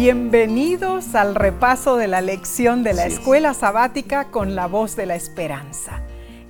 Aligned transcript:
Bienvenidos 0.00 1.16
al 1.16 1.34
repaso 1.34 1.96
de 1.96 2.06
la 2.06 2.20
lección 2.20 2.84
de 2.84 2.94
la 2.94 3.06
escuela 3.06 3.52
sabática 3.52 4.30
con 4.30 4.54
la 4.54 4.68
voz 4.68 4.94
de 4.94 5.06
la 5.06 5.16
esperanza. 5.16 6.02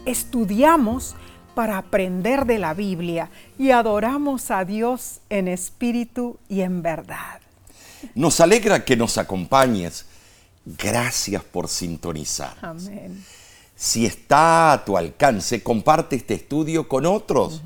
Estudiamos 0.05 1.17
para 1.55 1.79
aprender 1.79 2.45
de 2.45 2.59
la 2.59 2.75
Biblia 2.75 3.31
y 3.59 3.71
adoramos 3.71 4.51
a 4.51 4.67
Dios 4.67 5.21
en 5.31 5.49
espíritu 5.49 6.39
y 6.51 6.61
en 6.61 6.83
verdad. 6.83 7.41
Nos 8.15 8.39
alegra 8.41 8.85
que 8.85 8.99
nos 8.99 9.17
acompañes. 9.17 10.05
Gracias 10.67 11.43
por 11.43 11.69
sintonizar. 11.69 12.55
Amén. 12.61 13.25
Si 13.75 14.05
está 14.05 14.73
a 14.73 14.85
tu 14.85 14.99
alcance, 14.99 15.63
comparte 15.63 16.17
este 16.17 16.35
estudio 16.35 16.87
con 16.87 17.07
otros. 17.07 17.63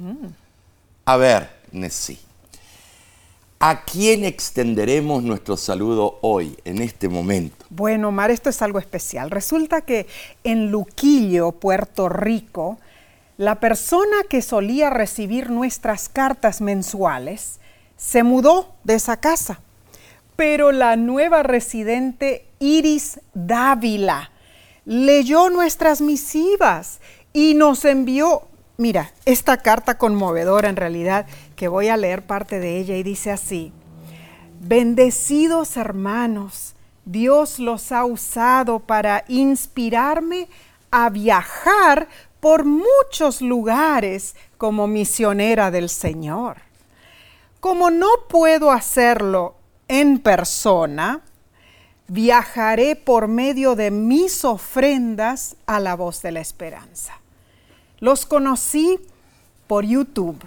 A 1.07 1.17
ver, 1.17 1.50
Nessie, 1.72 2.21
¿a 3.64 3.84
quién 3.84 4.25
extenderemos 4.25 5.22
nuestro 5.22 5.57
saludo 5.57 6.18
hoy, 6.20 6.58
en 6.64 6.82
este 6.82 7.08
momento? 7.08 7.64
Bueno, 7.70 8.08
Omar, 8.08 8.32
esto 8.32 8.50
es 8.50 8.61
algo 8.61 8.80
especial. 8.80 9.30
Resulta 9.30 9.82
que 9.82 10.08
en 10.43 10.72
Luquillo, 10.72 11.53
Puerto 11.53 12.08
Rico, 12.08 12.79
la 13.36 13.61
persona 13.61 14.17
que 14.29 14.43
solía 14.43 14.90
recibir 14.90 15.50
nuestras 15.50 16.08
cartas 16.08 16.61
mensuales 16.61 17.61
se 17.96 18.25
mudó 18.25 18.75
de 18.82 18.94
esa 18.94 19.18
casa. 19.18 19.61
Pero 20.34 20.72
la 20.72 20.96
nueva 20.96 21.44
residente 21.44 22.44
Iris 22.58 23.20
Dávila 23.32 24.32
leyó 24.84 25.50
nuestras 25.50 26.00
misivas 26.00 26.98
y 27.32 27.54
nos 27.54 27.84
envió, 27.84 28.48
mira, 28.76 29.12
esta 29.25 29.58
carta 29.58 29.98
conmovedora 29.98 30.68
en 30.68 30.75
realidad, 30.75 31.26
que 31.62 31.68
voy 31.68 31.86
a 31.86 31.96
leer 31.96 32.27
parte 32.27 32.58
de 32.58 32.77
ella 32.78 32.97
y 32.97 33.05
dice 33.05 33.30
así, 33.30 33.73
bendecidos 34.59 35.77
hermanos, 35.77 36.75
Dios 37.05 37.61
los 37.61 37.92
ha 37.92 38.05
usado 38.05 38.81
para 38.81 39.25
inspirarme 39.28 40.48
a 40.91 41.09
viajar 41.09 42.09
por 42.41 42.64
muchos 42.64 43.41
lugares 43.41 44.34
como 44.59 44.89
misionera 44.89 45.70
del 45.70 45.89
Señor. 45.89 46.56
Como 47.61 47.92
no 47.92 48.09
puedo 48.28 48.72
hacerlo 48.72 49.55
en 49.87 50.19
persona, 50.19 51.20
viajaré 52.09 52.97
por 52.97 53.28
medio 53.28 53.77
de 53.77 53.92
mis 53.92 54.44
ofrendas 54.44 55.55
a 55.67 55.78
la 55.78 55.94
voz 55.94 56.22
de 56.22 56.33
la 56.33 56.41
esperanza. 56.41 57.20
Los 58.00 58.27
conocí 58.27 58.98
por 59.69 59.84
YouTube. 59.84 60.44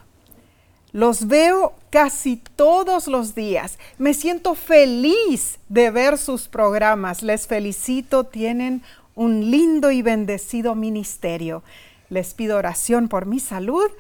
Los 0.95 1.27
veo 1.27 1.73
casi 1.89 2.41
todos 2.55 3.07
los 3.07 3.35
días. 3.35 3.79
Me 3.97 4.13
siento 4.13 4.55
feliz 4.55 5.59
de 5.67 5.91
ver 5.91 6.17
sus 6.17 6.47
programas. 6.47 7.21
Les 7.21 7.47
felicito, 7.47 8.23
tienen 8.23 8.81
un 9.13 9.51
lindo 9.51 9.91
y 9.91 10.01
bendecido 10.01 10.73
ministerio. 10.73 11.63
Les 12.07 12.33
pido 12.33 12.55
oración 12.55 13.09
por 13.09 13.25
mi 13.25 13.41
salud 13.41 13.91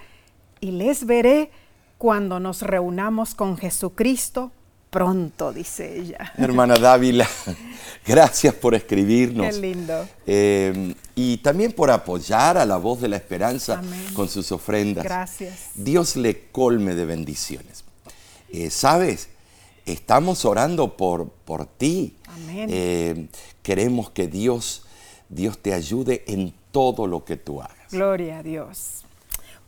y 0.61 0.71
les 0.71 1.05
veré 1.05 1.51
cuando 1.97 2.39
nos 2.39 2.61
reunamos 2.61 3.35
con 3.35 3.57
Jesucristo 3.57 4.53
pronto, 4.95 5.51
dice 5.51 5.99
ella. 5.99 6.31
Hermana 6.37 6.75
Dávila, 6.75 7.27
gracias 8.07 8.55
por 8.55 8.75
escribirnos. 8.75 9.53
Qué 9.53 9.61
lindo. 9.61 10.07
Eh, 10.25 10.95
y 11.15 11.37
también 11.39 11.73
por 11.73 11.91
apoyar 11.91 12.57
a 12.57 12.65
la 12.65 12.77
voz 12.77 13.01
de 13.01 13.09
la 13.09 13.17
esperanza 13.17 13.79
Amén. 13.79 14.05
con 14.13 14.29
sus 14.29 14.53
ofrendas. 14.53 15.03
Gracias. 15.03 15.71
Dios 15.75 16.15
le 16.15 16.47
colme 16.47 16.95
de 16.95 17.05
bendiciones. 17.05 17.83
Eh, 18.49 18.69
¿Sabes? 18.69 19.27
Estamos 19.85 20.45
orando 20.45 20.95
por, 20.95 21.27
por 21.29 21.65
ti. 21.65 22.15
Amén. 22.27 22.69
Eh, 22.71 23.27
queremos 23.61 24.11
que 24.11 24.27
Dios, 24.27 24.83
Dios 25.27 25.57
te 25.57 25.73
ayude 25.73 26.23
en 26.27 26.53
todo 26.71 27.05
lo 27.05 27.25
que 27.25 27.35
tú 27.35 27.61
hagas. 27.61 27.91
Gloria 27.91 28.39
a 28.39 28.43
Dios. 28.43 29.04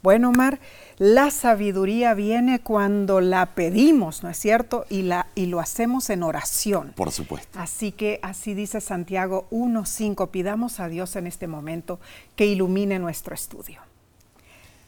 Bueno, 0.03 0.30
Omar, 0.30 0.59
la 0.97 1.31
sabiduría 1.31 2.13
viene 2.13 2.59
cuando 2.59 3.19
la 3.19 3.47
pedimos, 3.56 4.24
¿no 4.24 4.30
es 4.30 4.38
cierto? 4.38 4.85
Y, 4.90 5.02
la, 5.02 5.28
y 5.35 5.47
lo 5.47 5.59
hacemos 5.59 6.09
en 6.09 6.24
oración. 6.24 6.94
Por 6.96 7.12
supuesto. 7.12 7.59
Así 7.59 7.91
que 7.91 8.19
así 8.22 8.53
dice 8.53 8.80
Santiago 8.80 9.47
1.5, 9.52 10.30
pidamos 10.30 10.80
a 10.80 10.88
Dios 10.88 11.16
en 11.16 11.28
este 11.28 11.47
momento 11.47 12.00
que 12.36 12.46
ilumine 12.46 13.00
nuestro 13.00 13.34
estudio. 13.34 13.81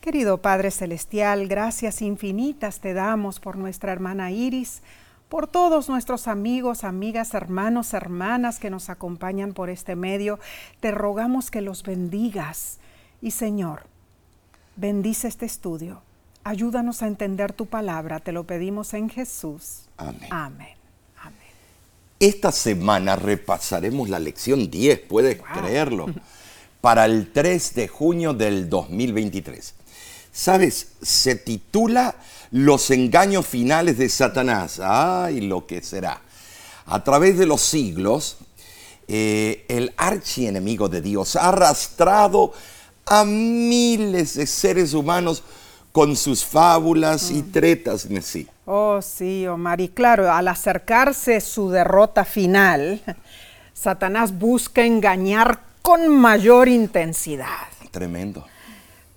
Querido 0.01 0.37
Padre 0.37 0.71
Celestial, 0.71 1.47
gracias 1.49 2.01
infinitas 2.01 2.79
te 2.79 2.93
damos 2.93 3.41
por 3.41 3.57
nuestra 3.57 3.91
hermana 3.91 4.31
Iris, 4.31 4.81
por 5.27 5.47
todos 5.47 5.89
nuestros 5.89 6.27
amigos, 6.27 6.85
amigas, 6.85 7.33
hermanos, 7.33 7.93
hermanas 7.93 8.59
que 8.59 8.69
nos 8.69 8.89
acompañan 8.89 9.53
por 9.53 9.69
este 9.69 9.95
medio. 9.95 10.39
Te 10.79 10.91
rogamos 10.91 11.51
que 11.51 11.61
los 11.61 11.83
bendigas. 11.83 12.79
Y 13.21 13.31
Señor, 13.31 13.83
bendice 14.79 15.27
este 15.27 15.45
estudio. 15.45 16.01
Ayúdanos 16.43 17.01
a 17.01 17.07
entender 17.07 17.53
tu 17.53 17.65
palabra. 17.65 18.19
Te 18.19 18.31
lo 18.31 18.45
pedimos 18.45 18.93
en 18.93 19.09
Jesús. 19.09 19.81
Amén. 19.97 20.27
Amén. 20.31 20.75
Amén. 21.21 21.37
Esta 22.19 22.51
semana 22.51 23.15
repasaremos 23.15 24.09
la 24.09 24.19
lección 24.19 24.71
10, 24.71 25.01
puedes 25.01 25.37
Wow. 25.37 25.47
creerlo, 25.53 26.05
para 26.81 27.05
el 27.05 27.31
3 27.31 27.75
de 27.75 27.87
junio 27.87 28.33
del 28.33 28.69
2023. 28.69 29.75
¿Sabes? 30.31 30.93
Se 31.01 31.35
titula 31.35 32.15
Los 32.51 32.89
engaños 32.91 33.45
finales 33.45 33.97
de 33.97 34.07
Satanás. 34.09 34.79
¡Ay, 34.81 35.41
lo 35.41 35.67
que 35.67 35.81
será! 35.83 36.21
A 36.85 37.03
través 37.03 37.37
de 37.37 37.45
los 37.45 37.61
siglos, 37.61 38.37
eh, 39.07 39.65
el 39.67 39.93
archienemigo 39.97 40.87
de 40.87 41.01
Dios 41.01 41.35
ha 41.35 41.49
arrastrado 41.49 42.53
a 43.09 43.25
miles 43.25 44.35
de 44.35 44.45
seres 44.45 44.93
humanos 44.93 45.43
con 45.91 46.15
sus 46.15 46.45
fábulas 46.45 47.31
y 47.31 47.41
tretas, 47.41 48.09
Messi. 48.09 48.47
Oh, 48.65 49.01
sí, 49.01 49.47
Omar. 49.47 49.81
Y 49.81 49.89
claro, 49.89 50.31
al 50.31 50.47
acercarse 50.47 51.41
su 51.41 51.69
derrota 51.69 52.23
final, 52.23 53.01
Satanás 53.73 54.37
busca 54.37 54.83
engañar 54.83 55.61
con 55.81 56.07
mayor 56.07 56.67
intensidad. 56.67 57.67
Tremendo. 57.91 58.45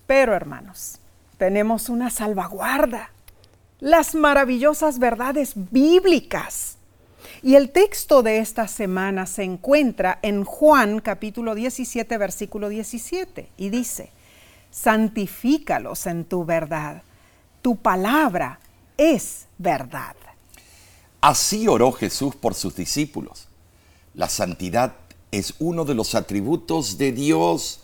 Pero, 0.06 0.34
hermanos, 0.34 0.98
tenemos 1.36 1.88
una 1.88 2.08
salvaguarda, 2.10 3.10
las 3.80 4.14
maravillosas 4.14 4.98
verdades 4.98 5.52
bíblicas. 5.54 6.76
Y 7.44 7.56
el 7.56 7.70
texto 7.70 8.22
de 8.22 8.38
esta 8.38 8.68
semana 8.68 9.26
se 9.26 9.42
encuentra 9.42 10.20
en 10.22 10.44
Juan 10.44 11.00
capítulo 11.00 11.56
17, 11.56 12.16
versículo 12.16 12.68
17, 12.68 13.48
y 13.56 13.68
dice, 13.68 14.10
santifícalos 14.70 16.06
en 16.06 16.24
tu 16.24 16.44
verdad, 16.44 17.02
tu 17.60 17.74
palabra 17.76 18.60
es 18.96 19.46
verdad. 19.58 20.14
Así 21.20 21.66
oró 21.66 21.90
Jesús 21.90 22.36
por 22.36 22.54
sus 22.54 22.76
discípulos. 22.76 23.48
La 24.14 24.28
santidad 24.28 24.94
es 25.32 25.54
uno 25.58 25.84
de 25.84 25.94
los 25.94 26.14
atributos 26.14 26.96
de 26.96 27.10
Dios 27.10 27.80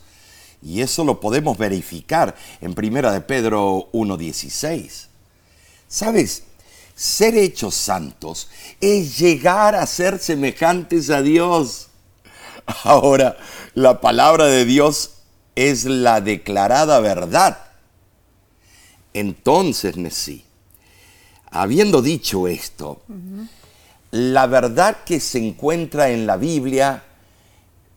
y 0.62 0.82
eso 0.82 1.04
lo 1.04 1.18
podemos 1.18 1.58
verificar 1.58 2.36
en 2.60 2.74
Primera 2.74 3.10
de 3.10 3.22
Pedro 3.22 3.88
1:16. 3.92 5.08
¿Sabes? 5.88 6.44
Ser 6.98 7.36
hechos 7.36 7.76
santos 7.76 8.48
es 8.80 9.20
llegar 9.20 9.76
a 9.76 9.86
ser 9.86 10.18
semejantes 10.18 11.10
a 11.10 11.22
Dios. 11.22 11.90
Ahora, 12.82 13.36
la 13.74 14.00
palabra 14.00 14.46
de 14.46 14.64
Dios 14.64 15.12
es 15.54 15.84
la 15.84 16.20
declarada 16.20 16.98
verdad. 16.98 17.56
Entonces, 19.14 19.96
Nesí, 19.96 20.44
habiendo 21.52 22.02
dicho 22.02 22.48
esto, 22.48 23.00
la 24.10 24.48
verdad 24.48 24.96
que 25.06 25.20
se 25.20 25.38
encuentra 25.38 26.10
en 26.10 26.26
la 26.26 26.36
Biblia 26.36 27.04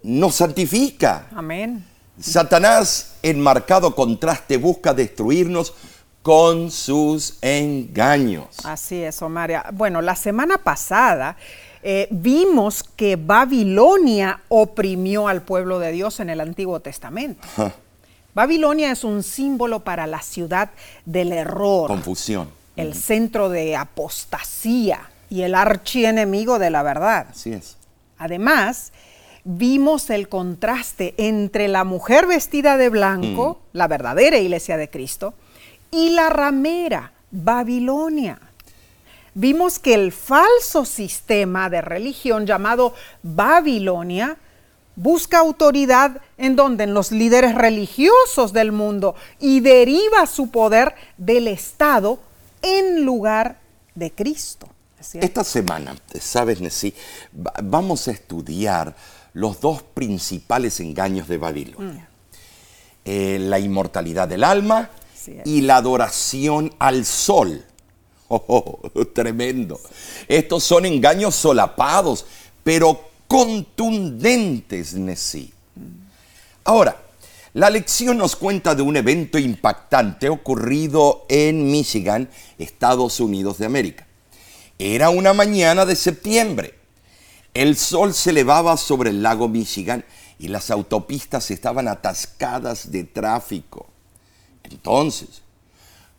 nos 0.04 0.36
santifica. 0.36 1.28
Amén. 1.36 1.88
Satanás, 2.20 3.16
en 3.24 3.40
marcado 3.42 3.96
contraste, 3.96 4.58
busca 4.58 4.94
destruirnos 4.94 5.74
con 6.22 6.70
sus 6.72 7.38
engaños. 7.42 8.48
Así 8.64 9.02
es, 9.04 9.22
Omar. 9.22 9.74
Bueno, 9.74 10.02
la 10.02 10.16
semana 10.16 10.58
pasada 10.58 11.36
eh, 11.84 12.08
vimos 12.12 12.84
que 12.84 13.16
Babilonia 13.16 14.42
oprimió 14.50 15.28
al 15.28 15.42
pueblo 15.42 15.80
de 15.80 15.92
Dios 15.92 16.20
en 16.20 16.30
el 16.30 16.40
Antiguo 16.42 16.80
Testamento. 16.80 17.48
Babilonia 18.34 18.92
es 18.92 19.04
un 19.04 19.24
símbolo 19.24 19.82
para 19.82 20.08
la 20.08 20.22
ciudad 20.22 20.70
del 21.06 21.34
error, 21.34 21.88
Confusión. 21.88 22.50
el 22.76 22.94
centro 22.94 23.50
de 23.50 23.76
apostasía 23.76 25.10
y 25.30 25.42
el 25.42 25.56
archienemigo 25.56 26.60
de 26.60 26.70
la 26.70 26.84
verdad. 26.84 27.28
Así 27.32 27.52
es. 27.52 27.78
Además, 28.18 28.94
vimos 29.44 30.10
el 30.12 30.30
contraste 30.30 31.16
entre 31.18 31.68
la 31.68 31.84
mujer 31.84 32.28
vestida 32.28 32.78
de 32.78 32.90
blanco, 32.90 33.60
la 33.74 33.88
verdadera 33.88 34.38
iglesia 34.38 34.78
de 34.78 34.90
Cristo, 34.90 35.34
y 35.92 36.10
la 36.10 36.30
ramera, 36.30 37.12
Babilonia. 37.32 38.40
vimos 39.34 39.80
que 39.80 39.94
el 39.94 40.12
falso 40.12 40.84
sistema 40.86 41.70
de 41.70 41.82
religión 41.82 42.46
llamado 42.46 42.94
Babilonia 43.24 44.38
busca 44.96 45.40
autoridad 45.40 46.22
en 46.38 46.56
donde 46.56 46.84
en 46.84 46.94
los 46.94 47.12
líderes 47.12 47.56
religiosos 47.56 48.52
del 48.52 48.72
mundo 48.72 49.16
y 49.40 49.62
deriva 49.62 50.26
su 50.26 50.50
poder 50.50 50.96
del 51.18 51.48
Estado 51.48 52.20
en 52.62 53.04
lugar 53.04 53.60
de 53.96 54.12
Cristo. 54.12 54.68
Esta 55.14 55.44
semana, 55.44 55.96
sabes, 56.20 56.62
Nessie, 56.62 56.94
vamos 57.64 58.08
a 58.08 58.12
estudiar 58.12 58.96
los 59.34 59.60
dos 59.60 59.82
principales 59.82 60.80
engaños 60.80 61.28
de 61.28 61.38
Babilonia. 61.38 62.04
Mm. 62.04 62.12
Eh, 63.04 63.40
la 63.40 63.58
inmortalidad 63.58 64.28
del 64.28 64.44
alma 64.44 64.92
y 65.46 65.62
la 65.62 65.78
adoración 65.78 66.74
al 66.80 67.06
sol. 67.06 67.66
Oh, 68.34 68.80
tremendo. 69.14 69.78
Estos 70.26 70.64
son 70.64 70.86
engaños 70.86 71.36
solapados, 71.36 72.26
pero 72.64 73.10
contundentes, 73.28 74.94
Nessie. 74.94 75.52
Ahora, 76.64 76.96
la 77.54 77.70
lección 77.70 78.18
nos 78.18 78.38
cuenta 78.38 78.74
de 78.74 78.82
un 78.82 78.96
evento 78.96 79.38
impactante 79.38 80.30
ocurrido 80.30 81.26
en 81.28 81.70
Michigan, 81.70 82.30
Estados 82.58 83.20
Unidos 83.20 83.58
de 83.58 83.66
América. 83.66 84.08
Era 84.80 85.10
una 85.10 85.34
mañana 85.34 85.86
de 85.86 85.98
septiembre. 85.98 86.76
El 87.54 87.76
sol 87.76 88.14
se 88.14 88.30
elevaba 88.30 88.78
sobre 88.78 89.10
el 89.10 89.22
lago 89.22 89.50
Michigan 89.50 90.06
y 90.40 90.48
las 90.48 90.72
autopistas 90.72 91.52
estaban 91.52 91.90
atascadas 91.90 92.92
de 92.92 93.04
tráfico. 93.04 93.91
Entonces, 94.72 95.42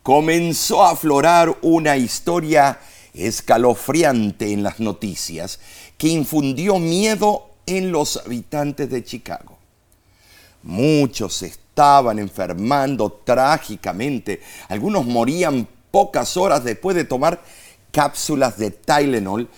comenzó 0.01 0.83
a 0.83 0.91
aflorar 0.91 1.57
una 1.61 1.97
historia 1.97 2.79
escalofriante 3.13 4.51
en 4.51 4.63
las 4.63 4.79
noticias 4.79 5.59
que 5.97 6.09
infundió 6.09 6.79
miedo 6.79 7.49
en 7.65 7.91
los 7.91 8.17
habitantes 8.17 8.89
de 8.89 9.03
Chicago. 9.03 9.57
Muchos 10.63 11.41
estaban 11.43 12.19
enfermando 12.19 13.11
trágicamente, 13.11 14.41
algunos 14.69 15.05
morían 15.05 15.67
pocas 15.91 16.37
horas 16.37 16.63
después 16.63 16.95
de 16.95 17.03
tomar 17.03 17.43
cápsulas 17.91 18.57
de 18.57 18.71
Tylenol, 18.71 19.49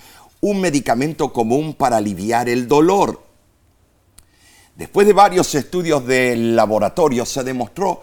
un 0.41 0.61
medicamento 0.61 1.31
común 1.31 1.73
para 1.73 1.97
aliviar 1.97 2.49
el 2.49 2.67
dolor. 2.67 3.23
Después 4.75 5.07
de 5.07 5.13
varios 5.13 5.55
estudios 5.55 6.05
de 6.05 6.35
laboratorio 6.35 7.25
se 7.25 7.43
demostró 7.43 8.01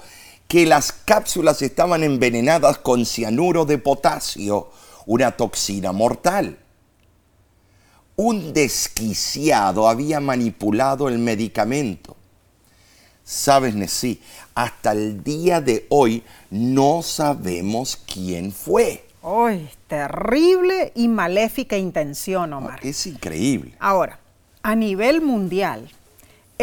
que 0.52 0.66
las 0.66 0.92
cápsulas 0.92 1.62
estaban 1.62 2.04
envenenadas 2.04 2.76
con 2.76 3.06
cianuro 3.06 3.64
de 3.64 3.78
potasio, 3.78 4.68
una 5.06 5.30
toxina 5.30 5.92
mortal. 5.92 6.58
Un 8.16 8.52
desquiciado 8.52 9.88
había 9.88 10.20
manipulado 10.20 11.08
el 11.08 11.18
medicamento. 11.18 12.18
Sabes, 13.24 13.74
Nessie, 13.74 14.20
hasta 14.54 14.92
el 14.92 15.24
día 15.24 15.62
de 15.62 15.86
hoy 15.88 16.22
no 16.50 17.00
sabemos 17.00 17.96
quién 17.96 18.52
fue. 18.52 19.06
¡Ay! 19.22 19.70
Terrible 19.86 20.92
y 20.94 21.08
maléfica 21.08 21.78
intención, 21.78 22.52
Omar. 22.52 22.78
Es 22.82 23.06
increíble. 23.06 23.74
Ahora, 23.78 24.20
a 24.62 24.74
nivel 24.74 25.22
mundial, 25.22 25.88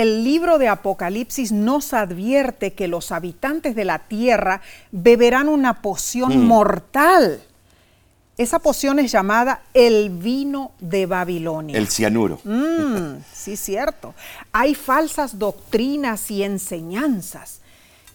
el 0.01 0.23
libro 0.23 0.57
de 0.57 0.69
Apocalipsis 0.69 1.51
nos 1.51 1.93
advierte 1.93 2.73
que 2.73 2.87
los 2.87 3.11
habitantes 3.11 3.75
de 3.75 3.85
la 3.85 3.99
tierra 3.99 4.61
beberán 4.91 5.49
una 5.49 5.81
poción 5.81 6.37
mm. 6.37 6.47
mortal. 6.47 7.41
Esa 8.37 8.59
poción 8.59 8.99
es 8.99 9.11
llamada 9.11 9.63
el 9.73 10.09
vino 10.09 10.71
de 10.79 11.05
Babilonia. 11.05 11.77
El 11.77 11.89
cianuro. 11.89 12.39
Mm, 12.45 13.17
sí, 13.33 13.57
cierto. 13.57 14.13
Hay 14.53 14.75
falsas 14.75 15.37
doctrinas 15.37 16.31
y 16.31 16.43
enseñanzas 16.43 17.59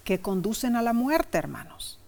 que 0.02 0.20
conducen 0.20 0.76
a 0.76 0.82
la 0.82 0.94
muerte, 0.94 1.36
hermanos. 1.36 1.98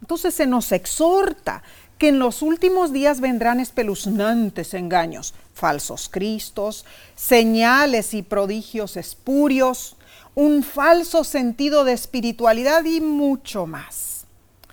Entonces 0.00 0.34
se 0.34 0.46
nos 0.46 0.72
exhorta 0.72 1.62
que 2.02 2.08
en 2.08 2.18
los 2.18 2.42
últimos 2.42 2.92
días 2.92 3.20
vendrán 3.20 3.60
espeluznantes 3.60 4.74
engaños, 4.74 5.34
falsos 5.54 6.08
cristos, 6.08 6.84
señales 7.14 8.12
y 8.12 8.22
prodigios 8.22 8.96
espurios, 8.96 9.94
un 10.34 10.64
falso 10.64 11.22
sentido 11.22 11.84
de 11.84 11.92
espiritualidad 11.92 12.84
y 12.86 13.00
mucho 13.00 13.68
más. 13.68 14.24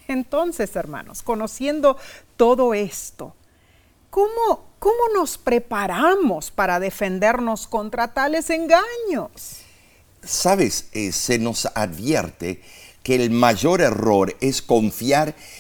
Entonces, 0.08 0.76
hermanos, 0.76 1.22
conociendo 1.22 1.98
todo 2.36 2.74
esto, 2.74 3.36
¿cómo, 4.10 4.66
cómo 4.80 5.14
nos 5.14 5.38
preparamos 5.38 6.50
para 6.50 6.80
defendernos 6.80 7.68
contra 7.68 8.12
tales 8.12 8.50
engaños? 8.50 9.60
Sabes, 10.24 10.90
eh, 10.94 11.12
se 11.12 11.38
nos 11.38 11.68
advierte 11.76 12.64
que 13.04 13.16
el 13.16 13.32
mayor 13.32 13.82
error 13.82 14.36
es 14.42 14.62
confiar 14.62 15.34
en 15.34 15.59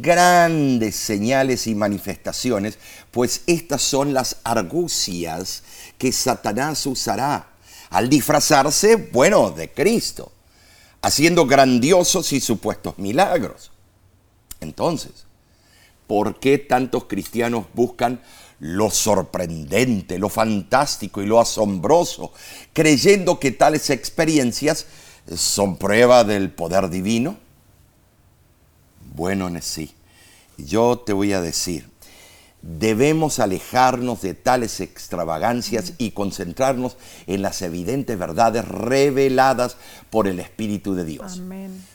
grandes 0.00 0.96
señales 0.96 1.66
y 1.66 1.74
manifestaciones, 1.74 2.78
pues 3.10 3.42
estas 3.46 3.82
son 3.82 4.14
las 4.14 4.36
argucias 4.44 5.62
que 5.98 6.12
Satanás 6.12 6.86
usará 6.86 7.48
al 7.90 8.08
disfrazarse, 8.08 8.96
bueno, 8.96 9.50
de 9.50 9.70
Cristo, 9.70 10.32
haciendo 11.02 11.46
grandiosos 11.46 12.32
y 12.32 12.40
supuestos 12.40 12.98
milagros. 12.98 13.72
Entonces, 14.60 15.26
¿por 16.06 16.38
qué 16.38 16.58
tantos 16.58 17.04
cristianos 17.04 17.66
buscan 17.74 18.20
lo 18.60 18.90
sorprendente, 18.90 20.18
lo 20.18 20.28
fantástico 20.28 21.22
y 21.22 21.26
lo 21.26 21.40
asombroso, 21.40 22.32
creyendo 22.72 23.40
que 23.40 23.50
tales 23.50 23.90
experiencias 23.90 24.86
son 25.34 25.76
prueba 25.76 26.24
del 26.24 26.50
poder 26.50 26.90
divino? 26.90 27.49
Bueno, 29.14 29.50
sí, 29.60 29.92
yo 30.56 30.98
te 30.98 31.12
voy 31.12 31.32
a 31.32 31.40
decir, 31.40 31.90
debemos 32.62 33.40
alejarnos 33.40 34.22
de 34.22 34.34
tales 34.34 34.80
extravagancias 34.80 35.94
y 35.98 36.12
concentrarnos 36.12 36.96
en 37.26 37.42
las 37.42 37.60
evidentes 37.62 38.16
verdades 38.16 38.66
reveladas 38.66 39.76
por 40.10 40.28
el 40.28 40.38
Espíritu 40.38 40.94
de 40.94 41.04
Dios. 41.04 41.42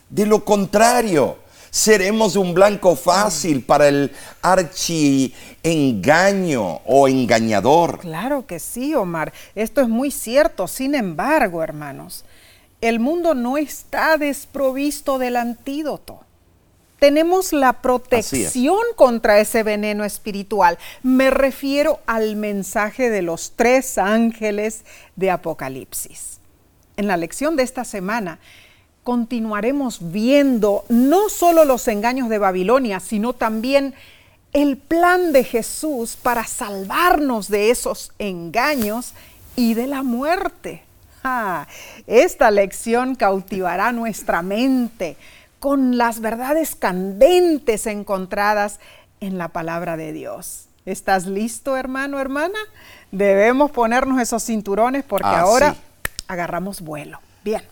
De 0.09 0.25
lo 0.25 0.43
contrario, 0.43 1.37
seremos 1.71 2.35
un 2.35 2.53
blanco 2.53 2.97
fácil 2.97 3.63
para 3.63 3.87
el 3.87 4.11
archi 4.41 5.33
engaño 5.63 6.81
o 6.85 7.07
engañador. 7.07 7.99
Claro 7.99 8.45
que 8.45 8.59
sí, 8.59 8.93
Omar. 8.93 9.31
Esto 9.55 9.79
es 9.81 9.87
muy 9.87 10.11
cierto. 10.11 10.67
Sin 10.67 10.95
embargo, 10.95 11.63
hermanos, 11.63 12.25
el 12.81 12.99
mundo 12.99 13.33
no 13.35 13.57
está 13.57 14.17
desprovisto 14.17 15.17
del 15.17 15.37
antídoto 15.37 16.24
tenemos 16.99 17.53
la 17.53 17.73
protección 17.81 18.79
contra 18.95 19.39
ese 19.39 19.63
veneno 19.63 20.03
espiritual. 20.03 20.77
Me 21.03 21.29
refiero 21.29 21.99
al 22.05 22.35
mensaje 22.35 23.09
de 23.09 23.21
los 23.21 23.53
tres 23.55 23.97
ángeles 23.97 24.85
de 25.15 25.31
Apocalipsis. 25.31 26.39
En 26.97 27.07
la 27.07 27.17
lección 27.17 27.55
de 27.55 27.63
esta 27.63 27.83
semana 27.83 28.39
continuaremos 29.03 30.11
viendo 30.11 30.83
no 30.89 31.29
solo 31.29 31.65
los 31.65 31.87
engaños 31.87 32.29
de 32.29 32.39
Babilonia, 32.39 32.99
sino 32.99 33.33
también 33.33 33.93
el 34.53 34.77
plan 34.77 35.33
de 35.33 35.43
Jesús 35.43 36.15
para 36.15 36.45
salvarnos 36.45 37.49
de 37.49 37.71
esos 37.71 38.13
engaños 38.19 39.13
y 39.55 39.73
de 39.73 39.87
la 39.87 40.01
muerte. 40.01 40.83
Ah, 41.23 41.67
esta 42.07 42.49
lección 42.51 43.15
cautivará 43.15 43.91
nuestra 43.91 44.41
mente 44.41 45.17
con 45.59 45.97
las 45.97 46.19
verdades 46.19 46.75
candentes 46.75 47.87
encontradas 47.87 48.79
en 49.19 49.37
la 49.37 49.49
palabra 49.49 49.97
de 49.97 50.13
Dios. 50.13 50.67
¿Estás 50.85 51.25
listo, 51.25 51.77
hermano, 51.77 52.19
hermana? 52.19 52.59
Debemos 53.11 53.71
ponernos 53.71 54.21
esos 54.21 54.43
cinturones 54.43 55.03
porque 55.03 55.27
ah, 55.27 55.41
ahora 55.41 55.75
agarramos 56.27 56.81
vuelo. 56.81 57.19
Bien, 57.43 57.63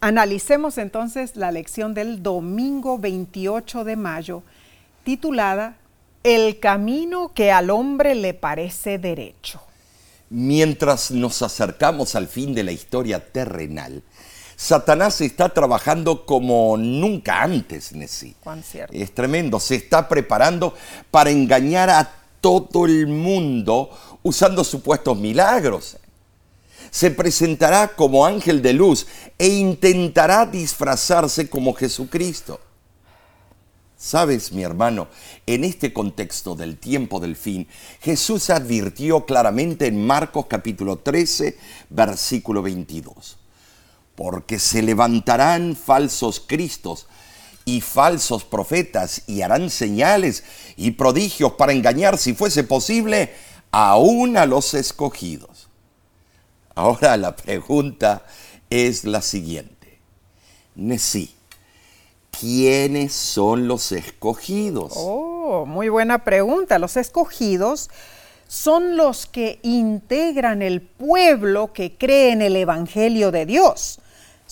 analicemos 0.00 0.78
entonces 0.78 1.34
la 1.36 1.50
lección 1.50 1.94
del 1.94 2.22
domingo 2.22 2.98
28 2.98 3.84
de 3.84 3.96
mayo, 3.96 4.42
titulada 5.02 5.76
El 6.22 6.60
camino 6.60 7.32
que 7.34 7.50
al 7.50 7.70
hombre 7.70 8.14
le 8.14 8.34
parece 8.34 8.98
derecho. 8.98 9.60
Mientras 10.30 11.10
nos 11.10 11.42
acercamos 11.42 12.14
al 12.14 12.26
fin 12.26 12.54
de 12.54 12.62
la 12.62 12.72
historia 12.72 13.32
terrenal, 13.32 14.02
Satanás 14.56 15.20
está 15.20 15.48
trabajando 15.48 16.24
como 16.24 16.76
nunca 16.76 17.42
antes, 17.42 17.92
Nessie. 17.92 18.34
Es 18.92 19.14
tremendo, 19.14 19.58
se 19.58 19.76
está 19.76 20.08
preparando 20.08 20.74
para 21.10 21.30
engañar 21.30 21.90
a 21.90 22.12
todo 22.40 22.86
el 22.86 23.06
mundo 23.06 23.90
usando 24.22 24.64
supuestos 24.64 25.16
milagros. 25.16 25.96
Se 26.90 27.10
presentará 27.10 27.88
como 27.88 28.26
ángel 28.26 28.60
de 28.60 28.74
luz 28.74 29.06
e 29.38 29.48
intentará 29.48 30.44
disfrazarse 30.44 31.48
como 31.48 31.72
Jesucristo. 31.72 32.60
Sabes, 33.96 34.50
mi 34.50 34.64
hermano, 34.64 35.06
en 35.46 35.62
este 35.62 35.92
contexto 35.92 36.56
del 36.56 36.76
tiempo 36.76 37.20
del 37.20 37.36
fin, 37.36 37.68
Jesús 38.00 38.50
advirtió 38.50 39.24
claramente 39.24 39.86
en 39.86 40.04
Marcos 40.04 40.46
capítulo 40.46 40.98
13, 40.98 41.56
versículo 41.88 42.62
22, 42.62 43.38
porque 44.22 44.60
se 44.60 44.82
levantarán 44.82 45.74
falsos 45.74 46.38
cristos 46.38 47.08
y 47.64 47.80
falsos 47.80 48.44
profetas 48.44 49.22
y 49.26 49.42
harán 49.42 49.68
señales 49.68 50.44
y 50.76 50.92
prodigios 50.92 51.54
para 51.54 51.72
engañar, 51.72 52.16
si 52.18 52.32
fuese 52.32 52.62
posible, 52.62 53.34
aún 53.72 54.36
a 54.36 54.46
los 54.46 54.74
escogidos. 54.74 55.68
Ahora 56.76 57.16
la 57.16 57.34
pregunta 57.34 58.24
es 58.70 59.02
la 59.02 59.22
siguiente. 59.22 59.98
Nesí, 60.76 61.34
¿quiénes 62.30 63.12
son 63.12 63.66
los 63.66 63.90
escogidos? 63.90 64.92
Oh, 64.94 65.66
muy 65.66 65.88
buena 65.88 66.22
pregunta. 66.22 66.78
Los 66.78 66.96
escogidos 66.96 67.90
son 68.46 68.96
los 68.96 69.26
que 69.26 69.58
integran 69.62 70.62
el 70.62 70.80
pueblo 70.80 71.72
que 71.72 71.96
cree 71.98 72.30
en 72.30 72.40
el 72.40 72.54
Evangelio 72.54 73.32
de 73.32 73.46
Dios. 73.46 73.98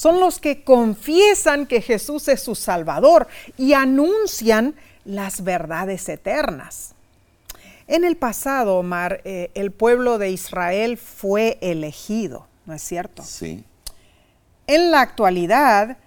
Son 0.00 0.18
los 0.18 0.38
que 0.40 0.64
confiesan 0.64 1.66
que 1.66 1.82
Jesús 1.82 2.26
es 2.28 2.40
su 2.40 2.54
Salvador 2.54 3.28
y 3.58 3.74
anuncian 3.74 4.74
las 5.04 5.44
verdades 5.44 6.08
eternas. 6.08 6.94
En 7.86 8.04
el 8.04 8.16
pasado, 8.16 8.78
Omar, 8.78 9.20
eh, 9.24 9.50
el 9.52 9.72
pueblo 9.72 10.16
de 10.16 10.30
Israel 10.30 10.96
fue 10.96 11.58
elegido, 11.60 12.46
¿no 12.64 12.72
es 12.72 12.80
cierto? 12.80 13.22
Sí. 13.22 13.62
En 14.66 14.90
la 14.90 15.02
actualidad, 15.02 15.98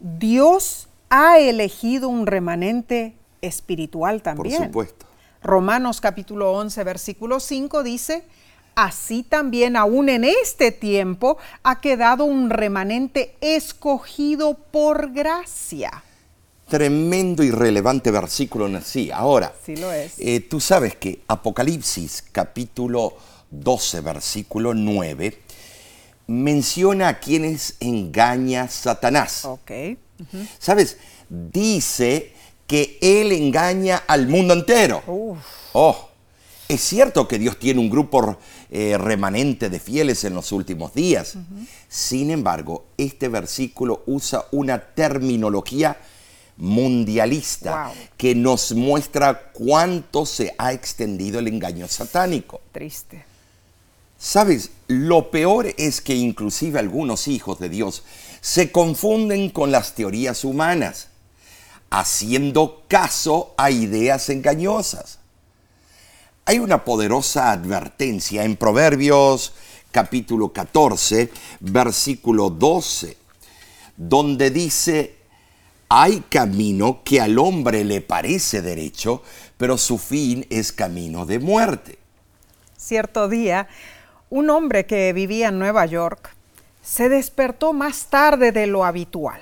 Dios 0.00 0.88
ha 1.10 1.38
elegido 1.38 2.08
un 2.08 2.26
remanente 2.26 3.14
espiritual 3.42 4.22
también. 4.22 4.56
Por 4.56 4.66
supuesto. 4.66 5.06
Romanos 5.42 6.00
capítulo 6.00 6.52
11, 6.52 6.84
versículo 6.84 7.38
5 7.38 7.82
dice, 7.82 8.24
así 8.74 9.22
también 9.22 9.76
aún 9.76 10.08
en 10.08 10.24
este 10.24 10.72
tiempo 10.72 11.38
ha 11.62 11.80
quedado 11.80 12.24
un 12.24 12.50
remanente 12.50 13.36
escogido 13.40 14.54
por 14.54 15.12
gracia. 15.12 16.02
Tremendo 16.68 17.42
y 17.42 17.50
relevante 17.50 18.10
versículo 18.10 18.66
en 18.66 18.80
sí. 18.82 19.10
Ahora, 19.12 19.52
Sí 19.64 19.76
lo 19.76 19.92
es. 19.92 20.14
eh, 20.18 20.40
tú 20.40 20.58
sabes 20.60 20.96
que 20.96 21.20
Apocalipsis 21.28 22.24
capítulo 22.32 23.14
12, 23.50 24.00
versículo 24.00 24.72
9, 24.72 25.38
menciona 26.28 27.08
a 27.08 27.18
quienes 27.18 27.76
engaña 27.80 28.68
Satanás. 28.68 29.44
Ok. 29.44 29.70
¿Sabes? 30.58 30.96
Dice 31.28 32.32
que 32.66 32.96
él 33.02 33.32
engaña 33.32 34.04
al 34.06 34.28
mundo 34.28 34.54
entero. 34.54 35.02
Uf. 35.06 35.38
Oh, 35.72 36.08
es 36.68 36.80
cierto 36.80 37.28
que 37.28 37.38
Dios 37.38 37.58
tiene 37.58 37.80
un 37.80 37.90
grupo 37.90 38.38
eh, 38.74 38.96
remanente 38.96 39.68
de 39.68 39.78
fieles 39.78 40.24
en 40.24 40.32
los 40.34 40.50
últimos 40.50 40.94
días. 40.94 41.34
Sin 41.90 42.30
embargo, 42.30 42.86
este 42.96 43.28
versículo 43.28 44.02
usa 44.06 44.46
una 44.50 44.78
terminología 44.80 45.98
mundialista 46.56 47.88
Wow. 47.88 47.94
que 48.16 48.34
nos 48.34 48.72
muestra 48.72 49.50
cuánto 49.52 50.24
se 50.24 50.54
ha 50.56 50.72
extendido 50.72 51.38
el 51.38 51.48
engaño 51.48 51.86
satánico. 51.86 52.62
Triste. 52.72 53.26
Sabes, 54.18 54.70
lo 54.86 55.30
peor 55.30 55.74
es 55.76 56.00
que 56.00 56.14
inclusive 56.14 56.78
algunos 56.78 57.28
hijos 57.28 57.58
de 57.58 57.68
Dios 57.68 58.04
se 58.40 58.72
confunden 58.72 59.50
con 59.50 59.70
las 59.70 59.94
teorías 59.94 60.44
humanas, 60.44 61.08
haciendo 61.90 62.84
caso 62.88 63.52
a 63.58 63.70
ideas 63.70 64.30
engañosas. 64.30 65.18
Hay 66.44 66.58
una 66.58 66.84
poderosa 66.84 67.52
advertencia 67.52 68.42
en 68.42 68.56
Proverbios 68.56 69.52
capítulo 69.92 70.52
14, 70.52 71.30
versículo 71.60 72.50
12, 72.50 73.16
donde 73.96 74.50
dice, 74.50 75.14
hay 75.88 76.20
camino 76.28 77.02
que 77.04 77.20
al 77.20 77.38
hombre 77.38 77.84
le 77.84 78.00
parece 78.00 78.60
derecho, 78.60 79.22
pero 79.56 79.78
su 79.78 79.98
fin 79.98 80.44
es 80.50 80.72
camino 80.72 81.26
de 81.26 81.38
muerte. 81.38 81.98
Cierto 82.76 83.28
día, 83.28 83.68
un 84.28 84.50
hombre 84.50 84.84
que 84.84 85.12
vivía 85.12 85.48
en 85.48 85.60
Nueva 85.60 85.86
York 85.86 86.34
se 86.82 87.08
despertó 87.08 87.72
más 87.72 88.06
tarde 88.06 88.50
de 88.50 88.66
lo 88.66 88.84
habitual. 88.84 89.40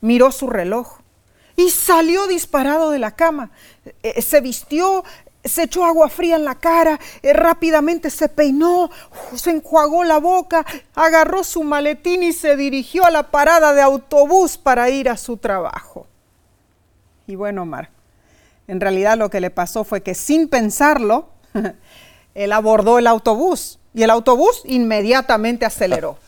Miró 0.00 0.30
su 0.30 0.48
reloj 0.48 1.02
y 1.56 1.70
salió 1.70 2.26
disparado 2.26 2.90
de 2.90 2.98
la 2.98 3.14
cama. 3.14 3.50
Eh, 4.02 4.22
se 4.22 4.40
vistió, 4.40 5.04
se 5.44 5.64
echó 5.64 5.84
agua 5.84 6.08
fría 6.08 6.36
en 6.36 6.44
la 6.44 6.54
cara, 6.54 7.00
eh, 7.22 7.32
rápidamente 7.32 8.10
se 8.10 8.28
peinó, 8.28 8.90
se 9.34 9.50
enjuagó 9.50 10.04
la 10.04 10.18
boca, 10.18 10.64
agarró 10.94 11.42
su 11.44 11.62
maletín 11.64 12.22
y 12.22 12.32
se 12.32 12.56
dirigió 12.56 13.04
a 13.04 13.10
la 13.10 13.30
parada 13.30 13.72
de 13.72 13.82
autobús 13.82 14.56
para 14.56 14.88
ir 14.90 15.08
a 15.08 15.16
su 15.16 15.36
trabajo. 15.36 16.06
Y 17.26 17.34
bueno, 17.34 17.62
Omar, 17.62 17.90
en 18.68 18.80
realidad 18.80 19.18
lo 19.18 19.30
que 19.30 19.40
le 19.40 19.50
pasó 19.50 19.84
fue 19.84 20.02
que 20.02 20.14
sin 20.14 20.48
pensarlo, 20.48 21.28
él 22.34 22.52
abordó 22.52 22.98
el 22.98 23.06
autobús 23.06 23.78
y 23.94 24.02
el 24.02 24.10
autobús 24.10 24.62
inmediatamente 24.64 25.66
aceleró. 25.66 26.18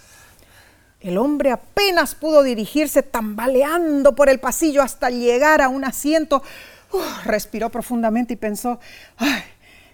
El 1.01 1.19
hombre 1.19 1.51
apenas 1.51 2.15
pudo 2.15 2.43
dirigirse 2.43 3.03
tambaleando 3.03 4.15
por 4.15 4.31
el 4.31 4.41
pasillo 4.41 4.81
hasta 4.81 5.11
llegar 5.11 5.61
a 5.61 5.69
un 5.69 5.85
asiento. 5.85 6.43
Uf, 6.95 7.27
respiró 7.27 7.71
profundamente 7.71 8.35
y 8.35 8.37
pensó, 8.37 8.79
ay, 9.17 9.43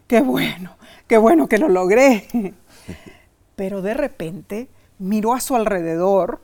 qué 0.07 0.21
bueno, 0.21 0.76
qué 1.07 1.16
bueno 1.19 1.49
que 1.49 1.59
lo 1.59 1.69
logré. 1.69 2.28
Pero 3.57 3.83
de 3.83 3.95
repente 3.95 4.69
miró 4.99 5.33
a 5.33 5.40
su 5.40 5.57
alrededor 5.57 6.40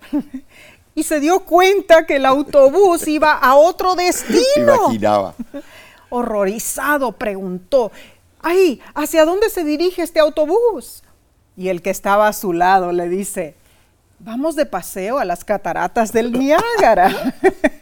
y 0.94 1.02
se 1.02 1.20
dio 1.20 1.40
cuenta 1.40 2.06
que 2.06 2.16
el 2.16 2.26
autobús 2.26 3.06
iba 3.06 3.32
a 3.32 3.54
otro 3.54 3.94
destino. 3.94 4.76
Imaginaba. 4.84 5.34
Horrorizado 6.08 7.12
preguntó, 7.12 7.92
¡ay! 8.40 8.80
¿Hacia 8.94 9.24
dónde 9.24 9.50
se 9.50 9.64
dirige 9.64 10.02
este 10.02 10.20
autobús? 10.20 11.02
Y 11.56 11.68
el 11.68 11.82
que 11.82 11.90
estaba 11.90 12.28
a 12.28 12.32
su 12.32 12.52
lado 12.52 12.92
le 12.92 13.08
dice, 13.08 13.56
vamos 14.18 14.56
de 14.56 14.66
paseo 14.66 15.18
a 15.18 15.24
las 15.24 15.44
cataratas 15.44 16.12
del 16.12 16.32
Niágara. 16.32 17.34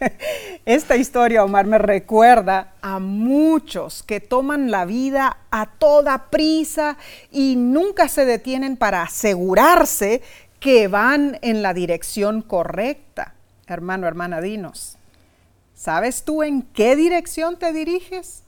Esta 0.65 0.95
historia, 0.95 1.43
Omar, 1.43 1.65
me 1.65 1.77
recuerda 1.77 2.73
a 2.81 2.99
muchos 2.99 4.03
que 4.03 4.19
toman 4.19 4.71
la 4.71 4.85
vida 4.85 5.37
a 5.51 5.67
toda 5.67 6.29
prisa 6.29 6.97
y 7.31 7.55
nunca 7.55 8.07
se 8.07 8.25
detienen 8.25 8.77
para 8.77 9.03
asegurarse 9.03 10.21
que 10.59 10.87
van 10.87 11.37
en 11.41 11.61
la 11.61 11.73
dirección 11.73 12.41
correcta. 12.41 13.35
Hermano, 13.67 14.07
hermana, 14.07 14.41
dinos. 14.41 14.97
¿Sabes 15.75 16.23
tú 16.23 16.41
en 16.41 16.61
qué 16.61 16.95
dirección 16.95 17.57
te 17.57 17.73
diriges? 17.73 18.43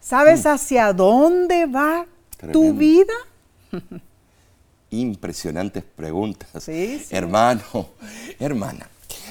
¿Sabes 0.00 0.46
hacia 0.46 0.92
dónde 0.92 1.66
va 1.66 2.06
tu 2.52 2.74
vida? 2.74 3.14
Impresionantes 4.90 5.84
preguntas. 5.84 6.48
Sí, 6.64 6.98
sí. 7.00 7.06
Hermano, 7.14 7.62
hermana, 8.38 8.88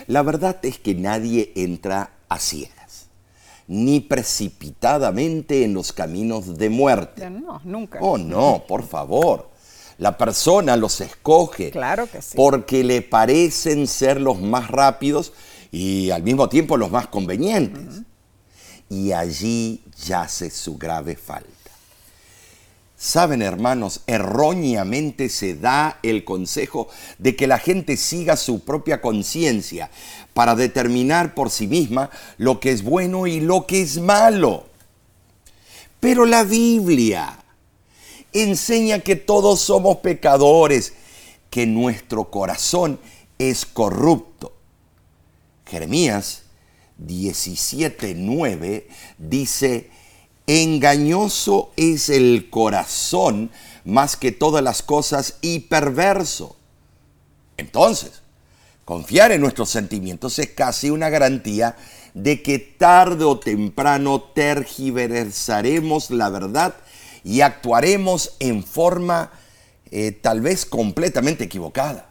la 0.07 0.21
verdad 0.21 0.57
es 0.63 0.77
que 0.79 0.93
nadie 0.93 1.51
entra 1.55 2.11
a 2.29 2.37
ciegas, 2.39 3.07
ni 3.67 3.99
precipitadamente 3.99 5.63
en 5.63 5.73
los 5.73 5.91
caminos 5.93 6.57
de 6.57 6.69
muerte. 6.69 7.29
No, 7.29 7.59
nunca. 7.63 7.99
Oh, 8.01 8.17
no, 8.17 8.63
por 8.67 8.87
favor. 8.87 9.49
La 9.97 10.15
persona 10.15 10.77
los 10.77 11.01
escoge 11.01 11.71
Claro 11.71 12.07
que 12.07 12.21
sí. 12.21 12.33
porque 12.37 12.83
le 12.83 13.01
parecen 13.01 13.87
ser 13.87 14.21
los 14.21 14.39
más 14.39 14.69
rápidos 14.69 15.33
y 15.71 16.11
al 16.11 16.21
mismo 16.21 16.49
tiempo 16.49 16.77
los 16.77 16.91
más 16.91 17.07
convenientes. 17.07 18.01
Y 18.89 19.11
allí 19.11 19.83
yace 20.05 20.51
su 20.51 20.77
grave 20.77 21.15
falta. 21.15 21.49
Saben, 22.99 23.43
hermanos, 23.43 24.01
erróneamente 24.07 25.29
se 25.29 25.53
da 25.53 25.99
el 26.01 26.23
consejo 26.23 26.87
de 27.19 27.35
que 27.35 27.45
la 27.45 27.59
gente 27.59 27.95
siga 27.95 28.35
su 28.35 28.61
propia 28.61 29.01
conciencia 29.01 29.91
para 30.33 30.55
determinar 30.55 31.35
por 31.35 31.51
sí 31.51 31.67
misma 31.67 32.09
lo 32.37 32.59
que 32.59 32.71
es 32.71 32.81
bueno 32.81 33.27
y 33.27 33.39
lo 33.39 33.67
que 33.67 33.81
es 33.81 33.99
malo. 33.99 34.65
Pero 35.99 36.25
la 36.25 36.43
Biblia 36.43 37.37
enseña 38.33 38.99
que 38.99 39.15
todos 39.15 39.61
somos 39.61 39.97
pecadores, 39.97 40.93
que 41.51 41.67
nuestro 41.67 42.31
corazón 42.31 42.99
es 43.37 43.67
corrupto. 43.67 44.53
Jeremías 45.67 46.43
17:9 46.99 48.87
dice, 49.19 49.91
engañoso 50.47 51.71
es 51.75 52.09
el 52.09 52.49
corazón 52.49 53.51
más 53.83 54.15
que 54.15 54.31
todas 54.31 54.63
las 54.63 54.81
cosas 54.81 55.37
y 55.41 55.59
perverso. 55.59 56.55
Entonces, 57.57 58.21
confiar 58.85 59.31
en 59.31 59.41
nuestros 59.41 59.69
sentimientos 59.69 60.39
es 60.39 60.47
casi 60.47 60.89
una 60.89 61.09
garantía 61.09 61.75
de 62.13 62.41
que 62.41 62.59
tarde 62.59 63.25
o 63.25 63.39
temprano 63.39 64.21
tergiversaremos 64.21 66.09
la 66.09 66.29
verdad 66.29 66.75
y 67.23 67.41
actuaremos 67.41 68.35
en 68.39 68.63
forma 68.63 69.31
eh, 69.91 70.11
tal 70.11 70.41
vez 70.41 70.65
completamente 70.65 71.43
equivocada. 71.43 72.09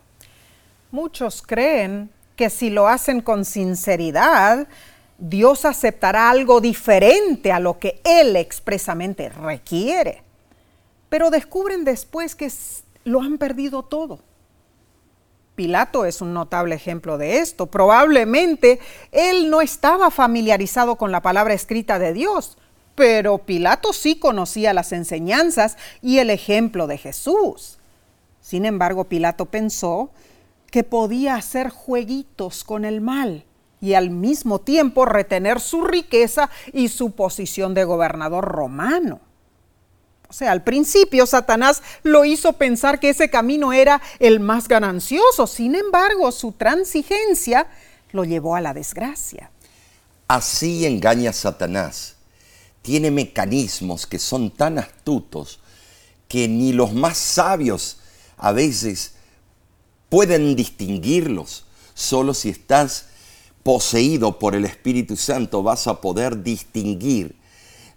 Muchos 0.90 1.42
creen 1.42 2.10
que 2.36 2.50
si 2.50 2.70
lo 2.70 2.86
hacen 2.86 3.20
con 3.22 3.44
sinceridad, 3.44 4.68
Dios 5.18 5.64
aceptará 5.64 6.30
algo 6.30 6.60
diferente 6.60 7.52
a 7.52 7.60
lo 7.60 7.78
que 7.78 8.00
Él 8.04 8.36
expresamente 8.36 9.28
requiere. 9.28 10.22
Pero 11.08 11.30
descubren 11.30 11.84
después 11.84 12.34
que 12.34 12.50
lo 13.04 13.20
han 13.20 13.38
perdido 13.38 13.82
todo. 13.82 14.20
Pilato 15.54 16.04
es 16.04 16.20
un 16.20 16.34
notable 16.34 16.74
ejemplo 16.74 17.16
de 17.16 17.38
esto. 17.38 17.66
Probablemente 17.66 18.78
él 19.10 19.48
no 19.48 19.62
estaba 19.62 20.10
familiarizado 20.10 20.96
con 20.96 21.10
la 21.10 21.22
palabra 21.22 21.54
escrita 21.54 21.98
de 21.98 22.12
Dios, 22.12 22.58
pero 22.94 23.38
Pilato 23.38 23.94
sí 23.94 24.16
conocía 24.16 24.74
las 24.74 24.92
enseñanzas 24.92 25.78
y 26.02 26.18
el 26.18 26.28
ejemplo 26.28 26.86
de 26.86 26.98
Jesús. 26.98 27.78
Sin 28.42 28.66
embargo, 28.66 29.04
Pilato 29.04 29.46
pensó 29.46 30.10
que 30.70 30.84
podía 30.84 31.36
hacer 31.36 31.70
jueguitos 31.70 32.62
con 32.62 32.84
el 32.84 33.00
mal 33.00 33.44
y 33.86 33.94
al 33.94 34.10
mismo 34.10 34.60
tiempo 34.60 35.04
retener 35.04 35.60
su 35.60 35.84
riqueza 35.84 36.50
y 36.72 36.88
su 36.88 37.12
posición 37.12 37.72
de 37.72 37.84
gobernador 37.84 38.44
romano. 38.44 39.20
O 40.28 40.32
sea, 40.32 40.50
al 40.50 40.64
principio 40.64 41.24
Satanás 41.24 41.84
lo 42.02 42.24
hizo 42.24 42.54
pensar 42.54 42.98
que 42.98 43.10
ese 43.10 43.30
camino 43.30 43.72
era 43.72 44.02
el 44.18 44.40
más 44.40 44.66
ganancioso, 44.66 45.46
sin 45.46 45.76
embargo 45.76 46.32
su 46.32 46.50
transigencia 46.50 47.68
lo 48.10 48.24
llevó 48.24 48.56
a 48.56 48.60
la 48.60 48.74
desgracia. 48.74 49.52
Así 50.26 50.84
engaña 50.84 51.32
Satanás. 51.32 52.16
Tiene 52.82 53.12
mecanismos 53.12 54.04
que 54.04 54.18
son 54.18 54.50
tan 54.50 54.80
astutos 54.80 55.60
que 56.26 56.48
ni 56.48 56.72
los 56.72 56.92
más 56.92 57.18
sabios 57.18 57.98
a 58.36 58.50
veces 58.50 59.12
pueden 60.08 60.56
distinguirlos. 60.56 61.66
Solo 61.94 62.34
si 62.34 62.48
estás 62.48 63.06
poseído 63.66 64.38
por 64.38 64.54
el 64.54 64.64
Espíritu 64.64 65.16
Santo 65.16 65.60
vas 65.60 65.88
a 65.88 66.00
poder 66.00 66.44
distinguir 66.44 67.34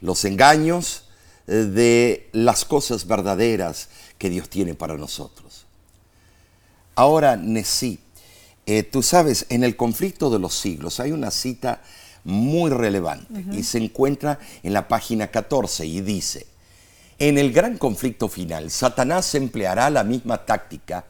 los 0.01 0.25
engaños, 0.25 1.03
de 1.45 2.29
las 2.31 2.65
cosas 2.65 3.07
verdaderas 3.07 3.89
que 4.17 4.29
Dios 4.29 4.49
tiene 4.49 4.75
para 4.75 4.97
nosotros. 4.97 5.65
Ahora, 6.95 7.37
Nesí, 7.37 7.99
eh, 8.65 8.83
tú 8.83 9.01
sabes, 9.01 9.45
en 9.49 9.63
el 9.63 9.75
conflicto 9.75 10.29
de 10.29 10.39
los 10.39 10.53
siglos 10.53 10.99
hay 10.99 11.11
una 11.11 11.31
cita 11.31 11.81
muy 12.23 12.69
relevante 12.69 13.45
y 13.51 13.63
se 13.63 13.77
encuentra 13.77 14.39
en 14.61 14.73
la 14.73 14.87
página 14.87 15.27
14 15.27 15.85
y 15.85 16.01
dice, 16.01 16.45
en 17.17 17.37
el 17.37 17.51
gran 17.51 17.77
conflicto 17.77 18.27
final, 18.27 18.69
Satanás 18.71 19.33
empleará 19.35 19.89
la 19.89 20.03
misma 20.03 20.45
táctica, 20.45 21.05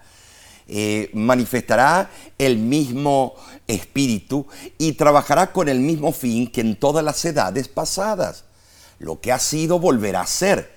eh, 0.71 1.09
manifestará 1.13 2.11
el 2.37 2.57
mismo 2.57 3.33
espíritu 3.67 4.45
y 4.77 4.93
trabajará 4.93 5.51
con 5.51 5.67
el 5.67 5.79
mismo 5.79 6.11
fin 6.11 6.49
que 6.51 6.61
en 6.61 6.75
todas 6.75 7.03
las 7.03 7.25
edades 7.25 7.67
pasadas 7.67 8.43
lo 8.99 9.19
que 9.19 9.31
ha 9.31 9.39
sido 9.39 9.79
volverá 9.79 10.21
a 10.21 10.27
ser, 10.27 10.75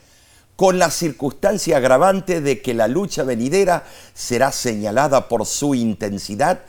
con 0.57 0.79
la 0.79 0.91
circunstancia 0.91 1.77
agravante 1.77 2.41
de 2.41 2.63
que 2.63 2.73
la 2.73 2.89
lucha 2.89 3.23
venidera 3.25 3.85
será 4.15 4.53
señalada 4.53 5.29
por 5.29 5.45
su 5.45 5.75
intensidad 5.75 6.63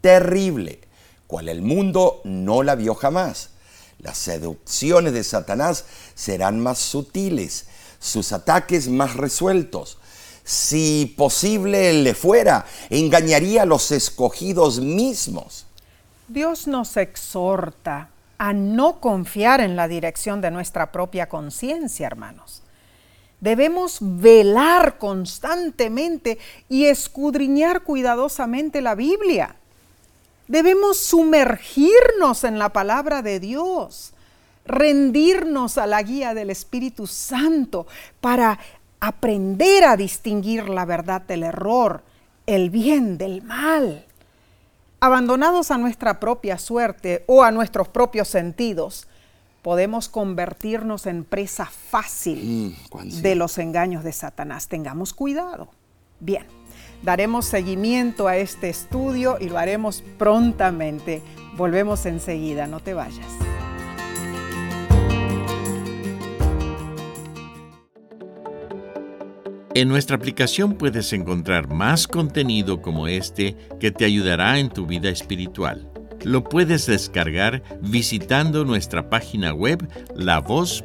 terrible, 0.00 0.80
cual 1.26 1.48
el 1.48 1.62
mundo 1.62 2.22
no 2.24 2.62
la 2.62 2.74
vio 2.74 2.94
jamás. 2.94 3.50
Las 3.98 4.18
seducciones 4.18 5.12
de 5.12 5.22
Satanás 5.24 5.84
serán 6.14 6.58
más 6.60 6.78
sutiles, 6.78 7.66
sus 8.00 8.32
ataques 8.32 8.88
más 8.88 9.14
resueltos. 9.14 9.98
Si 10.44 11.14
posible 11.16 11.94
le 11.94 12.14
fuera, 12.14 12.66
engañaría 12.90 13.62
a 13.62 13.66
los 13.66 13.90
escogidos 13.90 14.78
mismos. 14.78 15.66
Dios 16.28 16.66
nos 16.66 16.98
exhorta 16.98 18.10
a 18.36 18.52
no 18.52 19.00
confiar 19.00 19.62
en 19.62 19.74
la 19.74 19.88
dirección 19.88 20.42
de 20.42 20.50
nuestra 20.50 20.92
propia 20.92 21.30
conciencia, 21.30 22.06
hermanos. 22.06 22.62
Debemos 23.40 23.98
velar 24.00 24.98
constantemente 24.98 26.38
y 26.68 26.86
escudriñar 26.86 27.82
cuidadosamente 27.82 28.82
la 28.82 28.94
Biblia. 28.94 29.56
Debemos 30.46 30.98
sumergirnos 30.98 32.44
en 32.44 32.58
la 32.58 32.70
palabra 32.70 33.22
de 33.22 33.40
Dios, 33.40 34.12
rendirnos 34.66 35.78
a 35.78 35.86
la 35.86 36.02
guía 36.02 36.34
del 36.34 36.50
Espíritu 36.50 37.06
Santo 37.06 37.86
para 38.20 38.58
aprender 39.00 39.84
a 39.84 39.96
distinguir 39.96 40.68
la 40.68 40.84
verdad 40.84 41.22
del 41.22 41.42
error, 41.42 42.02
el 42.46 42.70
bien 42.70 43.18
del 43.18 43.42
mal 43.42 44.06
abandonados 45.04 45.70
a 45.70 45.76
nuestra 45.76 46.18
propia 46.18 46.56
suerte 46.56 47.24
o 47.26 47.42
a 47.42 47.50
nuestros 47.50 47.88
propios 47.88 48.26
sentidos, 48.26 49.06
podemos 49.60 50.08
convertirnos 50.08 51.04
en 51.04 51.24
presa 51.24 51.66
fácil 51.66 52.74
mm, 52.90 53.20
de 53.20 53.34
los 53.34 53.58
engaños 53.58 54.02
de 54.02 54.14
Satanás. 54.14 54.68
Tengamos 54.68 55.12
cuidado. 55.12 55.68
Bien, 56.20 56.46
daremos 57.02 57.44
seguimiento 57.44 58.28
a 58.28 58.38
este 58.38 58.70
estudio 58.70 59.36
y 59.38 59.50
lo 59.50 59.58
haremos 59.58 60.02
prontamente. 60.16 61.20
Volvemos 61.54 62.06
enseguida, 62.06 62.66
no 62.66 62.80
te 62.80 62.94
vayas. 62.94 63.28
En 69.76 69.88
nuestra 69.88 70.14
aplicación 70.14 70.74
puedes 70.74 71.12
encontrar 71.12 71.68
más 71.68 72.06
contenido 72.06 72.80
como 72.80 73.08
este 73.08 73.56
que 73.80 73.90
te 73.90 74.04
ayudará 74.04 74.60
en 74.60 74.68
tu 74.68 74.86
vida 74.86 75.08
espiritual. 75.08 75.90
Lo 76.22 76.44
puedes 76.44 76.86
descargar 76.86 77.64
visitando 77.80 78.64
nuestra 78.64 79.10
página 79.10 79.52
web 79.52 79.84
lavoz.org. 80.14 80.84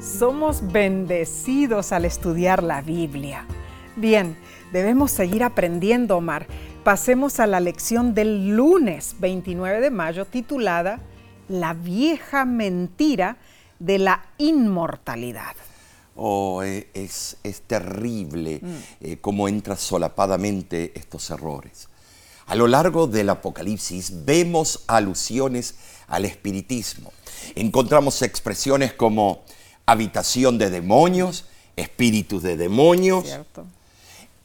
Somos 0.00 0.72
bendecidos 0.72 1.90
al 1.90 2.04
estudiar 2.04 2.62
la 2.62 2.80
Biblia. 2.80 3.44
Bien, 3.96 4.36
debemos 4.72 5.10
seguir 5.10 5.42
aprendiendo, 5.42 6.16
Omar 6.16 6.46
pasemos 6.88 7.38
a 7.38 7.46
la 7.46 7.60
lección 7.60 8.14
del 8.14 8.56
lunes 8.56 9.16
29 9.18 9.82
de 9.82 9.90
mayo 9.90 10.24
titulada 10.24 11.00
La 11.46 11.74
vieja 11.74 12.46
mentira 12.46 13.36
de 13.78 13.98
la 13.98 14.24
inmortalidad. 14.38 15.54
Oh, 16.16 16.62
eh, 16.62 16.88
es, 16.94 17.36
es 17.42 17.60
terrible 17.60 18.60
mm. 18.62 18.76
eh, 19.02 19.18
cómo 19.20 19.48
entran 19.48 19.76
solapadamente 19.76 20.92
estos 20.98 21.28
errores. 21.28 21.90
A 22.46 22.54
lo 22.54 22.66
largo 22.66 23.06
del 23.06 23.28
Apocalipsis 23.28 24.24
vemos 24.24 24.84
alusiones 24.86 25.74
al 26.06 26.24
espiritismo. 26.24 27.12
Encontramos 27.54 28.22
expresiones 28.22 28.94
como 28.94 29.42
habitación 29.84 30.56
de 30.56 30.70
demonios, 30.70 31.44
espíritus 31.76 32.42
de 32.42 32.56
demonios 32.56 33.26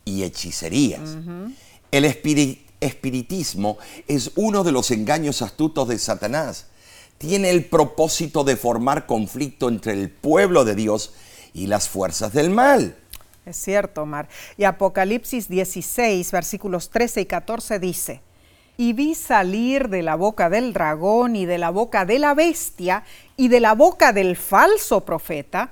y 0.04 0.24
hechicerías. 0.24 1.16
El 1.94 2.06
espiritismo 2.06 3.78
es 4.08 4.32
uno 4.34 4.64
de 4.64 4.72
los 4.72 4.90
engaños 4.90 5.44
astutos 5.44 5.88
de 5.88 6.00
Satanás. 6.00 6.66
Tiene 7.20 7.52
el 7.52 7.66
propósito 7.66 8.44
de 8.44 8.58
formar 8.58 9.06
conflicto 9.06 9.70
entre 9.70 9.94
el 9.94 10.10
pueblo 10.10 10.66
de 10.66 10.74
Dios 10.74 11.14
y 11.54 11.68
las 11.68 11.88
fuerzas 11.88 12.34
del 12.34 12.50
mal. 12.50 12.98
Es 13.46 13.58
cierto, 13.58 14.02
Omar. 14.02 14.28
Y 14.58 14.64
Apocalipsis 14.64 15.48
16, 15.48 16.32
versículos 16.32 16.90
13 16.90 17.22
y 17.22 17.26
14 17.28 17.78
dice, 17.78 18.22
y 18.76 18.94
vi 18.94 19.14
salir 19.14 19.88
de 19.90 20.02
la 20.02 20.16
boca 20.16 20.50
del 20.50 20.74
dragón 20.74 21.36
y 21.36 21.46
de 21.46 21.60
la 21.60 21.70
boca 21.70 22.06
de 22.06 22.18
la 22.18 22.34
bestia 22.34 23.04
y 23.38 23.50
de 23.50 23.60
la 23.60 23.76
boca 23.76 24.14
del 24.14 24.36
falso 24.36 25.06
profeta 25.06 25.70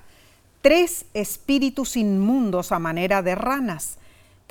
tres 0.62 1.06
espíritus 1.16 1.98
inmundos 1.98 2.72
a 2.72 2.78
manera 2.78 3.24
de 3.24 3.34
ranas 3.34 3.98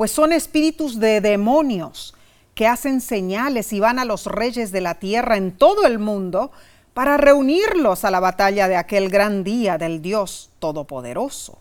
pues 0.01 0.13
son 0.13 0.33
espíritus 0.33 0.99
de 0.99 1.21
demonios 1.21 2.15
que 2.55 2.67
hacen 2.67 3.03
señales 3.03 3.71
y 3.75 3.81
van 3.81 3.99
a 3.99 4.07
los 4.07 4.25
reyes 4.25 4.73
de 4.73 4.81
la 4.81 4.95
tierra 4.95 5.37
en 5.37 5.53
todo 5.53 5.85
el 5.85 5.99
mundo 5.99 6.53
para 6.95 7.19
reunirlos 7.19 8.07
a 8.07 8.11
la 8.11 8.19
batalla 8.19 8.67
de 8.67 8.77
aquel 8.77 9.11
gran 9.11 9.45
día 9.45 9.77
del 9.77 10.01
Dios 10.01 10.49
Todopoderoso. 10.59 11.59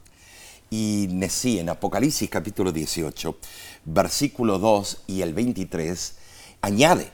Y 0.70 1.10
Nesí 1.12 1.60
en 1.60 1.68
Apocalipsis 1.68 2.30
capítulo 2.30 2.72
18, 2.72 3.36
versículo 3.84 4.58
2 4.58 5.02
y 5.08 5.22
el 5.22 5.34
23, 5.34 6.16
añade, 6.62 7.10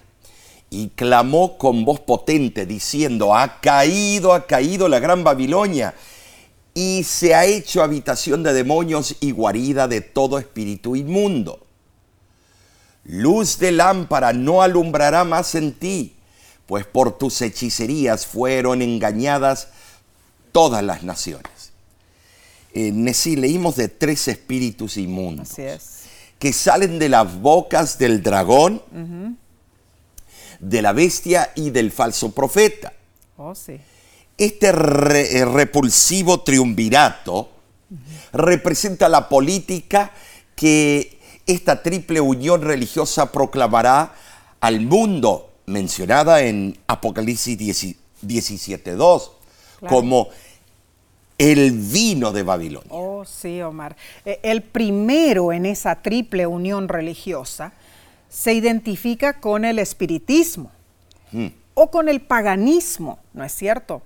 y 0.70 0.90
clamó 0.90 1.58
con 1.58 1.86
voz 1.86 2.02
potente 2.02 2.68
diciendo, 2.68 3.34
ha 3.34 3.62
caído, 3.62 4.32
ha 4.32 4.46
caído 4.46 4.88
la 4.90 5.00
gran 5.00 5.24
Babilonia, 5.24 5.96
y 6.78 7.06
se 7.06 7.34
ha 7.34 7.46
hecho 7.46 7.82
habitación 7.82 8.44
de 8.44 8.54
demonios 8.54 9.16
y 9.22 9.32
guarida 9.32 9.88
de 9.88 10.02
todo 10.02 10.38
espíritu 10.38 10.98
inmundo. 10.98 11.66
Luz 13.06 13.58
de 13.58 13.72
lámpara 13.72 14.34
no 14.34 14.62
alumbrará 14.62 15.24
más 15.24 15.56
en 15.56 15.74
ti, 15.74 16.18
pues 16.66 16.86
por 16.86 17.18
tus 17.18 17.42
hechicerías 17.42 18.26
fueron 18.26 18.82
engañadas 18.82 19.70
todas 20.52 20.84
las 20.84 21.04
naciones. 21.04 21.72
En 22.74 23.06
Nesí 23.06 23.38
leímos 23.38 23.78
de 23.78 23.88
tres 23.88 24.28
espíritus 24.28 24.98
inmundos 24.98 25.54
que 26.38 26.52
salen 26.52 27.00
de 27.00 27.08
las 27.08 27.40
bocas 27.40 27.98
del 27.98 28.22
dragón, 28.22 28.82
de 30.60 30.82
la 30.82 30.92
bestia 30.92 31.54
y 31.56 31.70
del 31.70 31.90
falso 31.90 32.34
profeta. 32.34 32.92
Oh, 33.38 33.56
sí. 33.56 33.80
Este 34.38 34.68
eh, 34.68 35.46
repulsivo 35.46 36.42
triunvirato 36.42 37.50
representa 38.34 39.08
la 39.08 39.30
política 39.30 40.12
que 40.56 41.20
esta 41.46 41.82
triple 41.82 42.20
unión 42.20 42.62
religiosa 42.62 43.32
proclamará 43.32 44.14
al 44.60 44.82
mundo, 44.82 45.52
mencionada 45.68 46.42
en 46.42 46.78
Apocalipsis 46.88 47.58
17.2, 48.22 49.32
como 49.88 50.30
el 51.38 51.72
vino 51.72 52.32
de 52.32 52.44
Babilonia. 52.44 52.90
Oh, 52.90 53.26
sí, 53.26 53.62
Omar. 53.62 53.96
E, 54.26 54.40
el 54.44 54.64
primero 54.64 55.54
en 55.54 55.66
esa 55.66 56.02
triple 56.02 56.48
unión 56.48 56.88
religiosa 56.88 57.74
se 58.30 58.54
identifica 58.54 59.40
con 59.40 59.66
el 59.66 59.80
espiritismo 59.80 60.72
hmm. 61.32 61.48
o 61.74 61.92
con 61.92 62.10
el 62.10 62.22
paganismo, 62.22 63.20
¿no 63.34 63.44
es 63.44 63.54
cierto? 63.54 64.02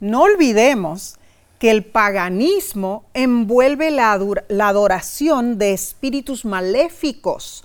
No 0.00 0.22
olvidemos 0.22 1.16
que 1.58 1.70
el 1.70 1.84
paganismo 1.84 3.04
envuelve 3.14 3.90
la, 3.90 4.12
adoración 4.12 5.58
de 5.58 5.72
espíritus 5.72 6.44
maléficos 6.44 7.64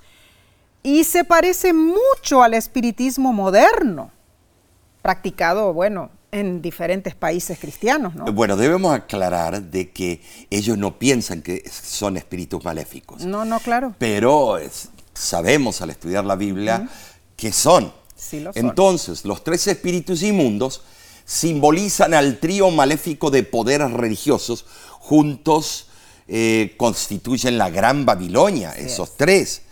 y 0.84 1.04
se 1.04 1.26
parece 1.26 1.74
mucho 1.74 2.42
al 2.42 2.54
espiritismo 2.54 3.34
moderno, 3.34 4.12
practicado, 5.02 5.74
bueno, 5.74 6.10
en 6.32 6.62
diferentes 6.62 7.14
países 7.14 7.60
cristianos, 7.60 8.16
¿no? 8.16 8.26
Bueno, 8.32 8.56
debemos 8.56 8.94
aclarar 8.94 9.62
de 9.62 9.92
que 9.92 10.22
ellos 10.50 10.78
no 10.78 10.98
piensan 10.98 11.42
que 11.42 11.70
son 11.70 12.16
espíritus 12.16 12.64
maléficos. 12.64 13.26
No, 13.26 13.44
no, 13.44 13.60
claro. 13.60 13.94
Pero 13.98 14.58
sabemos 15.14 15.82
al 15.82 15.90
estudiar 15.90 16.24
la 16.24 16.38
Biblia 16.38 16.88
que 17.36 17.52
son. 17.52 17.92
Sí, 18.16 18.40
lo 18.40 18.54
son. 18.54 18.66
Entonces, 18.66 19.26
los 19.26 19.44
tres 19.44 19.68
espíritus 19.68 20.24
inmundos 20.24 20.84
simbolizan 21.26 22.14
al 22.14 22.40
trío 22.40 22.72
maléfico 22.72 23.32
de 23.32 23.44
poderes 23.44 23.92
religiosos, 23.92 24.66
juntos 25.00 25.88
eh, 26.28 26.76
constituyen 26.78 27.58
la 27.58 27.70
gran 27.70 28.06
Babilonia, 28.06 28.72
esos 28.72 29.18
tres. 29.18 29.64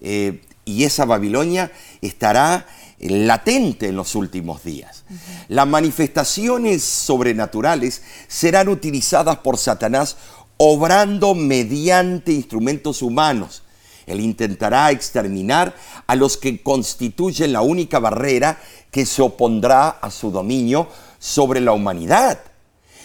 Eh, 0.00 0.42
y 0.64 0.84
esa 0.84 1.06
Babilonia 1.06 1.72
estará 2.02 2.66
latente 2.98 3.88
en 3.88 3.96
los 3.96 4.14
últimos 4.14 4.64
días. 4.64 5.04
Las 5.48 5.66
manifestaciones 5.66 6.82
sobrenaturales 6.82 8.02
serán 8.26 8.68
utilizadas 8.68 9.38
por 9.38 9.56
Satanás 9.56 10.16
obrando 10.58 11.34
mediante 11.34 12.32
instrumentos 12.32 13.00
humanos. 13.00 13.62
Él 14.08 14.20
intentará 14.20 14.90
exterminar 14.90 15.74
a 16.06 16.16
los 16.16 16.36
que 16.36 16.62
constituyen 16.62 17.52
la 17.52 17.62
única 17.62 17.98
barrera 17.98 18.60
que 18.90 19.06
se 19.06 19.22
opondrá 19.22 19.88
a 19.88 20.10
su 20.10 20.30
dominio 20.30 20.88
sobre 21.18 21.60
la 21.60 21.72
humanidad. 21.72 22.40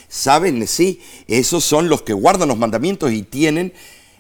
¿Saben? 0.08 0.68
Sí, 0.68 1.02
esos 1.28 1.64
son 1.64 1.90
los 1.90 2.04
que 2.04 2.14
guardan 2.14 2.48
los 2.48 2.58
mandamientos 2.58 3.12
y 3.12 3.24
tienen 3.24 3.74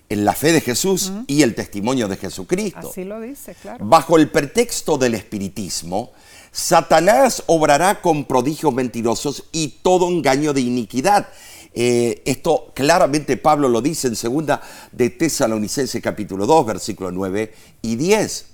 la 0.10 0.34
fe 0.34 0.52
de 0.52 0.62
Jesús 0.62 1.12
y 1.28 1.41
el 1.41 1.56
testimonio 1.56 2.08
de 2.08 2.17
Jesucristo. 2.17 2.89
Así 2.91 3.04
lo 3.04 3.19
dice, 3.19 3.56
claro. 3.56 3.86
Bajo 3.86 4.17
el 4.17 4.30
pretexto 4.30 4.98
del 4.98 5.15
espiritismo, 5.15 6.12
Satanás 6.52 7.43
obrará 7.48 8.02
con 8.02 8.26
prodigios 8.26 8.74
mentirosos 8.74 9.46
y 9.52 9.69
todo 9.82 10.08
engaño 10.10 10.54
de 10.54 10.62
iniquidad. 10.62 11.28
Eh, 11.75 12.21
esto 12.25 12.71
claramente 12.75 13.36
Pablo 13.38 13.67
lo 13.67 13.81
dice 13.81 14.07
en 14.07 14.15
segunda 14.15 14.62
de 14.91 15.09
Tesalonicense 15.09 16.01
capítulo 16.01 16.45
2, 16.45 16.65
versículos 16.65 17.13
9 17.13 17.53
y 17.81 17.95
10. 17.95 18.45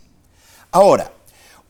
Ahora, 0.71 1.11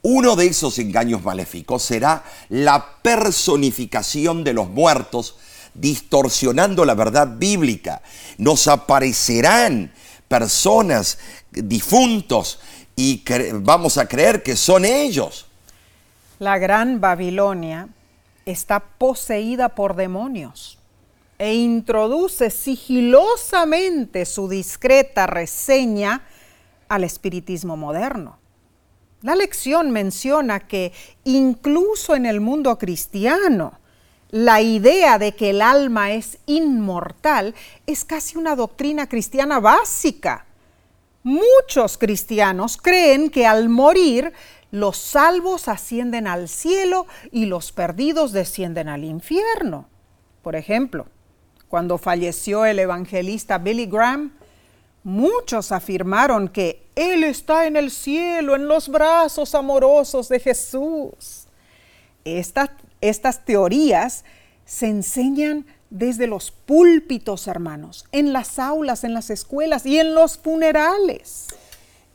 uno 0.01 0.35
de 0.35 0.47
esos 0.47 0.77
engaños 0.77 1.23
maléficos 1.23 1.83
será 1.83 2.23
la 2.49 2.99
personificación 3.01 4.43
de 4.43 4.53
los 4.53 4.69
muertos, 4.69 5.37
distorsionando 5.73 6.85
la 6.85 6.93
verdad 6.93 7.35
bíblica. 7.37 8.01
Nos 8.37 8.67
aparecerán 8.67 9.91
personas 10.27 11.17
difuntos 11.51 12.59
y 12.95 13.23
vamos 13.53 13.97
a 13.97 14.07
creer 14.07 14.43
que 14.43 14.55
son 14.55 14.85
ellos. 14.85 15.47
La 16.37 16.57
gran 16.57 17.01
Babilonia 17.01 17.89
está 18.45 18.79
poseída 18.79 19.69
por 19.69 19.95
demonios 19.95 20.78
e 21.39 21.55
introduce 21.55 22.49
sigilosamente 22.49 24.25
su 24.25 24.49
discreta 24.49 25.25
reseña 25.25 26.23
al 26.89 27.05
espiritismo 27.05 27.77
moderno. 27.77 28.37
La 29.21 29.35
lección 29.35 29.89
menciona 29.91 30.59
que 30.59 30.91
incluso 31.23 32.15
en 32.15 32.25
el 32.25 32.41
mundo 32.41 32.77
cristiano, 32.77 33.79
la 34.31 34.61
idea 34.61 35.17
de 35.17 35.33
que 35.33 35.51
el 35.51 35.61
alma 35.61 36.11
es 36.11 36.37
inmortal 36.45 37.55
es 37.87 38.05
casi 38.05 38.37
una 38.37 38.55
doctrina 38.55 39.07
cristiana 39.07 39.59
básica. 39.59 40.45
Muchos 41.23 41.97
cristianos 41.97 42.77
creen 42.77 43.29
que 43.29 43.47
al 43.47 43.69
morir 43.69 44.33
los 44.71 44.97
salvos 44.97 45.67
ascienden 45.67 46.27
al 46.27 46.47
cielo 46.47 47.07
y 47.31 47.45
los 47.45 47.71
perdidos 47.71 48.33
descienden 48.33 48.87
al 48.87 49.03
infierno. 49.03 49.87
Por 50.43 50.55
ejemplo, 50.55 51.07
cuando 51.69 51.97
falleció 51.97 52.65
el 52.65 52.79
evangelista 52.79 53.59
Billy 53.59 53.85
Graham, 53.85 54.33
muchos 55.03 55.71
afirmaron 55.71 56.49
que 56.49 56.83
Él 56.95 57.23
está 57.23 57.67
en 57.67 57.75
el 57.75 57.91
cielo, 57.91 58.55
en 58.55 58.67
los 58.67 58.89
brazos 58.89 59.55
amorosos 59.55 60.27
de 60.29 60.39
Jesús. 60.39 61.45
Estas, 62.25 62.71
estas 63.01 63.45
teorías 63.45 64.25
se 64.65 64.87
enseñan 64.87 65.65
desde 65.91 66.27
los 66.27 66.51
púlpitos, 66.51 67.47
hermanos, 67.47 68.05
en 68.11 68.33
las 68.33 68.59
aulas, 68.59 69.03
en 69.03 69.13
las 69.13 69.29
escuelas 69.29 69.85
y 69.85 69.99
en 69.99 70.13
los 70.15 70.37
funerales. 70.37 71.47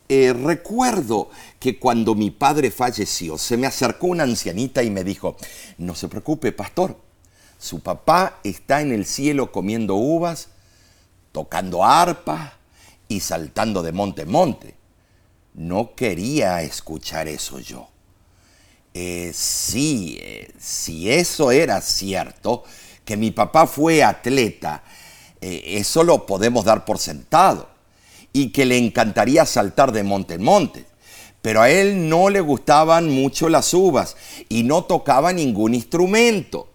Eh, 0.09 0.33
recuerdo 0.33 1.31
que 1.59 1.79
cuando 1.79 2.14
mi 2.14 2.31
padre 2.31 2.71
falleció, 2.71 3.38
se 3.38 3.57
me 3.57 3.67
acercó 3.67 4.09
una 4.09 4.25
ancianita 4.25 4.83
y 4.83 4.90
me 4.90 5.03
dijo, 5.03 5.37
no 5.79 5.95
se 5.95 6.09
preocupe, 6.09 6.53
pastor, 6.53 6.99
su 7.64 7.81
papá 7.81 8.40
está 8.44 8.83
en 8.83 8.92
el 8.92 9.07
cielo 9.07 9.50
comiendo 9.50 9.94
uvas, 9.94 10.48
tocando 11.33 11.83
arpa 11.83 12.59
y 13.09 13.20
saltando 13.20 13.83
de 13.83 13.90
monte 13.90 14.20
en 14.20 14.31
monte. 14.31 14.74
No 15.55 15.94
quería 15.94 16.61
escuchar 16.61 17.27
eso 17.27 17.59
yo. 17.61 17.88
Eh, 18.92 19.31
sí, 19.33 20.18
eh, 20.20 20.53
si 20.61 21.11
eso 21.11 21.53
era 21.53 21.81
cierto, 21.81 22.64
que 23.03 23.16
mi 23.16 23.31
papá 23.31 23.66
fue 23.66 24.05
atleta, 24.05 24.83
eso 25.40 26.05
lo 26.05 26.27
podemos 26.27 26.66
dar 26.66 26.85
por 26.85 26.98
sentado 26.98 27.70
y 28.31 28.50
que 28.50 28.66
le 28.66 28.77
encantaría 28.77 29.46
saltar 29.46 29.92
de 29.92 30.03
monte 30.03 30.35
en 30.35 30.42
monte. 30.42 30.85
Pero 31.40 31.62
a 31.62 31.70
él 31.70 32.11
no 32.11 32.29
le 32.29 32.42
gustaban 32.42 33.09
mucho 33.09 33.48
las 33.48 33.72
uvas 33.72 34.16
y 34.50 34.64
no 34.64 34.85
tocaba 34.85 35.33
ningún 35.33 35.72
instrumento. 35.72 36.74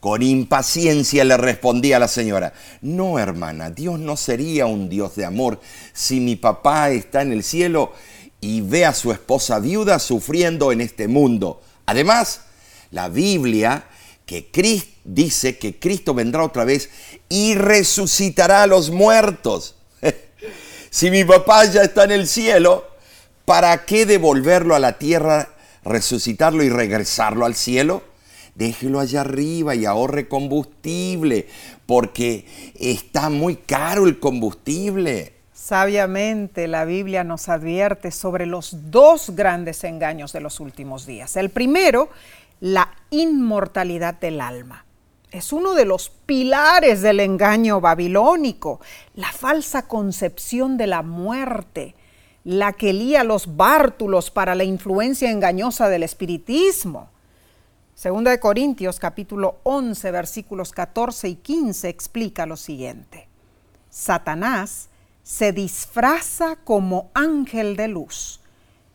Con 0.00 0.22
impaciencia 0.22 1.24
le 1.24 1.36
respondía 1.36 1.98
la 1.98 2.06
señora, 2.06 2.52
no 2.82 3.18
hermana, 3.18 3.70
Dios 3.70 3.98
no 3.98 4.16
sería 4.16 4.66
un 4.66 4.88
Dios 4.88 5.16
de 5.16 5.24
amor 5.24 5.60
si 5.92 6.20
mi 6.20 6.36
papá 6.36 6.90
está 6.90 7.22
en 7.22 7.32
el 7.32 7.42
cielo 7.42 7.92
y 8.40 8.60
ve 8.60 8.84
a 8.84 8.94
su 8.94 9.10
esposa 9.10 9.58
viuda 9.58 9.98
sufriendo 9.98 10.70
en 10.70 10.80
este 10.80 11.08
mundo. 11.08 11.60
Además, 11.86 12.42
la 12.92 13.08
Biblia 13.08 13.86
que 14.24 14.50
dice 15.04 15.56
que 15.56 15.78
Cristo 15.78 16.12
vendrá 16.12 16.44
otra 16.44 16.64
vez 16.64 16.90
y 17.30 17.54
resucitará 17.54 18.62
a 18.62 18.66
los 18.66 18.90
muertos. 18.90 19.74
Si 20.90 21.10
mi 21.10 21.22
papá 21.22 21.66
ya 21.66 21.82
está 21.82 22.04
en 22.04 22.12
el 22.12 22.26
cielo, 22.26 22.88
¿para 23.44 23.84
qué 23.84 24.06
devolverlo 24.06 24.74
a 24.74 24.78
la 24.78 24.96
tierra, 24.96 25.50
resucitarlo 25.84 26.62
y 26.62 26.70
regresarlo 26.70 27.44
al 27.44 27.54
cielo? 27.54 28.02
Déjelo 28.58 28.98
allá 28.98 29.20
arriba 29.20 29.76
y 29.76 29.86
ahorre 29.86 30.26
combustible, 30.26 31.46
porque 31.86 32.44
está 32.74 33.30
muy 33.30 33.54
caro 33.54 34.08
el 34.08 34.18
combustible. 34.18 35.32
Sabiamente 35.52 36.66
la 36.66 36.84
Biblia 36.84 37.22
nos 37.22 37.48
advierte 37.48 38.10
sobre 38.10 38.46
los 38.46 38.90
dos 38.90 39.30
grandes 39.36 39.84
engaños 39.84 40.32
de 40.32 40.40
los 40.40 40.58
últimos 40.58 41.06
días. 41.06 41.36
El 41.36 41.50
primero, 41.50 42.08
la 42.58 42.90
inmortalidad 43.10 44.14
del 44.14 44.40
alma. 44.40 44.84
Es 45.30 45.52
uno 45.52 45.74
de 45.74 45.84
los 45.84 46.10
pilares 46.10 47.00
del 47.00 47.20
engaño 47.20 47.80
babilónico, 47.80 48.80
la 49.14 49.30
falsa 49.30 49.86
concepción 49.86 50.76
de 50.76 50.88
la 50.88 51.02
muerte, 51.02 51.94
la 52.42 52.72
que 52.72 52.92
lía 52.92 53.22
los 53.22 53.56
bártulos 53.56 54.32
para 54.32 54.56
la 54.56 54.64
influencia 54.64 55.30
engañosa 55.30 55.88
del 55.88 56.02
espiritismo. 56.02 57.08
Segunda 57.98 58.30
de 58.30 58.38
Corintios 58.38 59.00
capítulo 59.00 59.58
11 59.64 60.12
versículos 60.12 60.70
14 60.70 61.30
y 61.30 61.34
15 61.34 61.88
explica 61.88 62.46
lo 62.46 62.56
siguiente. 62.56 63.26
Satanás 63.90 64.88
se 65.24 65.50
disfraza 65.50 66.54
como 66.62 67.10
ángel 67.12 67.74
de 67.74 67.88
luz 67.88 68.38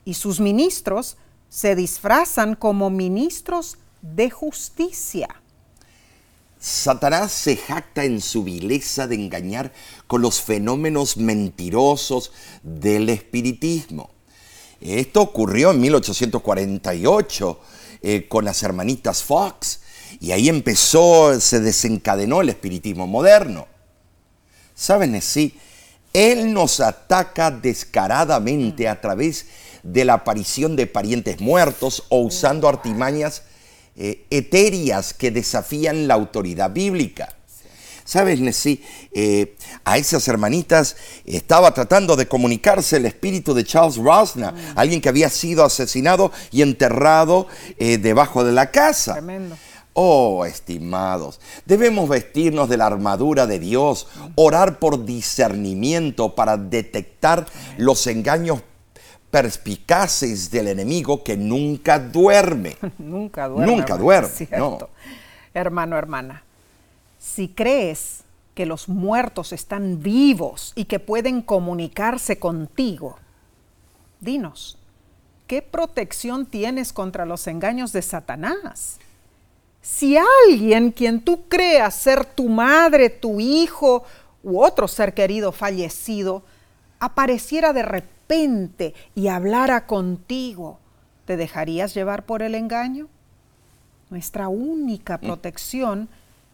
y 0.05 0.13
sus 0.13 0.39
ministros 0.39 1.17
se 1.49 1.75
disfrazan 1.75 2.55
como 2.55 2.89
ministros 2.89 3.77
de 4.01 4.29
justicia. 4.29 5.27
Satanás 6.57 7.33
se 7.33 7.57
jacta 7.57 8.05
en 8.05 8.21
su 8.21 8.45
vileza 8.45 9.05
de 9.05 9.15
engañar 9.15 9.73
con 10.07 10.21
los 10.21 10.41
fenómenos 10.41 11.17
mentirosos 11.17 12.31
del 12.63 13.09
espiritismo. 13.09 14.11
Esto 14.79 15.21
ocurrió 15.21 15.71
en 15.71 15.81
1848 15.81 17.59
eh, 18.03 18.27
con 18.27 18.45
las 18.45 18.61
hermanitas 18.61 19.23
Fox 19.23 19.79
y 20.19 20.31
ahí 20.31 20.49
empezó, 20.49 21.39
se 21.39 21.59
desencadenó 21.59 22.41
el 22.41 22.49
espiritismo 22.49 23.07
moderno. 23.07 23.67
¿Saben? 24.75 25.19
Sí, 25.21 25.57
él 26.13 26.53
nos 26.53 26.79
ataca 26.79 27.49
descaradamente 27.49 28.87
a 28.87 29.01
través 29.01 29.47
de 29.83 30.05
la 30.05 30.13
aparición 30.13 30.75
de 30.75 30.87
parientes 30.87 31.41
muertos 31.41 32.03
o 32.09 32.19
usando 32.19 32.69
artimañas 32.69 33.43
eh, 33.95 34.25
etéreas 34.29 35.13
que 35.13 35.31
desafían 35.31 36.07
la 36.07 36.13
autoridad 36.13 36.71
bíblica. 36.71 37.35
¿Sabes, 38.03 38.39
Nessie? 38.39 38.81
Eh, 39.11 39.55
a 39.85 39.97
esas 39.97 40.27
hermanitas 40.27 40.95
estaba 41.25 41.73
tratando 41.73 42.15
de 42.15 42.27
comunicarse 42.27 42.97
el 42.97 43.05
espíritu 43.05 43.53
de 43.53 43.63
Charles 43.63 43.97
Rosner, 43.97 44.53
mm. 44.53 44.57
alguien 44.75 45.01
que 45.01 45.09
había 45.09 45.29
sido 45.29 45.63
asesinado 45.63 46.31
y 46.51 46.61
enterrado 46.61 47.47
eh, 47.77 47.97
debajo 47.97 48.43
de 48.43 48.51
la 48.51 48.71
casa. 48.71 49.13
Tremendo. 49.13 49.55
Oh, 49.95 50.43
estimados, 50.43 51.39
debemos 51.65 52.09
vestirnos 52.09 52.67
de 52.67 52.77
la 52.77 52.87
armadura 52.87 53.45
de 53.45 53.59
Dios, 53.59 54.07
orar 54.33 54.79
por 54.79 55.05
discernimiento 55.05 56.33
para 56.33 56.57
detectar 56.57 57.45
los 57.77 58.07
engaños 58.07 58.63
perspicaces 59.29 60.49
del 60.49 60.67
enemigo 60.67 61.23
que 61.23 61.37
nunca 61.37 61.99
duerme. 61.99 62.75
nunca 62.97 63.47
duerme. 63.47 63.75
Nunca 63.75 63.97
duerme. 63.97 64.29
Hermano, 65.55 65.97
hermana, 65.97 66.42
si 67.23 67.47
crees 67.47 68.25
que 68.53 68.65
los 68.65 68.89
muertos 68.89 69.53
están 69.53 70.03
vivos 70.03 70.73
y 70.75 70.85
que 70.85 70.99
pueden 70.99 71.41
comunicarse 71.41 72.37
contigo, 72.37 73.17
dinos, 74.19 74.77
¿qué 75.47 75.61
protección 75.61 76.45
tienes 76.45 76.91
contra 76.91 77.25
los 77.25 77.47
engaños 77.47 77.93
de 77.93 78.01
Satanás? 78.01 78.99
Si 79.81 80.17
alguien 80.17 80.91
quien 80.91 81.21
tú 81.21 81.47
creas 81.47 81.95
ser 81.95 82.25
tu 82.25 82.49
madre, 82.49 83.09
tu 83.09 83.39
hijo 83.39 84.03
u 84.43 84.61
otro 84.61 84.89
ser 84.89 85.13
querido 85.13 85.53
fallecido, 85.53 86.43
apareciera 86.99 87.71
de 87.71 87.83
repente 87.83 88.93
y 89.15 89.29
hablara 89.29 89.87
contigo, 89.87 90.77
¿te 91.23 91.37
dejarías 91.37 91.93
llevar 91.93 92.25
por 92.25 92.41
el 92.41 92.53
engaño? 92.53 93.07
Nuestra 94.09 94.49
única 94.49 95.19
mm. 95.21 95.25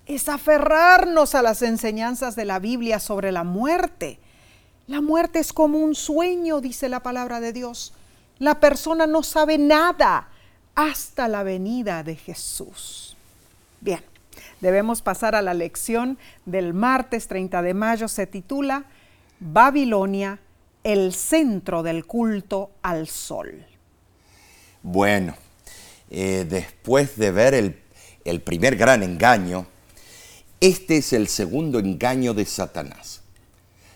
Es 0.09 0.27
aferrarnos 0.27 1.35
a 1.35 1.43
las 1.43 1.61
enseñanzas 1.61 2.35
de 2.35 2.43
la 2.43 2.57
Biblia 2.57 2.99
sobre 2.99 3.31
la 3.31 3.43
muerte. 3.43 4.17
La 4.87 5.01
muerte 5.01 5.37
es 5.37 5.53
como 5.53 5.77
un 5.77 5.93
sueño, 5.93 6.61
dice 6.61 6.89
la 6.89 7.03
palabra 7.03 7.39
de 7.39 7.53
Dios. 7.53 7.93
La 8.39 8.59
persona 8.59 9.05
no 9.05 9.21
sabe 9.21 9.59
nada 9.59 10.29
hasta 10.73 11.27
la 11.27 11.43
venida 11.43 12.01
de 12.01 12.15
Jesús. 12.15 13.15
Bien, 13.81 14.03
debemos 14.61 15.03
pasar 15.03 15.35
a 15.35 15.43
la 15.43 15.53
lección 15.53 16.17
del 16.43 16.73
martes 16.73 17.27
30 17.27 17.61
de 17.61 17.75
mayo. 17.75 18.07
Se 18.07 18.25
titula 18.25 18.85
Babilonia, 19.39 20.39
el 20.83 21.13
centro 21.13 21.83
del 21.83 22.07
culto 22.07 22.71
al 22.81 23.07
sol. 23.07 23.63
Bueno, 24.81 25.35
eh, 26.09 26.47
después 26.49 27.15
de 27.15 27.29
ver 27.29 27.53
el, 27.53 27.79
el 28.25 28.41
primer 28.41 28.75
gran 28.75 29.03
engaño, 29.03 29.67
este 30.61 30.97
es 30.97 31.13
el 31.13 31.27
segundo 31.27 31.79
engaño 31.79 32.33
de 32.33 32.45
Satanás. 32.45 33.21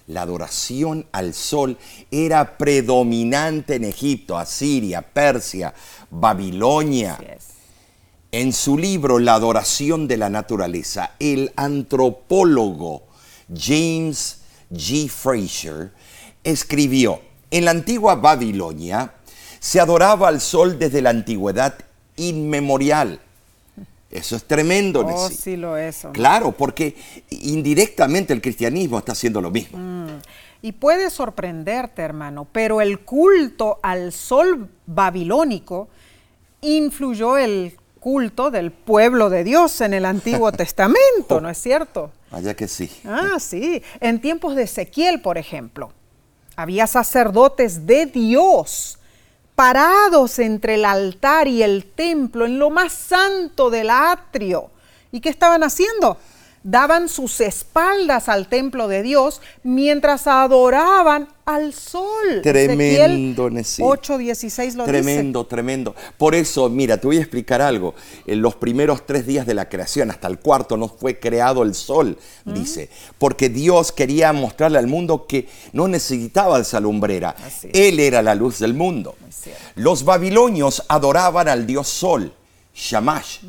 La 0.08 0.24
adoración 0.24 1.06
al 1.12 1.34
sol 1.34 1.78
era 2.12 2.58
predominante 2.58 3.76
en 3.76 3.86
Egipto, 3.86 4.38
Asiria, 4.38 5.02
Persia, 5.02 5.74
Babilonia. 6.10 7.18
En 8.32 8.52
su 8.52 8.78
libro 8.78 9.20
La 9.20 9.36
adoración 9.36 10.08
de 10.08 10.18
la 10.18 10.30
naturaleza, 10.30 11.12
el 11.20 11.54
antropólogo 11.56 13.04
James 13.56 14.40
G. 14.72 15.08
Fraser 15.08 15.92
escribió, 16.44 17.22
en 17.52 17.66
la 17.66 17.72
antigua 17.72 18.16
Babilonia 18.16 19.14
se 19.60 19.80
adoraba 19.80 20.28
al 20.28 20.42
sol 20.42 20.80
desde 20.80 21.02
la 21.02 21.12
antigüedad 21.12 21.76
inmemorial. 22.18 23.22
Eso 24.14 24.36
es 24.36 24.44
tremendo. 24.44 25.04
Oh, 25.04 25.30
sí 25.30 25.58
lo 25.58 25.76
es. 25.76 26.06
Claro, 26.14 26.52
porque 26.52 26.96
indirectamente 27.32 28.32
el 28.32 28.42
cristianismo 28.42 29.00
está 29.00 29.14
haciendo 29.14 29.42
lo 29.42 29.50
mismo. 29.50 29.80
Mm. 29.80 30.22
Y 30.62 30.74
puede 30.74 31.10
sorprenderte, 31.10 32.04
hermano, 32.04 32.48
pero 32.52 32.80
el 32.80 33.00
culto 33.00 33.80
al 33.82 34.12
sol 34.14 34.70
babilónico 34.86 35.90
influyó 36.62 37.40
el 37.40 37.76
culto 38.00 38.52
del 38.52 38.72
pueblo 38.72 39.32
de 39.32 39.44
Dios 39.44 39.82
en 39.82 39.96
el 39.96 40.06
Antiguo 40.06 40.52
Testamento, 40.54 41.42
¿no 41.42 41.50
es 41.50 41.58
cierto? 41.58 42.12
Vaya 42.30 42.54
que 42.54 42.68
sí. 42.68 42.92
Ah, 43.06 43.40
sí. 43.40 43.82
En 44.00 44.22
tiempos 44.22 44.56
de 44.56 44.64
Ezequiel, 44.64 45.22
por 45.22 45.40
ejemplo, 45.40 45.92
había 46.56 46.86
sacerdotes 46.86 47.88
de 47.88 48.06
Dios 48.06 49.00
parados 49.56 50.40
entre 50.40 50.76
el 50.76 50.86
altar 50.86 51.48
y 51.48 51.64
el 51.64 51.86
templo, 51.86 52.46
en 52.46 52.60
lo 52.60 52.70
más 52.70 52.94
santo 52.94 53.70
del 53.70 53.90
atrio. 53.90 54.70
¿Y 55.12 55.20
qué 55.20 55.30
estaban 55.30 55.64
haciendo? 55.64 56.18
Daban 56.64 57.10
sus 57.10 57.42
espaldas 57.42 58.30
al 58.30 58.48
templo 58.48 58.88
de 58.88 59.04
Dios 59.04 59.42
mientras 59.64 60.28
adoraban 60.28 61.28
al 61.46 61.74
sol. 61.74 62.42
Tremendo, 62.42 63.50
8.16 63.50 64.76
lo 64.76 64.86
Tremendo, 64.86 65.46
tremendo. 65.46 65.94
Por 66.18 66.36
eso, 66.36 66.70
mira, 66.70 66.98
te 66.98 67.08
voy 67.08 67.18
a 67.18 67.22
explicar 67.22 67.62
algo. 67.62 67.96
En 68.26 68.42
los 68.42 68.56
primeros 68.56 69.06
tres 69.06 69.26
días 69.26 69.46
de 69.46 69.54
la 69.54 69.68
creación, 69.68 70.10
hasta 70.10 70.28
el 70.28 70.40
cuarto, 70.40 70.78
no 70.78 70.88
fue 70.88 71.20
creado 71.20 71.64
el 71.64 71.76
sol, 71.76 72.18
dice. 72.46 72.90
Porque 73.18 73.50
Dios 73.50 73.92
quería 73.92 74.32
mostrarle 74.32 74.80
al 74.80 74.88
mundo 74.88 75.28
que 75.28 75.48
no 75.74 75.88
necesitaba 75.88 76.60
esa 76.60 76.80
lumbrera. 76.80 77.36
Él 77.74 78.00
era 78.00 78.22
la 78.22 78.36
luz 78.36 78.60
del 78.60 78.74
mundo. 78.74 79.16
Los 79.76 80.06
babilonios 80.06 80.84
adoraban 80.88 81.50
al 81.50 81.66
dios 81.66 81.90
sol, 81.90 82.34
Shamash. 82.74 83.40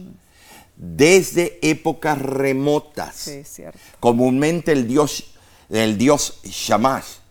Desde 0.76 1.58
épocas 1.62 2.20
remotas. 2.20 3.30
Comúnmente 4.00 4.72
el 4.72 4.88
dios, 4.88 5.24
el 5.70 5.98
dios 5.98 6.40
Shamash 6.44 7.24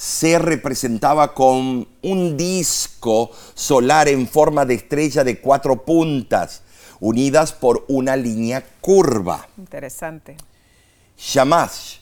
se 0.00 0.38
representaba 0.38 1.34
con 1.34 1.86
un 2.00 2.36
disco 2.36 3.30
solar 3.54 4.08
en 4.08 4.26
forma 4.26 4.64
de 4.64 4.74
estrella 4.74 5.24
de 5.24 5.40
cuatro 5.40 5.84
puntas, 5.84 6.62
unidas 7.00 7.52
por 7.52 7.84
una 7.88 8.16
línea 8.16 8.64
curva. 8.80 9.46
Interesante. 9.58 10.38
Shamash 11.18 11.98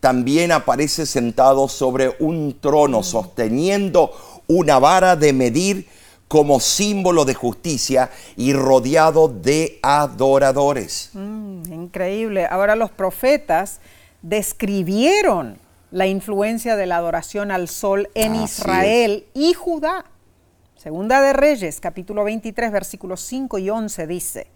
también 0.00 0.52
aparece 0.52 1.04
sentado 1.04 1.68
sobre 1.68 2.16
un 2.18 2.58
trono, 2.60 3.00
mm. 3.00 3.04
sosteniendo 3.04 4.12
una 4.46 4.78
vara 4.78 5.14
de 5.14 5.34
medir 5.34 5.86
como 6.34 6.58
símbolo 6.58 7.24
de 7.24 7.34
justicia 7.34 8.10
y 8.36 8.54
rodeado 8.54 9.28
de 9.28 9.78
adoradores. 9.82 11.10
Mm, 11.12 11.72
increíble. 11.72 12.44
Ahora 12.44 12.74
los 12.74 12.90
profetas 12.90 13.78
describieron 14.20 15.58
la 15.92 16.08
influencia 16.08 16.74
de 16.74 16.86
la 16.86 16.96
adoración 16.96 17.52
al 17.52 17.68
sol 17.68 18.08
en 18.16 18.34
Israel 18.34 19.26
y 19.32 19.52
Judá. 19.52 20.06
Segunda 20.74 21.20
de 21.20 21.34
Reyes, 21.34 21.78
capítulo 21.78 22.24
23, 22.24 22.72
versículos 22.72 23.20
5 23.20 23.58
y 23.58 23.70
11 23.70 24.06
dice, 24.08 24.48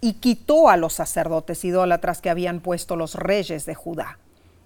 y 0.00 0.14
quitó 0.14 0.68
a 0.68 0.76
los 0.76 0.94
sacerdotes 0.94 1.64
idólatras 1.64 2.20
que 2.22 2.30
habían 2.30 2.58
puesto 2.58 2.96
los 2.96 3.14
reyes 3.14 3.66
de 3.66 3.76
Judá 3.76 4.18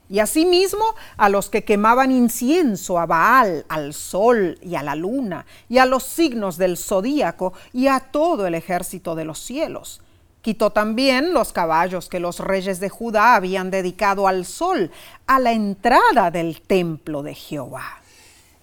y 0.09 0.21
asimismo 0.21 0.95
a 1.17 1.29
los 1.29 1.51
que 1.51 1.65
quemaban 1.65 2.11
incienso 2.11 2.99
a 2.99 3.07
Baal, 3.07 3.67
al 3.69 3.93
sol 3.95 4.59
y 4.63 4.75
a 4.75 4.83
la 4.83 4.95
luna, 4.95 5.45
y 5.69 5.79
a 5.79 5.87
los 5.87 6.05
signos 6.05 6.57
del 6.57 6.77
zodíaco 6.77 7.53
y 7.73 7.89
a 7.89 8.01
todo 8.01 8.47
el 8.47 8.55
ejército 8.55 9.15
de 9.15 9.25
los 9.25 9.39
cielos. 9.39 10.01
Quitó 10.41 10.71
también 10.71 11.35
los 11.35 11.53
caballos 11.53 12.09
que 12.09 12.21
los 12.21 12.41
reyes 12.41 12.81
de 12.81 12.89
Judá 12.89 13.35
habían 13.35 13.71
dedicado 13.71 14.29
al 14.29 14.47
sol 14.47 14.91
a 15.27 15.39
la 15.41 15.53
entrada 15.53 16.31
del 16.31 16.63
templo 16.63 17.23
de 17.23 17.35
Jehová. 17.35 18.01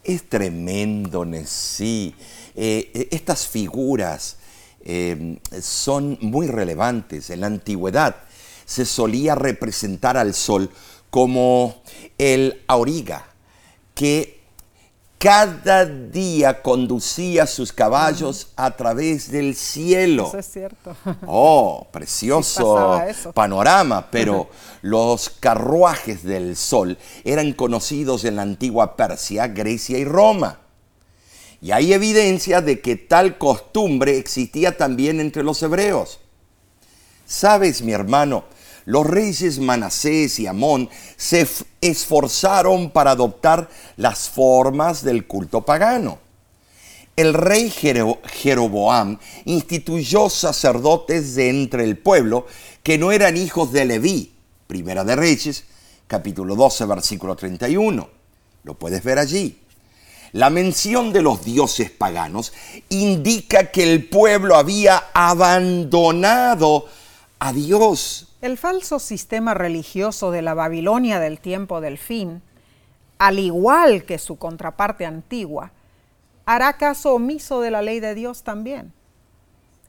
Es 0.03 0.29
tremendo, 0.29 1.25
Nesí. 1.25 2.15
Eh, 2.55 2.91
eh, 2.93 3.07
estas 3.11 3.47
figuras 3.47 4.37
eh, 4.83 5.37
son 5.61 6.17
muy 6.21 6.47
relevantes. 6.47 7.29
En 7.29 7.41
la 7.41 7.47
antigüedad 7.47 8.15
se 8.65 8.85
solía 8.85 9.35
representar 9.35 10.15
al 10.17 10.33
sol 10.33 10.69
como 11.15 11.81
el 12.17 12.61
auriga, 12.67 13.25
que 13.93 14.41
cada 15.17 15.85
día 15.85 16.61
conducía 16.61 17.47
sus 17.47 17.71
caballos 17.71 18.49
a 18.57 18.71
través 18.71 19.31
del 19.31 19.55
cielo. 19.55 20.27
Eso 20.27 20.39
es 20.39 20.51
cierto. 20.51 20.93
Oh, 21.25 21.87
precioso 21.93 23.01
panorama, 23.33 24.09
pero 24.11 24.49
los 24.81 25.29
carruajes 25.29 26.21
del 26.21 26.57
sol 26.57 26.97
eran 27.23 27.53
conocidos 27.53 28.25
en 28.25 28.35
la 28.35 28.41
antigua 28.41 28.97
Persia, 28.97 29.47
Grecia 29.47 29.97
y 29.97 30.03
Roma. 30.03 30.59
Y 31.61 31.71
hay 31.71 31.93
evidencia 31.93 32.59
de 32.59 32.81
que 32.81 32.97
tal 32.97 33.37
costumbre 33.37 34.17
existía 34.17 34.75
también 34.75 35.21
entre 35.21 35.43
los 35.43 35.63
hebreos. 35.63 36.19
Sabes, 37.25 37.81
mi 37.81 37.93
hermano, 37.93 38.43
los 38.85 39.05
reyes 39.05 39.59
Manasés 39.59 40.39
y 40.39 40.47
Amón 40.47 40.89
se 41.17 41.47
esforzaron 41.81 42.91
para 42.91 43.11
adoptar 43.11 43.69
las 43.97 44.29
formas 44.29 45.03
del 45.03 45.25
culto 45.25 45.61
pagano. 45.61 46.19
El 47.15 47.33
rey 47.33 47.69
Jeroboam 47.69 49.17
instituyó 49.45 50.29
sacerdotes 50.29 51.35
de 51.35 51.49
entre 51.49 51.83
el 51.83 51.97
pueblo 51.97 52.45
que 52.83 52.97
no 52.97 53.11
eran 53.11 53.37
hijos 53.37 53.71
de 53.71 53.85
Leví. 53.85 54.33
Primera 54.67 55.03
de 55.03 55.15
Reyes, 55.15 55.63
capítulo 56.07 56.55
12, 56.55 56.85
versículo 56.85 57.35
31. 57.35 58.09
Lo 58.63 58.73
puedes 58.73 59.03
ver 59.03 59.17
allí. 59.17 59.59
La 60.33 60.49
mención 60.49 61.13
de 61.13 61.21
los 61.21 61.45
dioses 61.45 61.89
paganos 61.89 62.51
indica 62.89 63.71
que 63.71 63.83
el 63.83 64.09
pueblo 64.09 64.57
había 64.57 65.05
abandonado 65.13 66.87
a 67.39 67.53
Dios 67.53 68.24
el 68.41 68.57
falso 68.57 68.99
sistema 68.99 69.53
religioso 69.53 70.31
de 70.31 70.41
la 70.41 70.53
Babilonia 70.53 71.19
del 71.19 71.39
tiempo 71.39 71.81
del 71.81 71.97
fin, 71.97 72.41
al 73.17 73.39
igual 73.39 74.03
que 74.03 74.17
su 74.17 74.37
contraparte 74.37 75.05
antigua, 75.05 75.71
hará 76.45 76.73
caso 76.73 77.13
omiso 77.13 77.61
de 77.61 77.71
la 77.71 77.81
ley 77.81 77.99
de 77.99 78.13
Dios 78.13 78.43
también. 78.43 78.93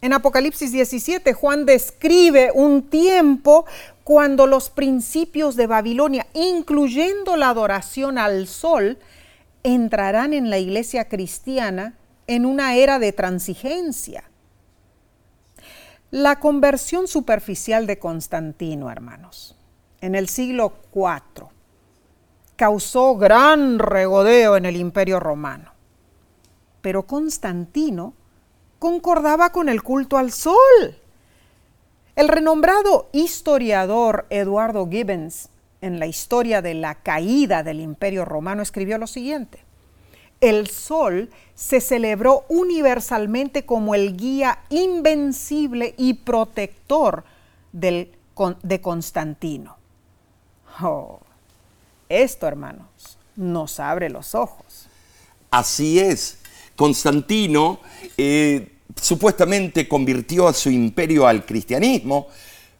En 0.00 0.12
Apocalipsis 0.12 0.72
17, 0.72 1.32
Juan 1.32 1.66
describe 1.66 2.50
un 2.54 2.82
tiempo 2.82 3.66
cuando 4.04 4.46
los 4.46 4.70
principios 4.70 5.56
de 5.56 5.66
Babilonia, 5.66 6.26
incluyendo 6.34 7.36
la 7.36 7.48
adoración 7.50 8.18
al 8.18 8.46
sol, 8.46 8.98
entrarán 9.64 10.32
en 10.32 10.48
la 10.48 10.58
iglesia 10.58 11.08
cristiana 11.08 11.94
en 12.26 12.46
una 12.46 12.76
era 12.76 12.98
de 12.98 13.12
transigencia 13.12 14.24
la 16.10 16.38
conversión 16.38 17.08
superficial 17.08 17.86
de 17.86 17.98
Constantino, 17.98 18.90
hermanos, 18.90 19.56
en 20.00 20.14
el 20.14 20.28
siglo 20.28 20.74
IV, 20.94 21.48
causó 22.54 23.16
gran 23.16 23.78
regodeo 23.78 24.56
en 24.56 24.66
el 24.66 24.76
imperio 24.76 25.18
romano. 25.18 25.72
Pero 26.80 27.06
Constantino 27.06 28.14
concordaba 28.78 29.50
con 29.50 29.68
el 29.68 29.82
culto 29.82 30.16
al 30.16 30.30
sol. 30.30 30.54
El 32.14 32.28
renombrado 32.28 33.08
historiador 33.12 34.26
Eduardo 34.30 34.88
Gibbons, 34.88 35.48
en 35.80 35.98
la 35.98 36.06
historia 36.06 36.62
de 36.62 36.74
la 36.74 36.94
caída 36.94 37.62
del 37.64 37.80
imperio 37.80 38.24
romano, 38.24 38.62
escribió 38.62 38.96
lo 38.96 39.08
siguiente 39.08 39.65
el 40.40 40.68
sol 40.68 41.30
se 41.54 41.80
celebró 41.80 42.44
universalmente 42.48 43.64
como 43.64 43.94
el 43.94 44.16
guía 44.16 44.58
invencible 44.68 45.94
y 45.96 46.14
protector 46.14 47.24
del, 47.72 48.12
de 48.62 48.80
Constantino. 48.80 49.76
Oh, 50.82 51.20
esto, 52.08 52.46
hermanos, 52.46 52.86
nos 53.34 53.80
abre 53.80 54.10
los 54.10 54.34
ojos. 54.34 54.86
Así 55.50 55.98
es. 55.98 56.38
Constantino 56.76 57.80
eh, 58.18 58.76
supuestamente 59.00 59.88
convirtió 59.88 60.46
a 60.46 60.52
su 60.52 60.70
imperio 60.70 61.26
al 61.26 61.46
cristianismo, 61.46 62.28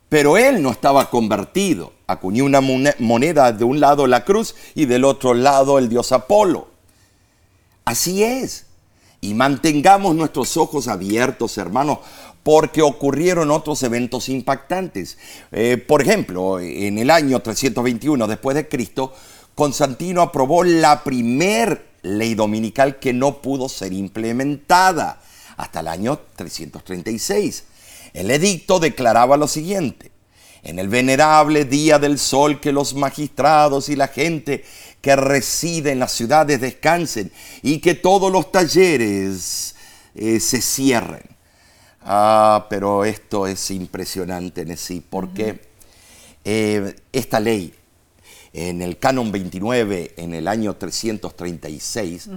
pero 0.09 0.37
él 0.37 0.63
no 0.63 0.71
estaba 0.71 1.09
convertido. 1.09 1.95
Acuñó 2.07 2.45
una 2.45 2.61
moneda 2.61 3.53
de 3.53 3.65
un 3.65 3.81
lado 3.81 4.07
la 4.07 4.25
cruz 4.25 4.55
y 4.75 4.85
del 4.85 5.05
otro 5.05 5.35
lado 5.35 5.79
el 5.79 5.89
dios 5.89 6.13
Apolo. 6.13 6.76
Así 7.87 8.25
es. 8.25 8.67
Y 9.21 9.33
mantengamos 9.35 10.15
nuestros 10.17 10.57
ojos 10.57 10.89
abiertos, 10.89 11.57
hermanos, 11.57 12.01
porque 12.43 12.83
ocurrieron 12.83 13.51
otros 13.51 13.83
eventos 13.85 14.29
impactantes. 14.29 15.19
Eh, 15.53 15.77
por 15.79 16.03
ejemplo, 16.03 16.59
en 16.61 16.99
el 16.99 17.11
año 17.11 17.41
321 17.41 18.27
después 18.27 18.57
de 18.57 18.69
Cristo, 18.69 19.15
Constantino 19.55 20.21
aprobó 20.21 20.65
la 20.65 21.05
primer 21.05 21.87
ley 22.03 22.35
dominical 22.35 22.99
que 22.99 23.13
no 23.13 23.41
pudo 23.41 23.69
ser 23.69 23.93
implementada 23.93 25.23
hasta 25.57 25.81
el 25.81 25.89
año 25.89 26.19
336. 26.35 27.65
El 28.15 28.33
edicto 28.33 28.81
declaraba 28.81 29.37
lo 29.37 29.47
siguiente. 29.47 30.11
En 30.65 30.81
el 30.81 30.89
venerable 30.89 31.65
día 31.65 32.01
del 32.01 32.19
sol 32.19 32.59
que 32.59 32.73
los 32.73 32.95
magistrados 32.95 33.89
y 33.89 33.95
la 33.95 34.09
gente 34.09 34.65
que 35.07 35.15
reside 35.15 35.93
en 35.93 36.01
las 36.01 36.11
ciudades 36.11 36.61
descansen 36.61 37.31
y 37.63 37.79
que 37.79 37.95
todos 37.95 38.33
los 38.33 38.51
talleres 38.51 39.77
eh, 40.17 40.41
se 40.41 40.61
cierren. 40.61 41.23
Ah, 42.03 42.67
pero 42.69 43.05
esto 43.05 43.47
es 43.47 43.71
impresionante 43.71 44.77
sí, 44.77 45.01
porque 45.09 45.61
eh, 46.45 46.97
esta 47.13 47.39
ley, 47.39 47.73
en 48.53 48.83
el 48.83 48.99
canon 48.99 49.31
29, 49.31 50.15
en 50.17 50.35
el 50.35 50.49
año 50.49 50.75
336, 50.75 52.29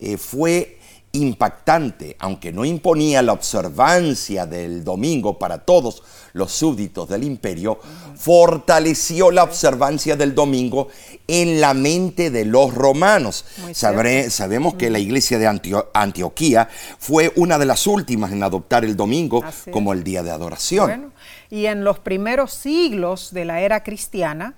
eh, 0.00 0.16
fue 0.16 0.79
impactante, 1.12 2.16
aunque 2.20 2.52
no 2.52 2.64
imponía 2.64 3.20
la 3.22 3.32
observancia 3.32 4.46
del 4.46 4.84
domingo 4.84 5.38
para 5.38 5.58
todos 5.58 6.02
los 6.34 6.52
súbditos 6.52 7.08
del 7.08 7.24
imperio, 7.24 7.80
fortaleció 8.16 9.32
la 9.32 9.42
observancia 9.42 10.14
del 10.14 10.34
domingo 10.34 10.88
en 11.26 11.60
la 11.60 11.74
mente 11.74 12.30
de 12.30 12.44
los 12.44 12.74
romanos. 12.74 13.44
sabemos 13.72 14.74
que 14.74 14.90
la 14.90 15.00
iglesia 15.00 15.38
de 15.38 15.48
Antioquía 15.92 16.68
fue 16.98 17.32
una 17.34 17.58
de 17.58 17.66
las 17.66 17.86
últimas 17.88 18.30
en 18.30 18.44
adoptar 18.44 18.84
el 18.84 18.96
domingo 18.96 19.42
como 19.72 19.92
el 19.92 20.04
día 20.04 20.22
de 20.22 20.30
adoración. 20.30 21.12
y 21.50 21.66
en 21.66 21.82
los 21.82 21.98
primeros 21.98 22.52
siglos 22.52 23.32
de 23.32 23.44
la 23.44 23.60
era 23.60 23.82
cristiana 23.82 24.54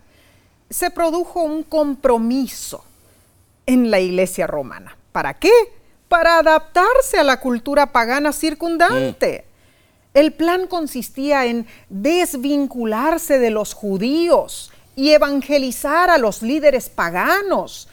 se 0.68 0.90
produjo 0.90 1.42
un 1.42 1.62
compromiso 1.62 2.84
en 3.64 3.90
la 3.90 4.00
iglesia 4.00 4.46
romana. 4.46 4.96
¿Para 5.12 5.34
qué? 5.34 5.50
Para 6.12 6.40
adaptarse 6.40 7.16
a 7.16 7.24
la 7.24 7.40
cultura 7.40 7.90
pagana 7.90 8.34
circundante. 8.34 9.46
Mm. 9.46 10.18
El 10.18 10.32
plan 10.34 10.66
consistía 10.66 11.46
en 11.46 11.66
desvincularse 11.88 13.38
de 13.38 13.48
los 13.48 13.72
judíos 13.72 14.70
y 14.94 15.12
evangelizar 15.12 16.10
a 16.10 16.18
los 16.18 16.42
líderes 16.42 16.90
paganos, 16.90 17.88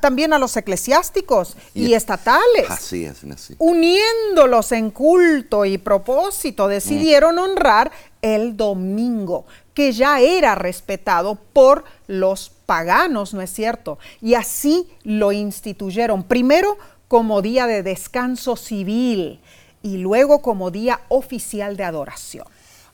también 0.00 0.32
a 0.32 0.38
los 0.40 0.56
eclesiásticos 0.56 1.56
y, 1.74 1.94
estatales. 1.94 2.68
Así 2.68 3.04
es, 3.04 3.22
así. 3.22 3.54
Uniéndolos 3.58 4.72
en 4.72 4.90
culto 4.90 5.64
y 5.64 5.78
propósito, 5.78 6.66
decidieron 6.66 7.38
honrar 7.38 7.92
el 8.20 8.56
domingo, 8.56 9.46
que 9.74 9.92
ya 9.92 10.20
era 10.20 10.54
respetado 10.54 11.36
por 11.52 11.84
los 12.06 12.50
paganos, 12.66 13.34
¿no 13.34 13.42
es 13.42 13.52
cierto? 13.52 13.98
Y 14.20 14.34
así 14.34 14.88
lo 15.02 15.32
instituyeron, 15.32 16.24
primero 16.24 16.78
como 17.08 17.42
día 17.42 17.66
de 17.66 17.82
descanso 17.82 18.56
civil 18.56 19.40
y 19.82 19.96
luego 19.96 20.42
como 20.42 20.70
día 20.70 21.00
oficial 21.08 21.76
de 21.76 21.84
adoración. 21.84 22.46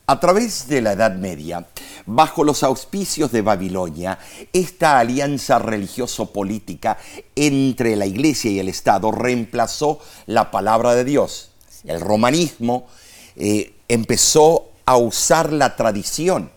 A 0.07 0.19
través 0.19 0.67
de 0.69 0.81
la 0.81 0.93
Edad 0.93 1.15
Media, 1.15 1.67
bajo 2.05 2.45
los 2.45 2.63
auspicios 2.63 3.31
de 3.31 3.41
Babilonia, 3.41 4.17
esta 4.53 4.99
alianza 4.99 5.59
religioso-política 5.59 6.97
entre 7.35 7.97
la 7.97 8.05
Iglesia 8.05 8.49
y 8.49 8.59
el 8.59 8.69
Estado 8.69 9.11
reemplazó 9.11 9.99
la 10.25 10.49
palabra 10.49 10.95
de 10.95 11.03
Dios. 11.03 11.51
El 11.83 11.99
romanismo 11.99 12.87
eh, 13.35 13.75
empezó 13.89 14.69
a 14.85 14.95
usar 14.95 15.51
la 15.51 15.75
tradición 15.75 16.49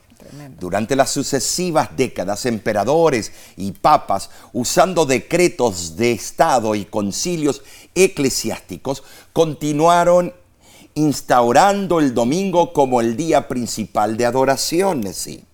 durante 0.59 0.97
las 0.97 1.11
sucesivas 1.11 1.97
décadas, 1.97 2.47
emperadores 2.47 3.33
y 3.57 3.73
papas, 3.73 4.31
usando 4.53 5.07
decretos 5.07 5.97
de 5.97 6.13
Estado 6.13 6.75
y 6.75 6.85
concilios 6.85 7.63
eclesiásticos, 7.95 9.03
continuaron 9.33 10.35
instaurando 10.95 12.01
el 12.01 12.15
domingo 12.15 12.73
como 12.73 13.01
el 13.01 13.17
día 13.17 13.49
principal 13.49 14.17
de 14.17 14.27
adoración, 14.27 15.13
sí. 15.13 15.45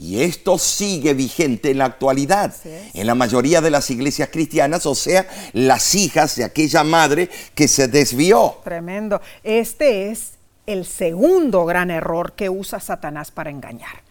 Y 0.00 0.22
esto 0.22 0.58
sigue 0.58 1.12
vigente 1.12 1.72
en 1.72 1.78
la 1.78 1.86
actualidad, 1.86 2.54
en 2.64 3.06
la 3.06 3.16
mayoría 3.16 3.60
de 3.60 3.70
las 3.70 3.90
iglesias 3.90 4.28
cristianas, 4.32 4.86
o 4.86 4.94
sea, 4.94 5.28
las 5.52 5.96
hijas 5.96 6.36
de 6.36 6.44
aquella 6.44 6.84
madre 6.84 7.28
que 7.56 7.66
se 7.66 7.88
desvió. 7.88 8.58
Tremendo. 8.62 9.20
Este 9.42 10.10
es 10.10 10.37
el 10.68 10.84
segundo 10.84 11.64
gran 11.64 11.90
error 11.90 12.34
que 12.34 12.50
usa 12.50 12.78
Satanás 12.78 13.30
para 13.30 13.48
engañar. 13.48 14.02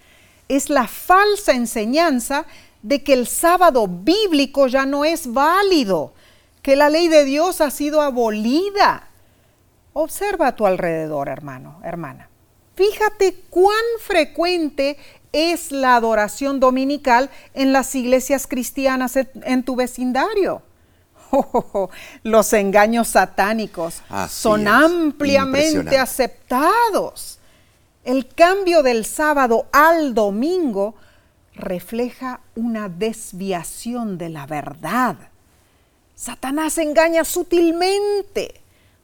Es 0.50 0.72
la 0.72 0.88
falsa 0.88 1.54
enseñanza 1.54 2.46
de 2.82 3.04
que 3.04 3.14
el 3.14 3.28
sábado 3.28 3.88
bíblico 3.88 4.66
ya 4.66 4.88
no 4.88 5.06
es 5.06 5.32
válido, 5.32 6.14
que 6.64 6.76
la 6.76 6.90
ley 6.90 7.10
de 7.10 7.26
Dios 7.26 7.62
ha 7.62 7.70
sido 7.70 8.02
abolida. 8.02 9.08
Observa 9.94 10.48
a 10.48 10.56
tu 10.56 10.66
alrededor, 10.66 11.30
hermano, 11.30 11.80
hermana. 11.84 12.28
Fíjate 12.76 13.36
cuán 13.52 13.84
frecuente 14.00 14.98
es 15.32 15.72
la 15.72 15.96
adoración 15.96 16.60
dominical 16.60 17.30
en 17.54 17.72
las 17.72 17.94
iglesias 17.94 18.48
cristianas 18.48 19.16
en 19.16 19.64
tu 19.64 19.76
vecindario. 19.76 20.64
los 22.24 22.54
engaños 22.54 23.10
satánicos 23.10 24.02
son 24.30 24.68
ampliamente 24.68 25.98
aceptados. 25.98 27.40
El 28.04 28.28
cambio 28.28 28.84
del 28.84 29.06
sábado 29.06 29.68
al 29.72 30.14
domingo 30.14 30.96
refleja 31.54 32.40
una 32.56 32.88
desviación 32.88 34.18
de 34.18 34.30
la 34.30 34.46
verdad. 34.46 35.18
Satanás 36.16 36.78
engaña 36.78 37.26
sutilmente, 37.26 38.62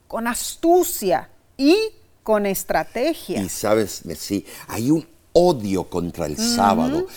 con 0.07 0.27
astucia 0.27 1.29
y 1.57 1.75
con 2.23 2.45
estrategia. 2.45 3.41
Y 3.41 3.49
sabes, 3.49 4.03
sí, 4.17 4.45
hay 4.67 4.89
un 4.89 5.05
odio 5.33 5.89
contra 5.89 6.25
el 6.25 6.37
sábado. 6.37 7.07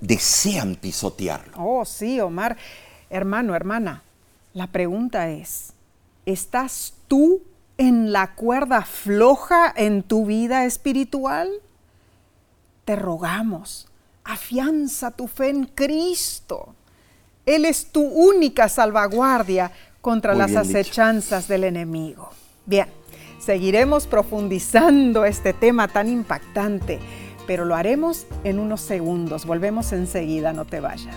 Desean 0.00 0.74
pisotearlo. 0.76 1.54
Oh, 1.56 1.84
sí, 1.84 2.20
Omar. 2.20 2.56
Hermano, 3.08 3.54
hermana, 3.54 4.02
la 4.56 4.68
pregunta 4.68 5.28
es, 5.28 5.74
¿estás 6.24 6.94
tú 7.08 7.42
en 7.76 8.10
la 8.10 8.34
cuerda 8.34 8.86
floja 8.86 9.70
en 9.76 10.02
tu 10.02 10.24
vida 10.24 10.64
espiritual? 10.64 11.50
Te 12.86 12.96
rogamos, 12.96 13.86
afianza 14.24 15.10
tu 15.10 15.28
fe 15.28 15.50
en 15.50 15.66
Cristo. 15.66 16.74
Él 17.44 17.66
es 17.66 17.92
tu 17.92 18.00
única 18.02 18.70
salvaguardia 18.70 19.70
contra 20.00 20.34
las 20.34 20.56
acechanzas 20.56 21.48
del 21.48 21.64
enemigo. 21.64 22.30
Bien, 22.64 22.88
seguiremos 23.38 24.06
profundizando 24.06 25.26
este 25.26 25.52
tema 25.52 25.86
tan 25.86 26.08
impactante 26.08 26.98
pero 27.46 27.64
lo 27.64 27.76
haremos 27.76 28.26
en 28.42 28.58
unos 28.58 28.80
segundos. 28.80 29.46
Volvemos 29.46 29.92
enseguida, 29.92 30.52
no 30.52 30.64
te 30.64 30.80
vayas. 30.80 31.16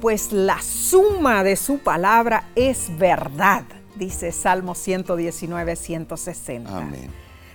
pues 0.00 0.32
la 0.32 0.60
suma 0.60 1.44
de 1.44 1.56
su 1.56 1.78
palabra 1.78 2.48
es 2.54 2.96
verdad, 2.98 3.64
dice 3.94 4.32
Salmo 4.32 4.74
119, 4.74 5.76
160. 5.76 6.76
Amén. 6.76 7.10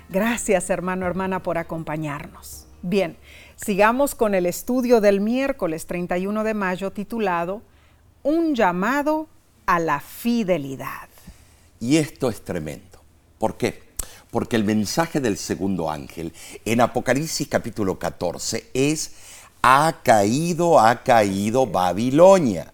Gracias 0.10 0.70
hermano, 0.70 1.06
hermana, 1.06 1.44
por 1.44 1.58
acompañarnos. 1.58 2.66
Bien, 2.82 3.18
sigamos 3.56 4.16
con 4.16 4.34
el 4.34 4.46
estudio 4.46 5.02
del 5.02 5.22
miércoles 5.22 5.86
31 5.86 6.44
de 6.44 6.54
mayo 6.54 6.92
titulado 6.92 7.62
Un 8.24 8.56
llamado 8.56 9.28
a 9.66 9.80
la 9.80 10.00
fidelidad. 10.00 11.10
Y 11.80 11.98
esto 11.98 12.30
es 12.30 12.44
tremendo. 12.44 13.00
¿Por 13.38 13.58
qué? 13.58 13.84
Porque 14.32 14.56
el 14.56 14.64
mensaje 14.64 15.20
del 15.20 15.38
segundo 15.38 15.90
ángel 15.90 16.34
en 16.66 16.82
Apocalipsis 16.82 17.48
capítulo 17.48 18.00
14 18.00 18.70
es 18.74 19.12
ha 19.62 20.02
caído, 20.04 20.80
ha 20.80 21.04
caído 21.04 21.66
Babilonia. 21.66 22.72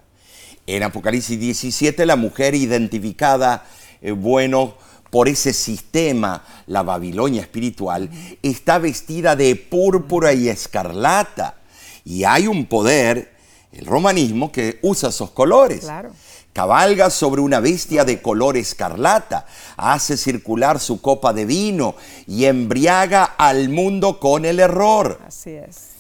En 0.68 0.84
Apocalipsis 0.84 1.40
17 1.40 2.06
la 2.06 2.16
mujer 2.16 2.56
identificada, 2.56 3.66
eh, 4.02 4.12
bueno, 4.12 4.76
por 5.10 5.30
ese 5.30 5.54
sistema, 5.54 6.44
la 6.68 6.84
Babilonia 6.84 7.42
espiritual, 7.42 8.10
está 8.42 8.80
vestida 8.80 9.36
de 9.36 9.56
púrpura 9.56 10.34
y 10.34 10.50
escarlata. 10.50 11.56
Y 12.04 12.24
hay 12.24 12.48
un 12.48 12.66
poder, 12.66 13.34
el 13.72 13.86
romanismo, 13.86 14.52
que 14.52 14.80
usa 14.82 15.10
esos 15.10 15.32
colores. 15.32 15.88
Cabalga 16.52 17.10
sobre 17.10 17.42
una 17.42 17.60
bestia 17.60 18.06
de 18.06 18.22
color 18.22 18.58
escarlata, 18.58 19.46
hace 19.76 20.18
circular 20.18 20.80
su 20.80 21.02
copa 21.02 21.34
de 21.34 21.46
vino 21.46 21.96
y 22.28 22.46
embriaga 22.46 23.24
al 23.38 23.70
mundo 23.70 24.20
con 24.20 24.46
el 24.46 24.60
error. 24.60 25.20
Así 25.26 25.52
es. 25.52 25.95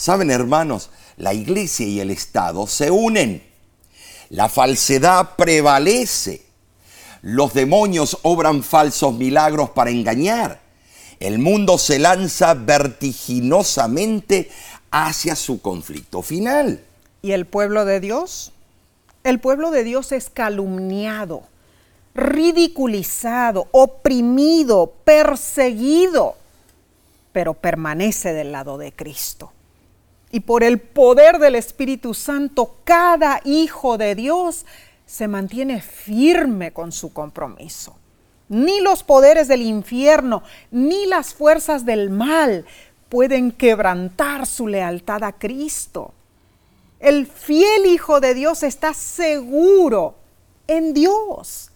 Saben, 0.00 0.30
hermanos, 0.30 0.88
la 1.18 1.34
iglesia 1.34 1.86
y 1.86 2.00
el 2.00 2.10
Estado 2.10 2.66
se 2.66 2.90
unen. 2.90 3.42
La 4.30 4.48
falsedad 4.48 5.36
prevalece. 5.36 6.40
Los 7.20 7.52
demonios 7.52 8.16
obran 8.22 8.62
falsos 8.62 9.12
milagros 9.12 9.68
para 9.68 9.90
engañar. 9.90 10.58
El 11.18 11.38
mundo 11.38 11.76
se 11.76 11.98
lanza 11.98 12.54
vertiginosamente 12.54 14.50
hacia 14.90 15.36
su 15.36 15.60
conflicto 15.60 16.22
final. 16.22 16.82
¿Y 17.20 17.32
el 17.32 17.44
pueblo 17.44 17.84
de 17.84 18.00
Dios? 18.00 18.52
El 19.22 19.38
pueblo 19.38 19.70
de 19.70 19.84
Dios 19.84 20.12
es 20.12 20.30
calumniado, 20.30 21.42
ridiculizado, 22.14 23.68
oprimido, 23.72 24.94
perseguido, 25.04 26.36
pero 27.32 27.52
permanece 27.52 28.32
del 28.32 28.52
lado 28.52 28.78
de 28.78 28.92
Cristo. 28.92 29.52
Y 30.32 30.40
por 30.40 30.62
el 30.62 30.78
poder 30.78 31.38
del 31.38 31.56
Espíritu 31.56 32.14
Santo, 32.14 32.76
cada 32.84 33.40
hijo 33.44 33.98
de 33.98 34.14
Dios 34.14 34.64
se 35.04 35.26
mantiene 35.26 35.80
firme 35.80 36.72
con 36.72 36.92
su 36.92 37.12
compromiso. 37.12 37.96
Ni 38.48 38.80
los 38.80 39.02
poderes 39.02 39.48
del 39.48 39.62
infierno, 39.62 40.42
ni 40.70 41.06
las 41.06 41.34
fuerzas 41.34 41.84
del 41.84 42.10
mal 42.10 42.64
pueden 43.08 43.50
quebrantar 43.50 44.46
su 44.46 44.68
lealtad 44.68 45.24
a 45.24 45.32
Cristo. 45.32 46.14
El 47.00 47.26
fiel 47.26 47.86
Hijo 47.86 48.20
de 48.20 48.34
Dios 48.34 48.62
está 48.62 48.94
seguro 48.94 50.14
en 50.68 50.94
Dios. 50.94 51.70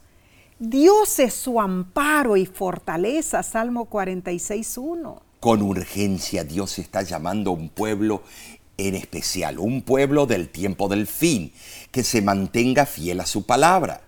Dios 0.60 1.18
es 1.18 1.34
su 1.34 1.60
amparo 1.60 2.36
y 2.36 2.46
fortaleza, 2.46 3.42
Salmo 3.42 3.90
46.1 3.90 5.23
con 5.44 5.60
urgencia 5.60 6.42
Dios 6.42 6.78
está 6.78 7.02
llamando 7.02 7.50
a 7.50 7.52
un 7.52 7.68
pueblo 7.68 8.22
en 8.78 8.94
especial, 8.94 9.58
un 9.58 9.82
pueblo 9.82 10.24
del 10.24 10.48
tiempo 10.48 10.88
del 10.88 11.06
fin, 11.06 11.52
que 11.90 12.02
se 12.02 12.22
mantenga 12.22 12.86
fiel 12.86 13.20
a 13.20 13.26
su 13.26 13.44
palabra. 13.44 14.00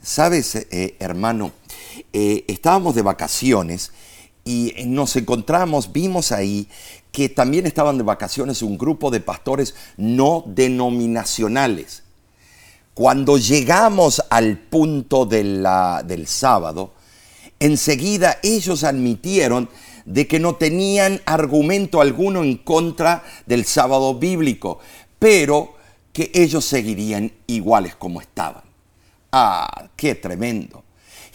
Sabes, 0.00 0.54
eh, 0.54 0.96
hermano, 0.98 1.52
eh, 2.14 2.46
estábamos 2.48 2.94
de 2.94 3.02
vacaciones 3.02 3.92
y 4.46 4.72
nos 4.86 5.14
encontramos, 5.16 5.92
vimos 5.92 6.32
ahí 6.32 6.68
que 7.12 7.28
también 7.28 7.66
estaban 7.66 7.98
de 7.98 8.04
vacaciones 8.04 8.62
un 8.62 8.78
grupo 8.78 9.10
de 9.10 9.20
pastores 9.20 9.74
no 9.98 10.42
denominacionales. 10.46 12.02
Cuando 12.94 13.36
llegamos 13.36 14.22
al 14.30 14.56
punto 14.56 15.26
del 15.26 16.24
sábado, 16.26 16.94
enseguida 17.60 18.38
ellos 18.42 18.84
admitieron 18.84 19.68
de 20.04 20.26
que 20.26 20.38
no 20.38 20.56
tenían 20.56 21.20
argumento 21.24 22.00
alguno 22.00 22.42
en 22.42 22.56
contra 22.58 23.24
del 23.46 23.64
sábado 23.64 24.14
bíblico, 24.14 24.78
pero 25.18 25.74
que 26.12 26.30
ellos 26.34 26.64
seguirían 26.64 27.32
iguales 27.46 27.94
como 27.96 28.20
estaban. 28.20 28.62
Ah, 29.32 29.88
qué 29.96 30.14
tremendo. 30.14 30.84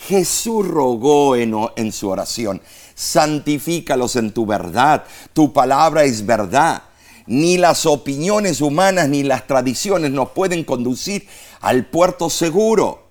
Jesús 0.08 0.66
rogó 0.66 1.36
en, 1.36 1.54
en 1.76 1.92
su 1.92 2.08
oración, 2.08 2.62
santifícalos 2.96 4.16
en 4.16 4.32
tu 4.32 4.46
verdad, 4.46 5.04
tu 5.34 5.52
palabra 5.52 6.04
es 6.04 6.26
verdad. 6.26 6.84
Ni 7.26 7.58
las 7.58 7.86
opiniones 7.86 8.62
humanas 8.62 9.10
ni 9.10 9.24
las 9.24 9.46
tradiciones 9.46 10.12
nos 10.12 10.30
pueden 10.30 10.64
conducir 10.64 11.28
al 11.60 11.86
puerto 11.86 12.30
seguro. 12.30 13.09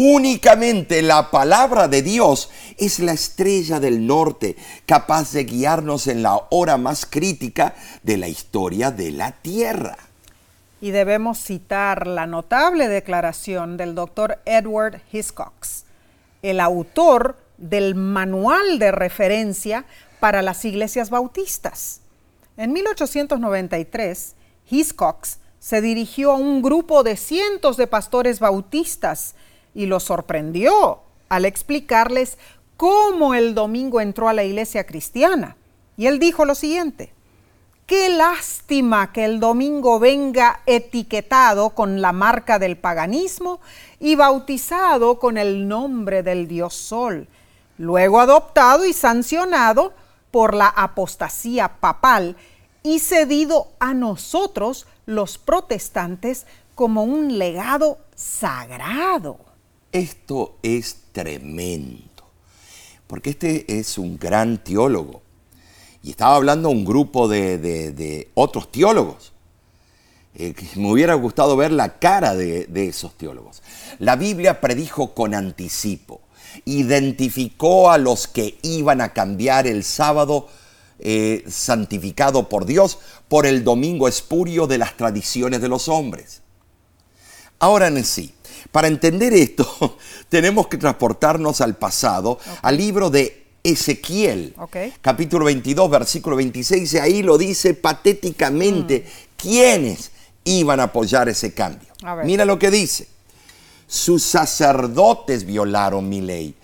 Únicamente 0.00 1.02
la 1.02 1.28
palabra 1.32 1.88
de 1.88 2.02
Dios 2.02 2.50
es 2.76 3.00
la 3.00 3.10
estrella 3.10 3.80
del 3.80 4.06
norte, 4.06 4.54
capaz 4.86 5.32
de 5.32 5.42
guiarnos 5.42 6.06
en 6.06 6.22
la 6.22 6.40
hora 6.50 6.76
más 6.76 7.04
crítica 7.04 7.74
de 8.04 8.16
la 8.16 8.28
historia 8.28 8.92
de 8.92 9.10
la 9.10 9.32
Tierra. 9.32 9.98
Y 10.80 10.92
debemos 10.92 11.38
citar 11.38 12.06
la 12.06 12.28
notable 12.28 12.86
declaración 12.86 13.76
del 13.76 13.96
doctor 13.96 14.38
Edward 14.44 15.00
Hiscox, 15.10 15.82
el 16.42 16.60
autor 16.60 17.36
del 17.56 17.96
manual 17.96 18.78
de 18.78 18.92
referencia 18.92 19.84
para 20.20 20.42
las 20.42 20.64
iglesias 20.64 21.10
bautistas. 21.10 22.02
En 22.56 22.72
1893, 22.72 24.36
Hiscox 24.70 25.38
se 25.58 25.80
dirigió 25.80 26.30
a 26.30 26.36
un 26.36 26.62
grupo 26.62 27.02
de 27.02 27.16
cientos 27.16 27.76
de 27.76 27.88
pastores 27.88 28.38
bautistas 28.38 29.34
y 29.78 29.86
los 29.86 30.02
sorprendió 30.02 30.98
al 31.28 31.44
explicarles 31.44 32.36
cómo 32.76 33.34
el 33.34 33.54
domingo 33.54 34.00
entró 34.00 34.28
a 34.28 34.32
la 34.32 34.42
iglesia 34.42 34.84
cristiana. 34.84 35.56
Y 35.96 36.06
él 36.06 36.18
dijo 36.18 36.44
lo 36.44 36.56
siguiente, 36.56 37.12
qué 37.86 38.08
lástima 38.08 39.12
que 39.12 39.24
el 39.24 39.38
domingo 39.38 40.00
venga 40.00 40.62
etiquetado 40.66 41.70
con 41.70 42.02
la 42.02 42.10
marca 42.10 42.58
del 42.58 42.76
paganismo 42.76 43.60
y 44.00 44.16
bautizado 44.16 45.20
con 45.20 45.38
el 45.38 45.68
nombre 45.68 46.24
del 46.24 46.48
dios 46.48 46.74
Sol, 46.74 47.28
luego 47.76 48.18
adoptado 48.18 48.84
y 48.84 48.92
sancionado 48.92 49.92
por 50.32 50.54
la 50.54 50.66
apostasía 50.66 51.78
papal 51.78 52.34
y 52.82 52.98
cedido 52.98 53.68
a 53.78 53.94
nosotros 53.94 54.88
los 55.06 55.38
protestantes 55.38 56.48
como 56.74 57.04
un 57.04 57.38
legado 57.38 57.98
sagrado. 58.16 59.47
Esto 59.92 60.58
es 60.62 60.98
tremendo, 61.12 62.24
porque 63.06 63.30
este 63.30 63.78
es 63.78 63.98
un 63.98 64.18
gran 64.18 64.62
teólogo 64.62 65.22
y 66.02 66.10
estaba 66.10 66.36
hablando 66.36 66.68
a 66.68 66.72
un 66.72 66.84
grupo 66.84 67.28
de, 67.28 68.28
otros 68.34 68.70
teólogos. 68.70 69.32
Eh, 70.34 70.54
me 70.76 70.92
hubiera 70.92 71.14
gustado 71.14 71.56
ver 71.56 71.72
la 71.72 71.98
cara 71.98 72.34
de, 72.34 72.66
de 72.66 72.88
esos 72.88 73.16
teólogos. 73.16 73.62
La 73.98 74.14
Biblia 74.14 74.60
predijo 74.60 75.14
con 75.14 75.34
anticipo, 75.34 76.20
identificó 76.64 77.90
a 77.90 77.98
los 77.98 78.28
que 78.28 78.58
iban 78.62 79.00
a 79.00 79.12
cambiar 79.12 79.66
el 79.66 79.84
sábado 79.84 80.48
eh, 81.00 81.44
santificado 81.46 82.48
por 82.48 82.66
Dios 82.66 82.98
por 83.28 83.46
el 83.46 83.62
domingo 83.62 84.08
espurio 84.08 84.66
de 84.66 84.78
las 84.78 84.96
tradiciones 84.96 85.60
de 85.60 85.68
los 85.68 85.88
hombres. 85.88 86.42
Ahora 87.60 87.86
en 87.86 88.04
sí, 88.04 88.34
para 88.72 88.88
entender 88.88 89.32
esto, 89.32 89.98
tenemos 90.28 90.68
que 90.68 90.76
transportarnos 90.76 91.60
al 91.60 91.76
pasado, 91.76 92.38
al 92.62 92.76
libro 92.76 93.10
de 93.10 93.46
Ezequiel, 93.62 94.54
capítulo 95.00 95.44
22, 95.46 95.90
versículo 95.90 96.36
26, 96.36 96.94
y 96.94 96.98
ahí 96.98 97.22
lo 97.22 97.36
dice 97.36 97.74
patéticamente 97.74 99.04
mm. 99.04 99.36
quiénes 99.36 100.10
iban 100.44 100.80
a 100.80 100.84
apoyar 100.84 101.28
ese 101.28 101.52
cambio. 101.52 101.88
Mira 102.24 102.44
lo 102.44 102.58
que 102.58 102.70
dice. 102.70 103.08
Sus 103.86 104.22
sacerdotes 104.22 105.44
violaron 105.44 106.08
mi 106.08 106.20
ley 106.20 106.54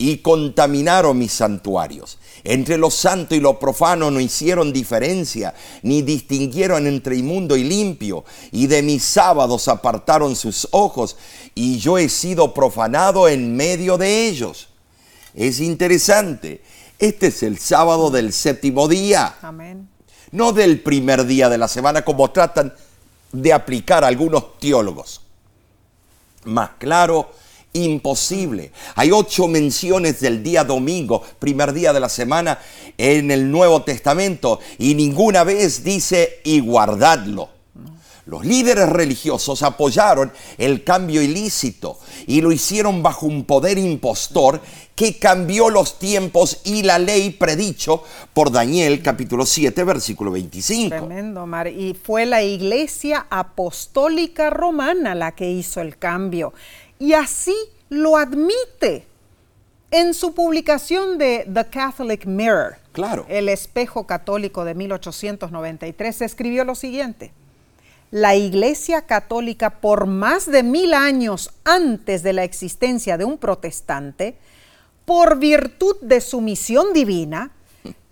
y 0.00 0.16
contaminaron 0.16 1.18
mis 1.18 1.30
santuarios. 1.30 2.16
Entre 2.42 2.78
lo 2.78 2.90
santo 2.90 3.34
y 3.34 3.40
lo 3.40 3.58
profano 3.58 4.10
no 4.10 4.18
hicieron 4.18 4.72
diferencia, 4.72 5.52
ni 5.82 6.00
distinguieron 6.00 6.86
entre 6.86 7.16
inmundo 7.16 7.54
y 7.54 7.64
limpio, 7.64 8.24
y 8.50 8.66
de 8.66 8.82
mis 8.82 9.04
sábados 9.04 9.68
apartaron 9.68 10.36
sus 10.36 10.66
ojos, 10.70 11.18
y 11.54 11.78
yo 11.78 11.98
he 11.98 12.08
sido 12.08 12.54
profanado 12.54 13.28
en 13.28 13.54
medio 13.54 13.98
de 13.98 14.26
ellos. 14.26 14.68
Es 15.34 15.60
interesante, 15.60 16.62
este 16.98 17.26
es 17.26 17.42
el 17.42 17.58
sábado 17.58 18.10
del 18.10 18.32
séptimo 18.32 18.88
día, 18.88 19.36
Amén. 19.42 19.86
no 20.32 20.54
del 20.54 20.80
primer 20.80 21.26
día 21.26 21.50
de 21.50 21.58
la 21.58 21.68
semana 21.68 22.06
como 22.06 22.30
tratan 22.30 22.72
de 23.32 23.52
aplicar 23.52 24.02
algunos 24.02 24.58
teólogos. 24.58 25.20
Más 26.44 26.70
claro, 26.78 27.30
Imposible. 27.72 28.72
Hay 28.96 29.12
ocho 29.12 29.46
menciones 29.46 30.20
del 30.20 30.42
día 30.42 30.64
domingo, 30.64 31.22
primer 31.38 31.72
día 31.72 31.92
de 31.92 32.00
la 32.00 32.08
semana, 32.08 32.58
en 32.98 33.30
el 33.30 33.50
Nuevo 33.50 33.82
Testamento 33.82 34.58
y 34.78 34.94
ninguna 34.94 35.44
vez 35.44 35.84
dice 35.84 36.40
y 36.44 36.60
guardadlo. 36.60 37.60
Los 38.26 38.44
líderes 38.44 38.88
religiosos 38.88 39.62
apoyaron 39.62 40.32
el 40.56 40.84
cambio 40.84 41.20
ilícito 41.20 41.98
y 42.26 42.40
lo 42.40 42.52
hicieron 42.52 43.02
bajo 43.02 43.26
un 43.26 43.44
poder 43.44 43.76
impostor 43.78 44.60
que 44.94 45.18
cambió 45.18 45.70
los 45.70 45.98
tiempos 45.98 46.60
y 46.64 46.82
la 46.82 46.98
ley 46.98 47.30
predicho 47.30 48.04
por 48.32 48.52
Daniel 48.52 49.02
capítulo 49.02 49.46
7 49.46 49.82
versículo 49.82 50.30
25. 50.30 50.90
Tremendo, 50.90 51.46
Mar. 51.46 51.68
Y 51.68 51.94
fue 51.94 52.26
la 52.26 52.42
iglesia 52.42 53.26
apostólica 53.30 54.50
romana 54.50 55.14
la 55.14 55.32
que 55.32 55.50
hizo 55.50 55.80
el 55.80 55.98
cambio 55.98 56.52
y 57.00 57.14
así 57.14 57.56
lo 57.88 58.16
admite 58.16 59.06
en 59.90 60.14
su 60.14 60.34
publicación 60.34 61.18
de 61.18 61.48
The 61.52 61.64
Catholic 61.66 62.26
Mirror. 62.26 62.76
Claro. 62.92 63.26
El 63.28 63.48
espejo 63.48 64.06
católico 64.06 64.64
de 64.64 64.74
1893 64.74 66.22
escribió 66.22 66.64
lo 66.64 66.76
siguiente. 66.76 67.32
La 68.12 68.36
Iglesia 68.36 69.02
Católica, 69.02 69.70
por 69.80 70.06
más 70.06 70.46
de 70.46 70.62
mil 70.62 70.94
años 70.94 71.50
antes 71.64 72.22
de 72.22 72.32
la 72.32 72.44
existencia 72.44 73.16
de 73.16 73.24
un 73.24 73.38
protestante, 73.38 74.36
por 75.04 75.38
virtud 75.38 75.96
de 76.02 76.20
su 76.20 76.40
misión 76.40 76.92
divina, 76.92 77.50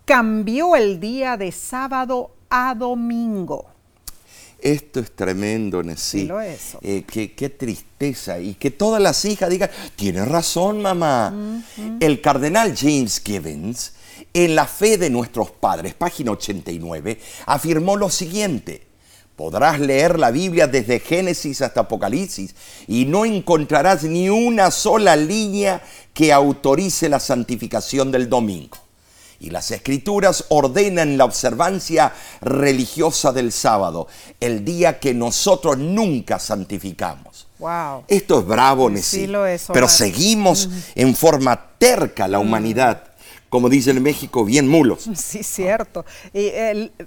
cambió 0.05 0.77
el 0.77 0.99
día 0.99 1.37
de 1.37 1.53
sábado 1.53 2.31
a 2.49 2.75
domingo. 2.75 3.67
Esto 4.61 4.99
es 4.99 5.13
tremendo, 5.13 5.83
Nessie. 5.83 6.29
Eh, 6.83 7.05
qué, 7.07 7.49
tristeza. 7.49 8.41
Y 8.41 8.55
que 8.55 8.71
todas 8.71 9.01
las 9.01 9.25
hijas 9.25 9.51
digan, 9.51 9.71
tiene 9.95 10.25
razón, 10.25 10.83
mamá. 10.83 11.63
El 12.01 12.21
cardenal 12.21 12.75
James 12.77 13.23
Gibbons, 13.25 13.93
en 14.35 14.57
La 14.57 14.67
fe 14.67 14.99
de 14.99 15.11
nuestros 15.11 15.53
padres, 15.53 15.95
página 15.95 16.33
89, 16.33 17.21
afirmó 17.47 17.97
lo 17.97 18.11
siguiente. 18.11 18.89
Podrás 19.37 19.79
leer 19.79 20.19
la 20.19 20.33
Biblia 20.33 20.67
desde 20.67 20.99
Génesis 20.99 21.63
hasta 21.63 21.83
Apocalipsis 21.83 22.57
y 22.89 23.05
no 23.05 23.25
encontrarás 23.25 24.03
ni 24.03 24.29
una 24.29 24.73
sola 24.73 25.15
línea 25.15 25.81
que 26.13 26.33
autorice 26.33 27.09
la 27.09 27.21
santificación 27.21 28.11
del 28.11 28.29
domingo. 28.29 28.88
Y 29.41 29.51
las 29.51 29.71
escrituras 29.71 30.47
ordenan 30.49 31.17
la 31.17 31.25
observancia 31.25 32.13
religiosa 32.41 33.33
del 33.33 33.53
sábado, 33.53 34.09
el 34.41 34.65
día 34.65 34.99
que 34.99 35.15
nosotros 35.15 35.79
nunca 35.79 36.39
santificamos. 36.39 37.47
Wow. 37.59 38.05
Esto 38.09 38.41
es 38.41 38.47
bravo, 38.47 38.91
Nessie. 38.91 39.29
pero 39.73 39.89
seguimos 39.89 40.69
en 40.95 41.15
forma 41.15 41.61
terca 41.79 42.27
la 42.29 42.39
mm. 42.39 42.43
humanidad. 42.43 43.05
Como 43.49 43.69
dice 43.69 43.91
en 43.91 44.03
México, 44.03 44.45
bien 44.45 44.69
mulos. 44.69 45.09
Sí, 45.15 45.43
cierto. 45.43 46.05
Y 46.33 46.51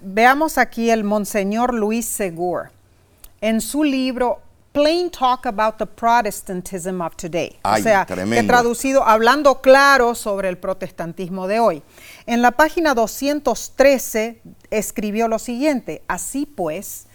veamos 0.02 0.58
aquí 0.58 0.90
el 0.90 1.04
Monseñor 1.04 1.74
Luis 1.74 2.06
Segur. 2.06 2.72
En 3.42 3.62
su 3.62 3.84
libro 3.84 4.40
Plain 4.72 5.10
Talk 5.10 5.46
About 5.46 5.78
the 5.78 5.86
Protestantism 5.86 7.02
of 7.02 7.16
Today. 7.18 7.58
o 7.64 7.78
sea, 7.78 8.06
que 8.06 8.44
traducido 8.44 9.04
hablando 9.04 9.60
claro 9.60 10.16
sobre 10.16 10.48
el 10.48 10.58
protestantismo 10.58 11.48
de 11.48 11.60
hoy. 11.60 11.84
En 12.26 12.42
la 12.42 12.52
página 12.52 12.94
213 12.94 14.42
escribió 14.70 15.28
lo 15.28 15.40
siguiente, 15.40 16.04
así 16.08 16.46
pues, 16.46 17.08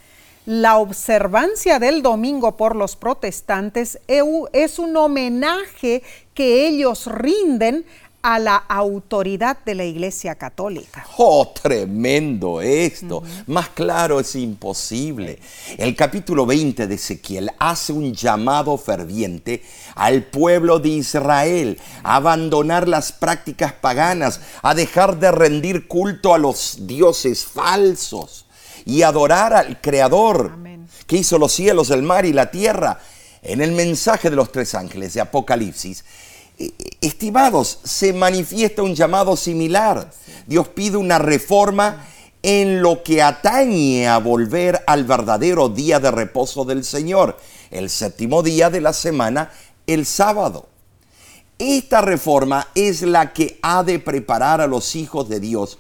la 0.45 0.77
observancia 0.77 1.79
del 1.79 2.03
domingo 2.03 2.59
por 2.59 2.77
los 2.77 2.95
protestantes 2.95 4.01
es 4.07 4.79
un 4.79 4.97
homenaje 4.97 6.03
que 6.35 6.69
ellos 6.69 7.07
rinden 7.07 7.87
a 8.27 8.41
la 8.41 8.57
autoridad 8.57 9.59
de 9.65 9.77
la 9.77 9.85
Iglesia 9.85 10.35
Católica. 10.35 11.07
Oh, 11.17 11.55
tremendo 11.63 12.61
esto. 12.61 13.23
Más 13.47 13.69
claro 13.69 14.19
es 14.19 14.35
imposible. 14.35 15.39
El 15.79 15.95
capítulo 15.95 16.45
20 16.45 16.89
de 16.89 16.95
Ezequiel 16.97 17.53
hace 17.61 17.93
un 17.93 18.13
llamado 18.13 18.77
ferviente 18.79 19.63
al 19.95 20.25
pueblo 20.25 20.81
de 20.81 20.89
Israel 20.89 21.79
a 22.03 22.17
abandonar 22.17 22.89
las 22.89 23.13
prácticas 23.13 23.75
paganas, 23.75 24.41
a 24.61 24.75
dejar 24.75 25.21
de 25.21 25.31
rendir 25.31 25.87
culto 25.87 26.35
a 26.35 26.39
los 26.39 26.79
dioses 26.81 27.45
falsos 27.45 28.47
y 28.85 29.03
adorar 29.03 29.55
al 29.55 29.81
Creador 29.81 30.51
que 31.07 31.19
hizo 31.19 31.39
los 31.39 31.53
cielos, 31.53 31.91
el 31.91 32.03
mar 32.03 32.27
y 32.27 32.33
la 32.33 32.51
tierra. 32.51 32.99
En 33.43 33.61
el 33.61 33.71
mensaje 33.71 34.31
de 34.31 34.35
los 34.35 34.51
tres 34.51 34.75
ángeles 34.75 35.15
de 35.15 35.21
Apocalipsis, 35.21 36.05
Estimados, 37.01 37.81
se 37.85 38.13
manifiesta 38.13 38.83
un 38.83 38.95
llamado 38.95 39.37
similar. 39.37 40.11
Dios 40.47 40.69
pide 40.69 40.97
una 40.97 41.19
reforma 41.19 42.07
en 42.43 42.81
lo 42.81 43.03
que 43.03 43.23
atañe 43.23 44.07
a 44.07 44.19
volver 44.19 44.83
al 44.87 45.05
verdadero 45.05 45.69
día 45.69 46.01
de 46.01 46.11
reposo 46.11 46.65
del 46.65 46.85
Señor, 46.85 47.37
el 47.71 47.91
séptimo 47.91 48.43
día 48.43 48.71
de 48.71 48.81
la 48.81 48.93
semana 48.93 49.51
el 49.87 50.07
sábado. 50.07 50.69
Esta 51.59 52.03
reforma 52.03 52.69
es 52.75 53.03
la 53.03 53.33
que 53.33 53.59
ha 53.63 53.83
de 53.83 53.99
preparar 53.99 54.61
a 54.61 54.67
los 54.67 54.95
hijos 54.95 55.29
de 55.29 55.41
Dios 55.41 55.79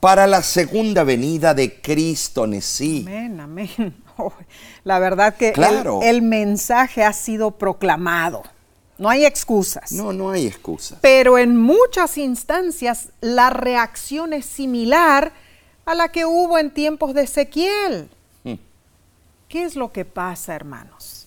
para 0.00 0.26
la 0.26 0.42
segunda 0.42 1.04
venida 1.04 1.54
de 1.54 1.80
Cristo 1.80 2.44
en 2.44 2.60
sí. 2.60 3.04
Amén, 3.06 3.40
amén. 3.40 4.02
Oh, 4.18 4.32
la 4.84 4.98
verdad 4.98 5.36
que 5.36 5.50
el, 5.50 5.86
el 6.02 6.22
mensaje 6.22 7.04
ha 7.04 7.12
sido 7.12 7.52
proclamado. 7.52 8.42
No 9.02 9.08
hay 9.08 9.26
excusas. 9.26 9.90
No, 9.90 10.12
no 10.12 10.30
hay 10.30 10.46
excusas. 10.46 10.96
Pero 11.00 11.36
en 11.36 11.56
muchas 11.56 12.16
instancias 12.18 13.08
la 13.20 13.50
reacción 13.50 14.32
es 14.32 14.46
similar 14.46 15.32
a 15.84 15.96
la 15.96 16.12
que 16.12 16.24
hubo 16.24 16.56
en 16.56 16.70
tiempos 16.70 17.12
de 17.12 17.22
Ezequiel. 17.22 18.08
Hmm. 18.44 18.54
¿Qué 19.48 19.64
es 19.64 19.74
lo 19.74 19.90
que 19.90 20.04
pasa, 20.04 20.54
hermanos? 20.54 21.26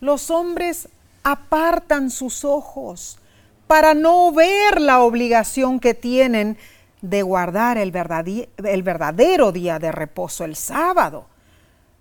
Los 0.00 0.32
hombres 0.32 0.88
apartan 1.22 2.10
sus 2.10 2.44
ojos 2.44 3.18
para 3.68 3.94
no 3.94 4.32
ver 4.32 4.80
la 4.80 5.02
obligación 5.02 5.78
que 5.78 5.94
tienen 5.94 6.58
de 7.02 7.22
guardar 7.22 7.78
el, 7.78 7.94
el 8.64 8.82
verdadero 8.82 9.52
día 9.52 9.78
de 9.78 9.92
reposo, 9.92 10.44
el 10.44 10.56
sábado. 10.56 11.26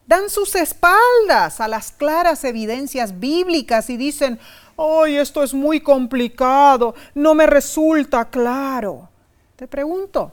Dan 0.07 0.31
sus 0.31 0.55
espaldas 0.55 1.61
a 1.61 1.67
las 1.67 1.91
claras 1.91 2.43
evidencias 2.43 3.19
bíblicas 3.19 3.91
y 3.91 3.97
dicen, 3.97 4.39
¡ay, 4.79 5.17
esto 5.17 5.43
es 5.43 5.53
muy 5.53 5.81
complicado! 5.81 6.95
No 7.13 7.35
me 7.35 7.45
resulta 7.45 8.29
claro. 8.29 9.09
Te 9.55 9.67
pregunto, 9.67 10.31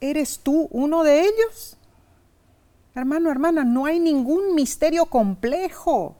¿eres 0.00 0.38
tú 0.38 0.68
uno 0.70 1.02
de 1.02 1.22
ellos? 1.22 1.76
Hermano, 2.94 3.30
hermana, 3.30 3.64
no 3.64 3.86
hay 3.86 3.98
ningún 3.98 4.54
misterio 4.54 5.06
complejo 5.06 6.16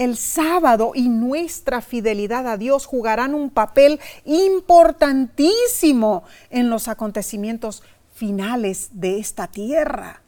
el 0.00 0.16
sábado 0.16 0.92
y 0.94 1.08
nuestra 1.08 1.82
fidelidad 1.82 2.46
a 2.46 2.56
Dios 2.56 2.86
jugarán 2.86 3.34
un 3.34 3.50
papel 3.50 4.00
importantísimo 4.24 6.24
en 6.48 6.70
los 6.70 6.88
acontecimientos 6.88 7.82
finales 8.14 8.88
de 8.92 9.18
esta 9.18 9.48
tierra. 9.48 10.22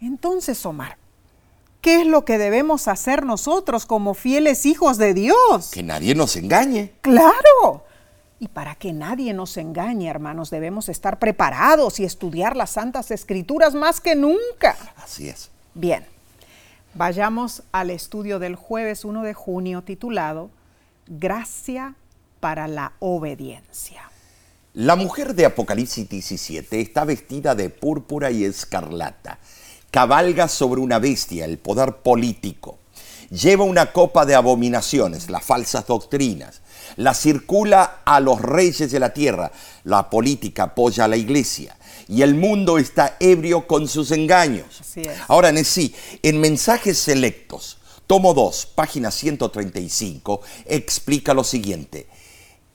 Entonces, 0.00 0.64
Omar, 0.64 0.96
¿qué 1.86 2.00
es 2.00 2.06
lo 2.08 2.24
que 2.24 2.36
debemos 2.36 2.88
hacer 2.88 3.24
nosotros 3.24 3.86
como 3.86 4.14
fieles 4.14 4.66
hijos 4.66 4.98
de 4.98 5.14
Dios? 5.14 5.70
Que 5.70 5.84
nadie 5.84 6.16
nos 6.16 6.34
engañe. 6.34 6.94
Claro. 7.00 7.84
Y 8.40 8.48
para 8.48 8.74
que 8.74 8.92
nadie 8.92 9.32
nos 9.32 9.56
engañe, 9.56 10.08
hermanos, 10.08 10.50
debemos 10.50 10.88
estar 10.88 11.20
preparados 11.20 12.00
y 12.00 12.04
estudiar 12.04 12.56
las 12.56 12.70
santas 12.70 13.12
escrituras 13.12 13.76
más 13.76 14.00
que 14.00 14.16
nunca. 14.16 14.76
Así 14.96 15.28
es. 15.28 15.50
Bien. 15.74 16.04
Vayamos 16.94 17.62
al 17.70 17.90
estudio 17.90 18.40
del 18.40 18.56
jueves 18.56 19.04
1 19.04 19.22
de 19.22 19.34
junio 19.34 19.82
titulado 19.82 20.50
Gracia 21.06 21.94
para 22.40 22.66
la 22.66 22.94
obediencia. 22.98 24.10
La 24.74 24.96
mujer 24.96 25.36
de 25.36 25.46
Apocalipsis 25.46 26.08
17 26.08 26.80
está 26.80 27.04
vestida 27.04 27.54
de 27.54 27.70
púrpura 27.70 28.32
y 28.32 28.44
escarlata. 28.44 29.38
Cabalga 29.90 30.48
sobre 30.48 30.80
una 30.80 30.98
bestia, 30.98 31.44
el 31.44 31.58
poder 31.58 31.96
político. 31.96 32.78
Lleva 33.30 33.64
una 33.64 33.92
copa 33.92 34.24
de 34.24 34.34
abominaciones, 34.34 35.30
las 35.30 35.44
falsas 35.44 35.86
doctrinas. 35.86 36.62
La 36.96 37.14
circula 37.14 38.02
a 38.04 38.20
los 38.20 38.40
reyes 38.40 38.90
de 38.90 39.00
la 39.00 39.12
tierra. 39.12 39.50
La 39.84 40.08
política 40.10 40.64
apoya 40.64 41.04
a 41.04 41.08
la 41.08 41.16
iglesia 41.16 41.76
y 42.08 42.22
el 42.22 42.34
mundo 42.34 42.78
está 42.78 43.16
ebrio 43.20 43.66
con 43.66 43.88
sus 43.88 44.10
engaños. 44.10 44.82
Ahora, 45.28 45.52
sí, 45.64 45.94
en 46.22 46.40
mensajes 46.40 46.98
selectos, 46.98 47.78
tomo 48.06 48.34
2, 48.34 48.66
página 48.74 49.10
135, 49.10 50.40
explica 50.66 51.34
lo 51.34 51.44
siguiente. 51.44 52.06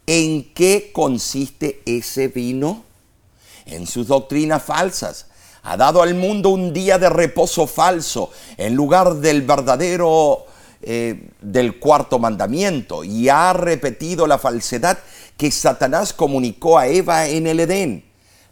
¿En 0.06 0.54
qué 0.54 0.92
consiste 0.94 1.82
ese 1.86 2.28
vino? 2.28 2.84
En 3.66 3.88
sus 3.88 4.08
doctrinas 4.08 4.64
falsas. 4.64 5.28
Ha 5.64 5.78
dado 5.78 6.02
al 6.02 6.16
mundo 6.16 6.50
un 6.50 6.74
día 6.74 6.98
de 6.98 7.10
reposo 7.10 7.68
falso 7.68 8.32
en 8.58 8.76
lugar 8.76 9.16
del 9.16 9.44
verdadero 9.44 10.46
eh, 10.82 11.30
del 11.42 11.80
cuarto 11.80 12.18
mandamiento 12.18 13.04
y 13.04 13.30
ha 13.30 13.54
repetido 13.54 14.26
la 14.26 14.40
falsedad 14.40 14.98
que 15.38 15.52
Satanás 15.52 16.14
comunicó 16.14 16.80
a 16.80 16.88
Eva 16.88 17.28
en 17.28 17.46
el 17.46 17.60
Edén 17.60 18.04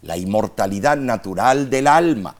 la 0.02 0.16
inmortalidad 0.16 0.96
natural 0.96 1.70
del 1.70 1.86
alma. 1.86 2.36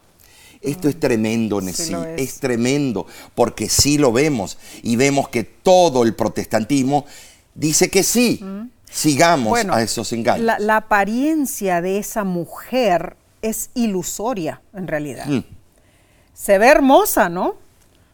Esto 0.61 0.89
es 0.89 1.01
tremendo, 1.01 1.61
Nessie, 1.61 1.97
es. 2.17 2.39
tremendo, 2.39 3.07
porque 3.35 3.69
sí 3.69 3.97
lo 3.97 4.13
vemos 4.13 4.59
y 4.83 4.97
vemos 4.97 5.29
que 5.29 5.43
todo 5.43 6.03
el 6.03 6.15
protestantismo 6.15 7.07
dice 7.55 7.91
que 7.91 8.03
sí. 8.03 8.45
Sigamos 8.93 9.65
a 9.67 9.83
esos 9.83 10.13
engaños. 10.13 10.59
La, 10.59 10.77
apariencia 10.77 11.81
de 11.81 11.99
esa 11.99 12.25
mujer 12.25 13.17
es 13.43 13.71
ilusoria, 13.75 14.63
en 14.73 14.87
realidad. 14.87 15.27
Mm. 15.27 15.45
Se 16.33 16.59
ve 16.59 16.69
hermosa, 16.69 17.29
¿no? 17.29 17.57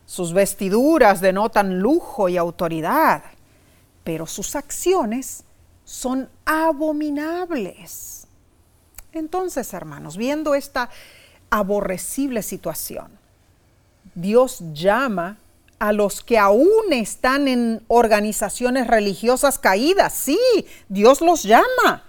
Sus 0.04 0.32
vestiduras 0.32 1.20
denotan 1.20 1.80
lujo 1.80 2.28
y 2.28 2.36
autoridad, 2.36 3.22
pero 4.04 4.26
sus 4.26 4.54
acciones 4.54 5.44
son 5.84 6.28
abominables. 6.44 8.26
Entonces, 9.12 9.72
hermanos, 9.72 10.16
viendo 10.16 10.54
esta 10.54 10.90
aborrecible 11.50 12.42
situación, 12.42 13.10
Dios 14.14 14.62
llama 14.72 15.38
a 15.78 15.92
los 15.92 16.22
que 16.22 16.38
aún 16.38 16.92
están 16.92 17.48
en 17.48 17.82
organizaciones 17.88 18.86
religiosas 18.86 19.58
caídas. 19.58 20.14
Sí, 20.14 20.38
Dios 20.88 21.20
los 21.20 21.42
llama. 21.42 22.05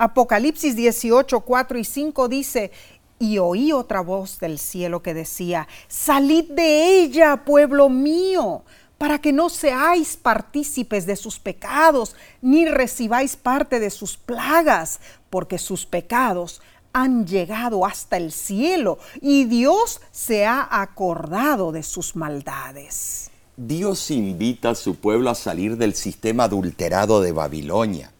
Apocalipsis 0.00 0.76
18, 0.76 1.40
4 1.40 1.78
y 1.78 1.84
5 1.84 2.28
dice, 2.28 2.70
y 3.18 3.36
oí 3.36 3.70
otra 3.70 4.00
voz 4.00 4.38
del 4.40 4.58
cielo 4.58 5.02
que 5.02 5.12
decía, 5.12 5.68
salid 5.88 6.50
de 6.52 7.02
ella, 7.02 7.44
pueblo 7.44 7.90
mío, 7.90 8.64
para 8.96 9.18
que 9.18 9.34
no 9.34 9.50
seáis 9.50 10.16
partícipes 10.16 11.04
de 11.04 11.16
sus 11.16 11.38
pecados, 11.38 12.16
ni 12.40 12.64
recibáis 12.64 13.36
parte 13.36 13.78
de 13.78 13.90
sus 13.90 14.16
plagas, 14.16 15.00
porque 15.28 15.58
sus 15.58 15.84
pecados 15.84 16.62
han 16.94 17.26
llegado 17.26 17.84
hasta 17.84 18.16
el 18.16 18.32
cielo 18.32 18.98
y 19.20 19.44
Dios 19.44 20.00
se 20.12 20.46
ha 20.46 20.66
acordado 20.80 21.72
de 21.72 21.82
sus 21.82 22.16
maldades. 22.16 23.30
Dios 23.54 24.10
invita 24.10 24.70
a 24.70 24.74
su 24.74 24.94
pueblo 24.94 25.28
a 25.28 25.34
salir 25.34 25.76
del 25.76 25.94
sistema 25.94 26.44
adulterado 26.44 27.20
de 27.20 27.32
Babilonia. 27.32 28.14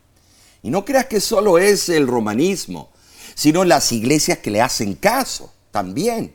Y 0.63 0.71
no 0.71 0.85
creas 0.85 1.07
que 1.07 1.21
solo 1.21 1.59
es 1.59 1.89
el 1.89 2.07
romanismo, 2.07 2.91
sino 3.35 3.65
las 3.65 3.93
iglesias 3.93 4.39
que 4.39 4.51
le 4.51 4.61
hacen 4.61 4.95
caso 4.95 5.53
también. 5.71 6.35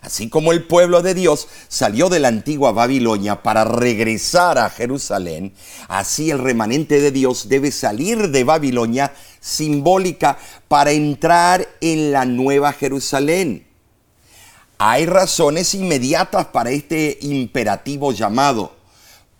Así 0.00 0.28
como 0.28 0.52
el 0.52 0.64
pueblo 0.64 1.02
de 1.02 1.12
Dios 1.12 1.48
salió 1.66 2.08
de 2.08 2.20
la 2.20 2.28
antigua 2.28 2.70
Babilonia 2.70 3.42
para 3.42 3.64
regresar 3.64 4.56
a 4.56 4.70
Jerusalén, 4.70 5.52
así 5.88 6.30
el 6.30 6.38
remanente 6.38 7.00
de 7.00 7.10
Dios 7.10 7.48
debe 7.48 7.72
salir 7.72 8.30
de 8.30 8.44
Babilonia 8.44 9.12
simbólica 9.40 10.38
para 10.68 10.92
entrar 10.92 11.68
en 11.80 12.12
la 12.12 12.24
nueva 12.24 12.72
Jerusalén. 12.72 13.66
Hay 14.78 15.06
razones 15.06 15.74
inmediatas 15.74 16.46
para 16.46 16.70
este 16.70 17.18
imperativo 17.22 18.12
llamado, 18.12 18.76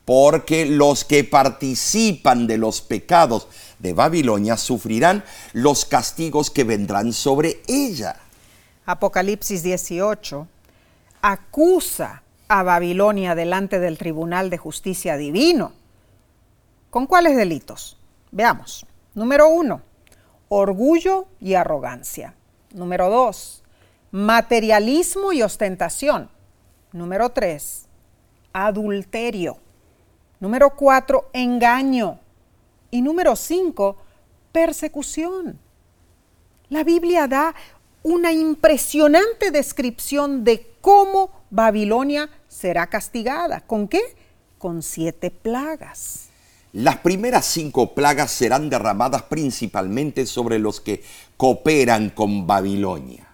porque 0.05 0.67
los 0.67 1.05
que 1.05 1.23
participan 1.23 2.49
de 2.49 2.59
los 2.59 2.81
pecados 2.81 3.47
de 3.79 3.93
Babilonia 3.93 4.57
sufrirán 4.57 5.25
los 5.53 5.85
castigos 5.85 6.51
que 6.51 6.65
vendrán 6.65 7.13
sobre 7.13 7.63
ella. 7.67 8.17
Apocalipsis 8.87 9.63
18, 9.63 10.47
acusa 11.23 12.23
a 12.49 12.63
Babilonia 12.63 13.35
delante 13.35 13.79
del 13.79 13.99
Tribunal 13.99 14.51
de 14.51 14.59
Justicia 14.59 15.17
Divino. 15.17 15.73
¿Con 16.91 17.07
cuáles 17.07 17.37
delitos? 17.37 17.99
Veamos. 18.31 18.87
Número 19.15 19.49
uno, 19.49 19.83
orgullo 20.49 21.27
y 21.41 21.55
arrogancia. 21.55 22.35
Número 22.73 23.11
dos, 23.11 23.63
materialismo 24.11 25.33
y 25.33 25.43
ostentación. 25.43 26.31
Número 26.93 27.31
tres, 27.31 27.87
adulterio. 28.53 29.59
Número 30.41 30.71
cuatro, 30.71 31.29
engaño. 31.33 32.19
Y 32.91 33.03
número 33.03 33.37
cinco, 33.37 33.97
persecución. 34.53 35.59
La 36.71 36.85
Biblia 36.85 37.27
da 37.27 37.55
una 38.03 38.33
impresionante 38.33 39.51
descripción 39.51 40.45
de 40.45 40.67
cómo 40.81 41.31
Babilonia 41.51 42.31
será 42.49 42.87
castigada. 42.89 43.61
¿Con 43.61 43.89
qué? 43.89 44.01
Con 44.59 44.83
siete 44.83 45.31
plagas. 45.31 46.29
Las 46.73 46.99
primeras 46.99 47.47
cinco 47.47 47.95
plagas 47.95 48.31
serán 48.31 48.69
derramadas 48.69 49.23
principalmente 49.23 50.27
sobre 50.27 50.59
los 50.59 50.81
que 50.81 51.03
cooperan 51.37 52.11
con 52.11 52.47
Babilonia. 52.47 53.27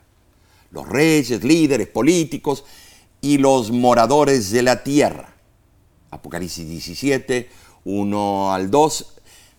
Los 0.70 0.88
reyes, 0.88 1.42
líderes 1.42 1.88
políticos 1.88 2.64
y 3.20 3.38
los 3.38 3.70
moradores 3.70 4.50
de 4.50 4.62
la 4.62 4.82
tierra. 4.82 5.34
Apocalipsis 6.10 6.68
17, 6.68 7.48
1 7.84 8.52
al 8.52 8.70
2, 8.70 9.13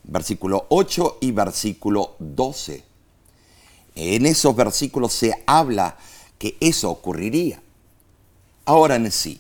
versículo 0.08 0.66
8 0.70 1.18
y 1.22 1.32
versículo 1.32 2.16
12. 2.20 2.84
En 3.96 4.26
esos 4.26 4.56
versículos 4.56 5.14
se 5.14 5.44
habla 5.46 5.98
que 6.38 6.58
eso 6.60 6.90
ocurriría. 6.90 7.62
Ahora 8.66 8.96
en 8.96 9.12
sí, 9.12 9.40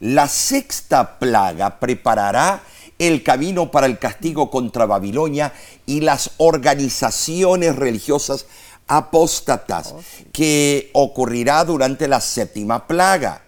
la 0.00 0.28
sexta 0.28 1.18
plaga 1.18 1.80
preparará 1.80 2.62
el 2.98 3.22
camino 3.22 3.70
para 3.70 3.86
el 3.86 3.98
castigo 3.98 4.50
contra 4.50 4.86
Babilonia 4.86 5.52
y 5.84 6.00
las 6.00 6.30
organizaciones 6.38 7.76
religiosas 7.76 8.46
apóstatas 8.86 9.92
oh, 9.92 10.00
que 10.32 10.90
ocurrirá 10.92 11.64
durante 11.64 12.08
la 12.08 12.20
séptima 12.20 12.86
plaga. 12.86 13.42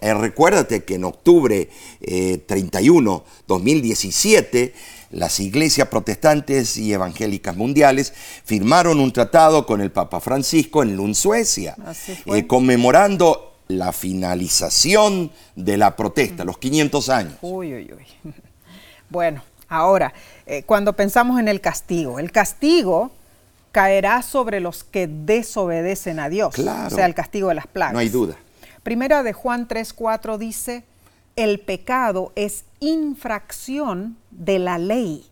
Eh, 0.00 0.12
recuérdate 0.12 0.84
que 0.84 0.96
en 0.96 1.04
octubre 1.04 1.70
31, 2.46 3.24
eh, 3.26 3.42
2017, 3.46 4.74
las 5.14 5.40
iglesias 5.40 5.88
protestantes 5.88 6.76
y 6.76 6.92
evangélicas 6.92 7.56
mundiales 7.56 8.12
firmaron 8.44 9.00
un 9.00 9.12
tratado 9.12 9.66
con 9.66 9.80
el 9.80 9.90
Papa 9.90 10.20
Francisco 10.20 10.82
en 10.82 10.96
Lund, 10.96 11.14
Suecia, 11.14 11.76
eh, 12.26 12.46
conmemorando 12.46 13.58
la 13.68 13.92
finalización 13.92 15.30
de 15.56 15.76
la 15.76 15.96
protesta, 15.96 16.44
los 16.44 16.58
500 16.58 17.08
años. 17.08 17.34
Uy, 17.42 17.74
uy, 17.74 17.92
uy. 17.96 18.32
Bueno, 19.10 19.44
ahora, 19.68 20.12
cuando 20.66 20.94
pensamos 20.94 21.38
en 21.38 21.46
el 21.46 21.60
castigo, 21.60 22.18
el 22.18 22.32
castigo 22.32 23.12
caerá 23.74 24.22
sobre 24.22 24.60
los 24.60 24.84
que 24.84 25.08
desobedecen 25.08 26.20
a 26.20 26.28
Dios, 26.28 26.56
o 26.56 26.90
sea, 26.90 27.06
el 27.06 27.14
castigo 27.14 27.48
de 27.48 27.56
las 27.56 27.66
plagas. 27.66 27.92
No 27.92 27.98
hay 27.98 28.08
duda. 28.08 28.36
Primera 28.84 29.24
de 29.24 29.32
Juan 29.32 29.66
3:4 29.66 30.38
dice, 30.38 30.84
el 31.36 31.60
pecado 31.60 32.32
es 32.34 32.64
infracción 32.80 34.16
de 34.30 34.58
la 34.58 34.78
ley. 34.78 35.26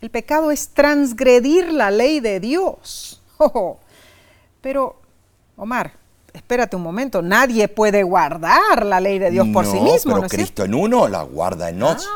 El 0.00 0.10
pecado 0.10 0.50
es 0.50 0.68
transgredir 0.68 1.72
la 1.72 1.90
ley 1.90 2.20
de 2.20 2.38
Dios. 2.40 3.22
Pero, 4.60 4.96
Omar, 5.56 5.92
espérate 6.32 6.76
un 6.76 6.82
momento, 6.82 7.22
nadie 7.22 7.68
puede 7.68 8.02
guardar 8.02 8.84
la 8.84 9.00
ley 9.00 9.18
de 9.18 9.30
Dios 9.30 9.48
por 9.52 9.66
sí 9.66 9.80
mismo. 9.80 10.16
Pero 10.16 10.28
Cristo 10.28 10.64
en 10.64 10.74
uno 10.74 11.08
la 11.08 11.22
guarda 11.22 11.70
en, 11.70 11.78
nos, 11.78 12.06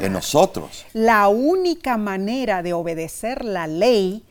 en 0.00 0.06
ah. 0.06 0.14
nosotros. 0.14 0.84
La 0.92 1.28
única 1.28 1.96
manera 1.96 2.62
de 2.62 2.72
obedecer 2.72 3.44
la 3.44 3.66
ley 3.66 4.22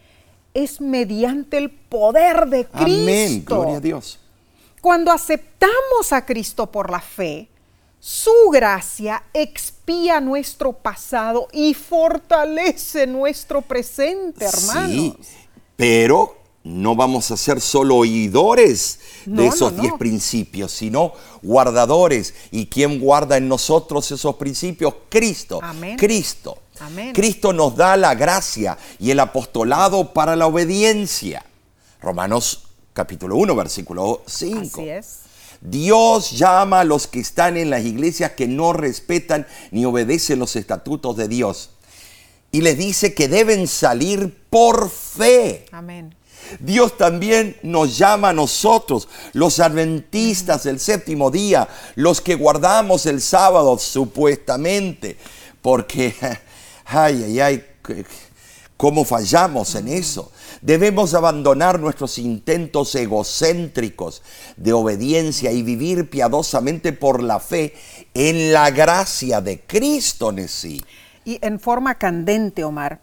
es 0.54 0.82
mediante 0.82 1.58
el 1.58 1.72
poder 1.72 2.48
de 2.48 2.66
Cristo. 2.66 3.02
Amén, 3.02 3.44
gloria 3.46 3.78
a 3.78 3.80
Dios. 3.80 4.20
Cuando 4.82 5.12
aceptamos 5.12 6.12
a 6.12 6.26
Cristo 6.26 6.72
por 6.72 6.90
la 6.90 7.02
fe, 7.02 7.50
su 8.00 8.50
gracia 8.52 9.24
expía 9.34 10.22
nuestro 10.22 10.74
pasado 10.74 11.48
y 11.52 11.74
fortalece 11.74 13.06
nuestro 13.08 13.62
presente, 13.62 14.46
hermanos. 14.46 14.90
Sí, 14.90 15.18
pero 15.76 16.38
no 16.64 16.96
vamos 16.96 17.32
a 17.32 17.38
ser 17.38 17.62
solo 17.62 17.98
oidores 17.98 19.00
de 19.26 19.48
esos 19.48 19.76
diez 19.80 19.94
principios, 19.94 20.72
sino 20.72 21.14
guardadores. 21.42 22.34
¿Y 22.52 22.68
quién 22.68 23.00
guarda 23.00 23.38
en 23.38 23.48
nosotros 23.48 24.12
esos 24.12 24.36
principios? 24.36 24.94
Cristo. 25.10 25.60
Amén. 25.62 25.98
Cristo. 25.98 26.58
Amén. 26.80 27.14
Cristo 27.14 27.52
nos 27.54 27.76
da 27.76 27.98
la 27.98 28.16
gracia 28.16 28.78
y 29.00 29.12
el 29.12 29.20
apostolado 29.20 30.14
para 30.14 30.36
la 30.36 30.48
obediencia. 30.48 31.46
Romanos 32.02 32.64
capítulo 32.94 33.36
1, 33.36 33.56
versículo 33.56 34.22
5. 34.26 34.60
Así 34.62 34.90
es. 34.90 35.20
Dios 35.62 36.32
llama 36.32 36.82
a 36.82 36.84
los 36.86 37.08
que 37.08 37.20
están 37.20 37.58
en 37.58 37.70
las 37.70 37.84
iglesias 37.84 38.32
que 38.32 38.48
no 38.48 38.74
respetan 38.74 39.46
ni 39.72 39.86
obedecen 39.86 40.40
los 40.40 40.56
estatutos 40.56 41.18
de 41.18 41.28
Dios. 41.28 41.72
Y 42.52 42.62
les 42.62 42.78
dice 42.78 43.14
que 43.14 43.28
deben 43.28 43.68
salir 43.68 44.36
por 44.50 44.90
fe. 44.90 45.66
Amén. 45.72 46.16
Dios 46.60 46.98
también 46.98 47.58
nos 47.62 47.98
llama 47.98 48.30
a 48.30 48.34
nosotros, 48.34 49.08
los 49.34 49.60
adventistas 49.60 50.64
del 50.64 50.80
séptimo 50.80 51.30
día, 51.30 51.68
los 51.96 52.22
que 52.22 52.36
guardamos 52.36 53.06
el 53.06 53.22
sábado 53.22 53.78
supuestamente, 53.78 55.18
porque, 55.62 56.16
ay, 56.86 57.24
ay, 57.24 57.40
ay, 57.40 57.66
cómo 58.78 59.06
fallamos 59.06 59.76
en 59.76 59.90
eso. 59.90 60.32
Debemos 60.62 61.14
abandonar 61.14 61.80
nuestros 61.80 62.18
intentos 62.18 62.94
egocéntricos 62.96 64.22
de 64.58 64.74
obediencia 64.74 65.52
y 65.52 65.64
vivir 65.64 66.10
piadosamente 66.10 66.94
por 66.94 67.24
la 67.24 67.40
fe 67.40 67.74
en 68.14 68.52
la 68.52 68.70
gracia 68.72 69.42
de 69.42 69.62
Cristo 69.62 70.32
en 70.32 70.48
sí. 70.48 70.84
Y 71.24 71.40
en 71.42 71.60
forma 71.60 71.96
candente, 71.96 72.64
Omar, 72.64 73.00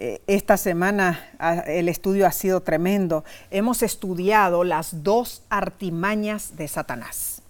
eh, 0.00 0.22
esta 0.28 0.56
semana 0.56 1.28
ah, 1.40 1.64
el 1.66 1.88
estudio 1.88 2.26
ha 2.26 2.32
sido 2.32 2.60
tremendo. 2.62 3.24
Hemos 3.50 3.82
estudiado 3.82 4.62
las 4.64 5.02
dos 5.02 5.42
artimañas 5.50 6.56
de 6.56 6.68
Satanás. 6.68 7.42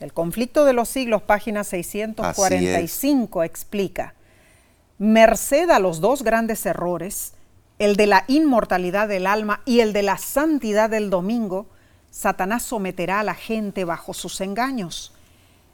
El 0.00 0.12
conflicto 0.12 0.64
de 0.64 0.72
los 0.72 0.88
siglos, 0.88 1.22
página 1.22 1.64
645, 1.64 3.44
explica, 3.44 4.14
merced 4.98 5.70
a 5.70 5.78
los 5.78 6.00
dos 6.00 6.24
grandes 6.24 6.66
errores, 6.66 7.34
el 7.82 7.96
de 7.96 8.06
la 8.06 8.24
inmortalidad 8.28 9.08
del 9.08 9.26
alma 9.26 9.60
y 9.64 9.80
el 9.80 9.92
de 9.92 10.02
la 10.02 10.16
santidad 10.16 10.88
del 10.88 11.10
domingo, 11.10 11.66
Satanás 12.12 12.62
someterá 12.62 13.20
a 13.20 13.24
la 13.24 13.34
gente 13.34 13.84
bajo 13.84 14.14
sus 14.14 14.40
engaños. 14.40 15.12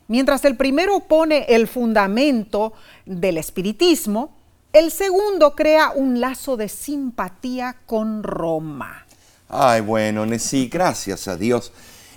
Mientras 0.07 0.43
el 0.47 0.57
primero 0.57 1.01
pone 1.01 1.45
el 1.51 1.69
fundamento 1.69 2.73
del 3.05 3.37
espiritismo, 3.37 4.35
el 4.73 4.91
segundo 4.91 5.55
crea 5.55 5.91
un 5.95 6.19
lazo 6.19 6.57
de 6.57 6.71
simpatía 6.71 7.77
con 7.85 8.23
Roma. 8.23 9.05
Ay, 9.51 9.83
bueno, 9.83 10.27
sí, 10.39 10.69
gracias 10.69 11.29
a 11.29 11.37
Dios 11.37 11.73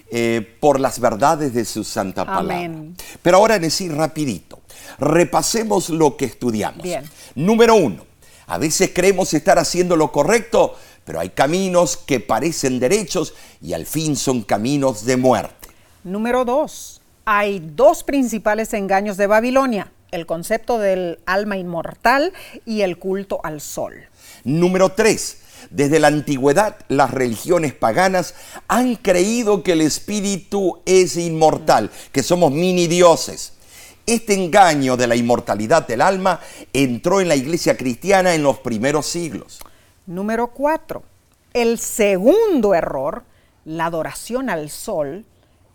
eh, 0.10 0.58
por 0.62 0.80
las 0.80 1.02
verdades 1.02 1.54
de 1.54 1.66
su 1.66 1.84
santa 1.84 2.26
palabra. 2.26 2.56
Amén. 2.56 2.96
Pero 3.22 3.38
ahora, 3.38 3.60
Nesí, 3.60 3.90
rapidito, 3.90 4.62
repasemos 5.00 5.90
lo 5.90 6.16
que 6.16 6.26
estudiamos. 6.26 6.82
Bien. 6.82 7.04
Número 7.36 7.76
uno, 7.76 8.11
a 8.52 8.58
veces 8.58 8.92
creemos 8.94 9.34
estar 9.34 9.58
haciendo 9.60 9.96
lo 9.96 10.12
correcto, 10.12 10.76
pero 11.06 11.22
hay 11.22 11.30
caminos 11.30 11.96
que 11.96 12.20
parecen 12.20 12.82
derechos 12.82 13.34
y 13.62 13.72
al 13.72 13.86
fin 13.86 14.18
son 14.18 14.42
caminos 14.42 15.06
de 15.06 15.16
muerte. 15.16 15.70
Número 16.04 16.44
dos, 16.44 17.00
hay 17.24 17.62
dos 17.62 18.04
principales 18.04 18.74
engaños 18.74 19.16
de 19.16 19.28
Babilonia, 19.28 19.94
el 20.12 20.26
concepto 20.26 20.80
del 20.80 21.20
alma 21.26 21.56
inmortal 21.56 22.34
y 22.66 22.82
el 22.82 22.98
culto 22.98 23.40
al 23.42 23.62
sol. 23.62 23.94
Número 24.44 24.90
tres, 24.90 25.38
desde 25.70 26.02
la 26.02 26.08
antigüedad 26.08 26.76
las 26.90 27.12
religiones 27.12 27.74
paganas 27.74 28.36
han 28.68 28.96
creído 28.96 29.64
que 29.64 29.72
el 29.72 29.82
espíritu 29.82 30.82
es 30.86 31.16
inmortal, 31.16 31.90
que 32.12 32.22
somos 32.22 32.52
mini 32.52 32.88
dioses. 32.88 33.54
Este 34.06 34.34
engaño 34.34 34.98
de 34.98 35.08
la 35.08 35.16
inmortalidad 35.16 35.88
del 35.88 36.02
alma 36.02 36.40
entró 36.74 37.22
en 37.22 37.28
la 37.28 37.36
iglesia 37.36 37.78
cristiana 37.78 38.34
en 38.34 38.44
los 38.44 38.60
primeros 38.60 39.06
siglos. 39.06 39.60
Número 40.08 40.48
cuatro, 40.48 41.04
el 41.54 41.78
segundo 41.80 42.74
error, 42.74 43.24
la 43.66 43.86
adoración 43.86 44.50
al 44.50 44.70
sol, 44.70 45.26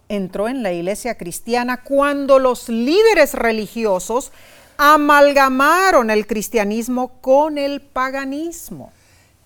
entró 0.08 0.48
en 0.48 0.62
la 0.62 0.72
iglesia 0.72 1.16
cristiana 1.16 1.82
cuando 1.82 2.38
los 2.38 2.68
líderes 2.68 3.34
religiosos 3.34 4.32
amalgamaron 4.76 6.10
el 6.10 6.26
cristianismo 6.26 7.20
con 7.20 7.58
el 7.58 7.80
paganismo. 7.80 8.92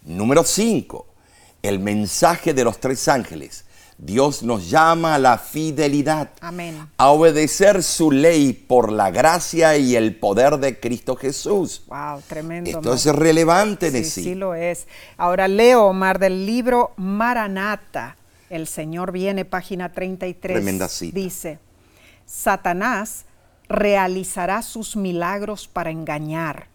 Número 0.05 0.43
cinco, 0.45 1.07
el 1.63 1.79
mensaje 1.79 2.55
de 2.55 2.65
los 2.65 2.79
tres 2.79 3.07
ángeles 3.09 3.65
Dios 4.03 4.43
nos 4.43 4.71
llama 4.71 5.17
a 5.17 5.19
la 5.19 5.37
fidelidad, 5.37 6.31
Amén. 6.41 6.89
a 6.97 7.11
obedecer 7.11 7.83
su 7.83 8.11
ley 8.11 8.55
por 8.55 8.91
la 8.91 9.11
gracia 9.11 9.77
y 9.77 9.95
el 9.95 10.17
poder 10.17 10.57
de 10.57 10.81
Cristo 10.81 11.17
Jesús. 11.17 11.83
Wow, 11.87 12.23
tremendo. 12.27 12.71
Esto 12.71 12.95
es 12.95 13.05
relevante, 13.05 13.91
sí, 13.91 14.05
sí. 14.05 14.23
Sí 14.23 14.35
lo 14.35 14.55
es. 14.55 14.87
Ahora 15.19 15.49
leo, 15.49 15.85
Omar, 15.85 16.19
del 16.19 16.47
libro 16.47 16.93
Maranata. 16.97 18.17
El 18.49 18.67
Señor 18.67 19.13
viene, 19.13 19.45
página 19.45 19.93
33. 19.93 20.55
Tremenda 20.55 20.89
cita. 20.89 21.15
Dice, 21.15 21.59
Satanás 22.25 23.27
realizará 23.69 24.63
sus 24.63 24.97
milagros 24.97 25.69
para 25.69 25.91
engañar. 25.91 26.69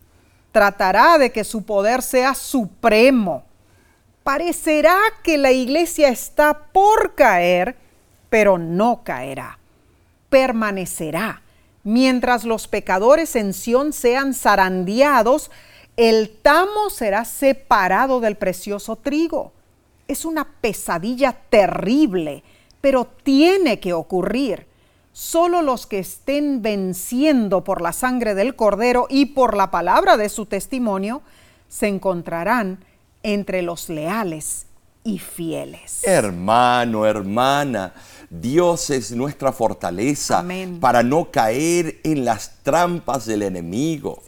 Tratará 0.52 1.18
de 1.18 1.32
que 1.32 1.44
su 1.44 1.64
poder 1.64 2.04
sea 2.04 2.36
supremo 2.36 3.45
parecerá 4.26 4.98
que 5.22 5.38
la 5.38 5.52
iglesia 5.52 6.10
está 6.10 6.58
por 6.74 7.14
caer, 7.14 7.76
pero 8.32 8.58
no 8.58 9.04
caerá. 9.04 9.60
Permanecerá. 10.32 11.44
Mientras 11.84 12.44
los 12.44 12.68
pecadores 12.68 13.36
en 13.36 13.54
Sión 13.54 13.94
sean 13.94 14.34
zarandeados, 14.34 15.52
el 15.96 16.36
tamo 16.42 16.90
será 16.90 17.24
separado 17.24 18.20
del 18.20 18.36
precioso 18.36 18.96
trigo. 18.96 19.54
Es 20.08 20.26
una 20.26 20.48
pesadilla 20.60 21.38
terrible, 21.52 22.44
pero 22.82 23.06
tiene 23.06 23.80
que 23.80 23.94
ocurrir. 23.94 24.66
solo 25.14 25.62
los 25.62 25.86
que 25.86 26.00
estén 26.00 26.62
venciendo 26.62 27.64
por 27.64 27.80
la 27.80 27.94
sangre 27.94 28.36
del 28.36 28.58
cordero 28.58 29.06
y 29.10 29.28
por 29.28 29.56
la 29.56 29.72
palabra 29.72 30.18
de 30.18 30.28
su 30.28 30.46
testimonio 30.46 31.22
se 31.70 31.88
encontrarán 31.88 32.84
entre 33.26 33.64
los 33.64 33.90
leales 33.90 34.68
y 35.04 35.18
fieles. 35.18 36.02
Hermano, 36.04 37.06
hermana, 37.08 37.94
Dios 38.30 38.92
es 38.92 39.12
nuestra 39.12 39.52
fortaleza 39.52 40.40
Amén. 40.40 40.80
para 40.80 41.02
no 41.02 41.32
caer 41.32 42.00
en 42.04 42.24
las 42.24 42.52
trampas 42.62 43.26
del 43.26 43.42
enemigo. 43.42 44.22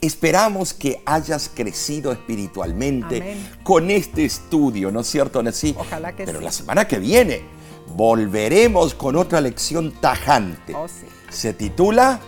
Esperamos 0.00 0.72
que 0.72 1.02
hayas 1.04 1.50
crecido 1.54 2.10
espiritualmente 2.12 3.18
Amén. 3.18 3.50
con 3.62 3.90
este 3.90 4.24
estudio, 4.24 4.90
¿no 4.90 5.00
es 5.00 5.06
cierto, 5.06 5.42
Nesí? 5.42 5.74
Ojalá 5.78 6.14
que 6.16 6.24
Pero 6.24 6.38
sí. 6.38 6.44
la 6.44 6.52
semana 6.52 6.88
que 6.88 6.98
viene 6.98 7.42
volveremos 7.94 8.94
con 8.94 9.16
otra 9.16 9.40
lección 9.40 9.92
tajante. 10.00 10.74
Oh, 10.74 10.88
sí. 10.88 11.06
Se 11.30 11.52
titula 11.52 12.20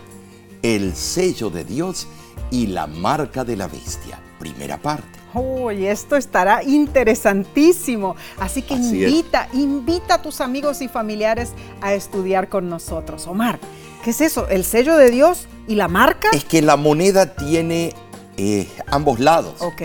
El 0.61 0.95
sello 0.95 1.49
de 1.49 1.63
Dios 1.63 2.07
y 2.51 2.67
la 2.67 2.85
marca 2.87 3.43
de 3.43 3.55
la 3.55 3.67
bestia. 3.67 4.19
Primera 4.39 4.77
parte. 4.79 5.20
Uy, 5.33 5.87
esto 5.87 6.15
estará 6.15 6.63
interesantísimo. 6.63 8.15
Así 8.39 8.61
que 8.61 8.73
Así 8.75 9.03
es. 9.03 9.09
invita, 9.11 9.47
invita 9.53 10.15
a 10.15 10.21
tus 10.21 10.41
amigos 10.41 10.81
y 10.81 10.87
familiares 10.87 11.51
a 11.81 11.93
estudiar 11.93 12.49
con 12.49 12.69
nosotros. 12.69 13.27
Omar, 13.27 13.59
¿qué 14.03 14.09
es 14.11 14.21
eso? 14.21 14.47
¿El 14.49 14.63
sello 14.65 14.97
de 14.97 15.11
Dios 15.11 15.47
y 15.67 15.75
la 15.75 15.87
marca? 15.87 16.29
Es 16.33 16.43
que 16.45 16.61
la 16.61 16.75
moneda 16.77 17.35
tiene 17.35 17.93
eh, 18.37 18.67
ambos 18.87 19.19
lados, 19.19 19.61
Ok, 19.61 19.81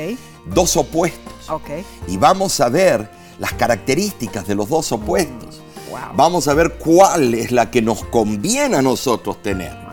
dos 0.46 0.76
opuestos. 0.76 1.48
ok. 1.50 1.70
Y 2.08 2.16
vamos 2.16 2.60
a 2.60 2.68
ver 2.68 3.08
las 3.38 3.52
características 3.52 4.46
de 4.46 4.54
los 4.54 4.68
dos 4.68 4.90
opuestos. 4.92 5.60
Wow. 5.90 6.00
Vamos 6.16 6.48
a 6.48 6.54
ver 6.54 6.72
cuál 6.78 7.34
es 7.34 7.52
la 7.52 7.70
que 7.70 7.82
nos 7.82 8.04
conviene 8.06 8.76
a 8.76 8.82
nosotros 8.82 9.40
tener. 9.42 9.85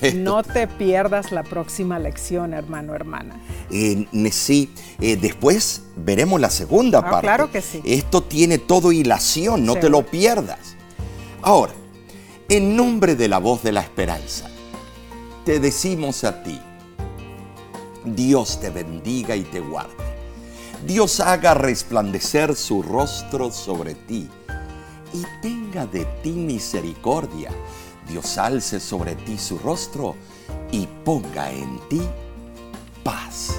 No 0.14 0.42
te 0.42 0.66
pierdas 0.66 1.32
la 1.32 1.42
próxima 1.42 1.98
lección, 1.98 2.52
hermano, 2.54 2.94
hermana. 2.94 3.40
Eh, 3.70 4.06
sí, 4.30 4.72
eh, 5.00 5.16
después 5.16 5.82
veremos 5.96 6.40
la 6.40 6.50
segunda 6.50 6.98
Ah, 6.98 7.10
parte. 7.10 7.26
claro 7.26 7.50
que 7.50 7.62
sí. 7.62 7.80
Esto 7.84 8.22
tiene 8.22 8.58
todo 8.58 8.92
hilación, 8.92 9.64
no 9.64 9.76
te 9.76 9.88
lo 9.88 10.04
pierdas. 10.06 10.76
Ahora, 11.42 11.72
en 12.48 12.76
nombre 12.76 13.14
de 13.16 13.28
la 13.28 13.38
voz 13.38 13.62
de 13.62 13.72
la 13.72 13.80
esperanza, 13.80 14.48
te 15.44 15.60
decimos 15.60 16.24
a 16.24 16.42
ti, 16.42 16.60
Dios 18.04 18.60
te 18.60 18.70
bendiga 18.70 19.34
y 19.36 19.42
te 19.44 19.60
guarde. 19.60 19.92
Dios 20.86 21.20
haga 21.20 21.54
resplandecer 21.54 22.54
su 22.54 22.82
rostro 22.82 23.50
sobre 23.50 23.94
ti 23.94 24.28
y 25.14 25.22
tenga 25.40 25.86
de 25.86 26.04
ti 26.22 26.32
misericordia. 26.32 27.50
Dios 28.08 28.38
alce 28.38 28.80
sobre 28.80 29.14
ti 29.14 29.38
su 29.38 29.58
rostro 29.58 30.16
y 30.70 30.86
ponga 31.04 31.50
en 31.50 31.78
ti 31.88 32.02
paz. 33.02 33.58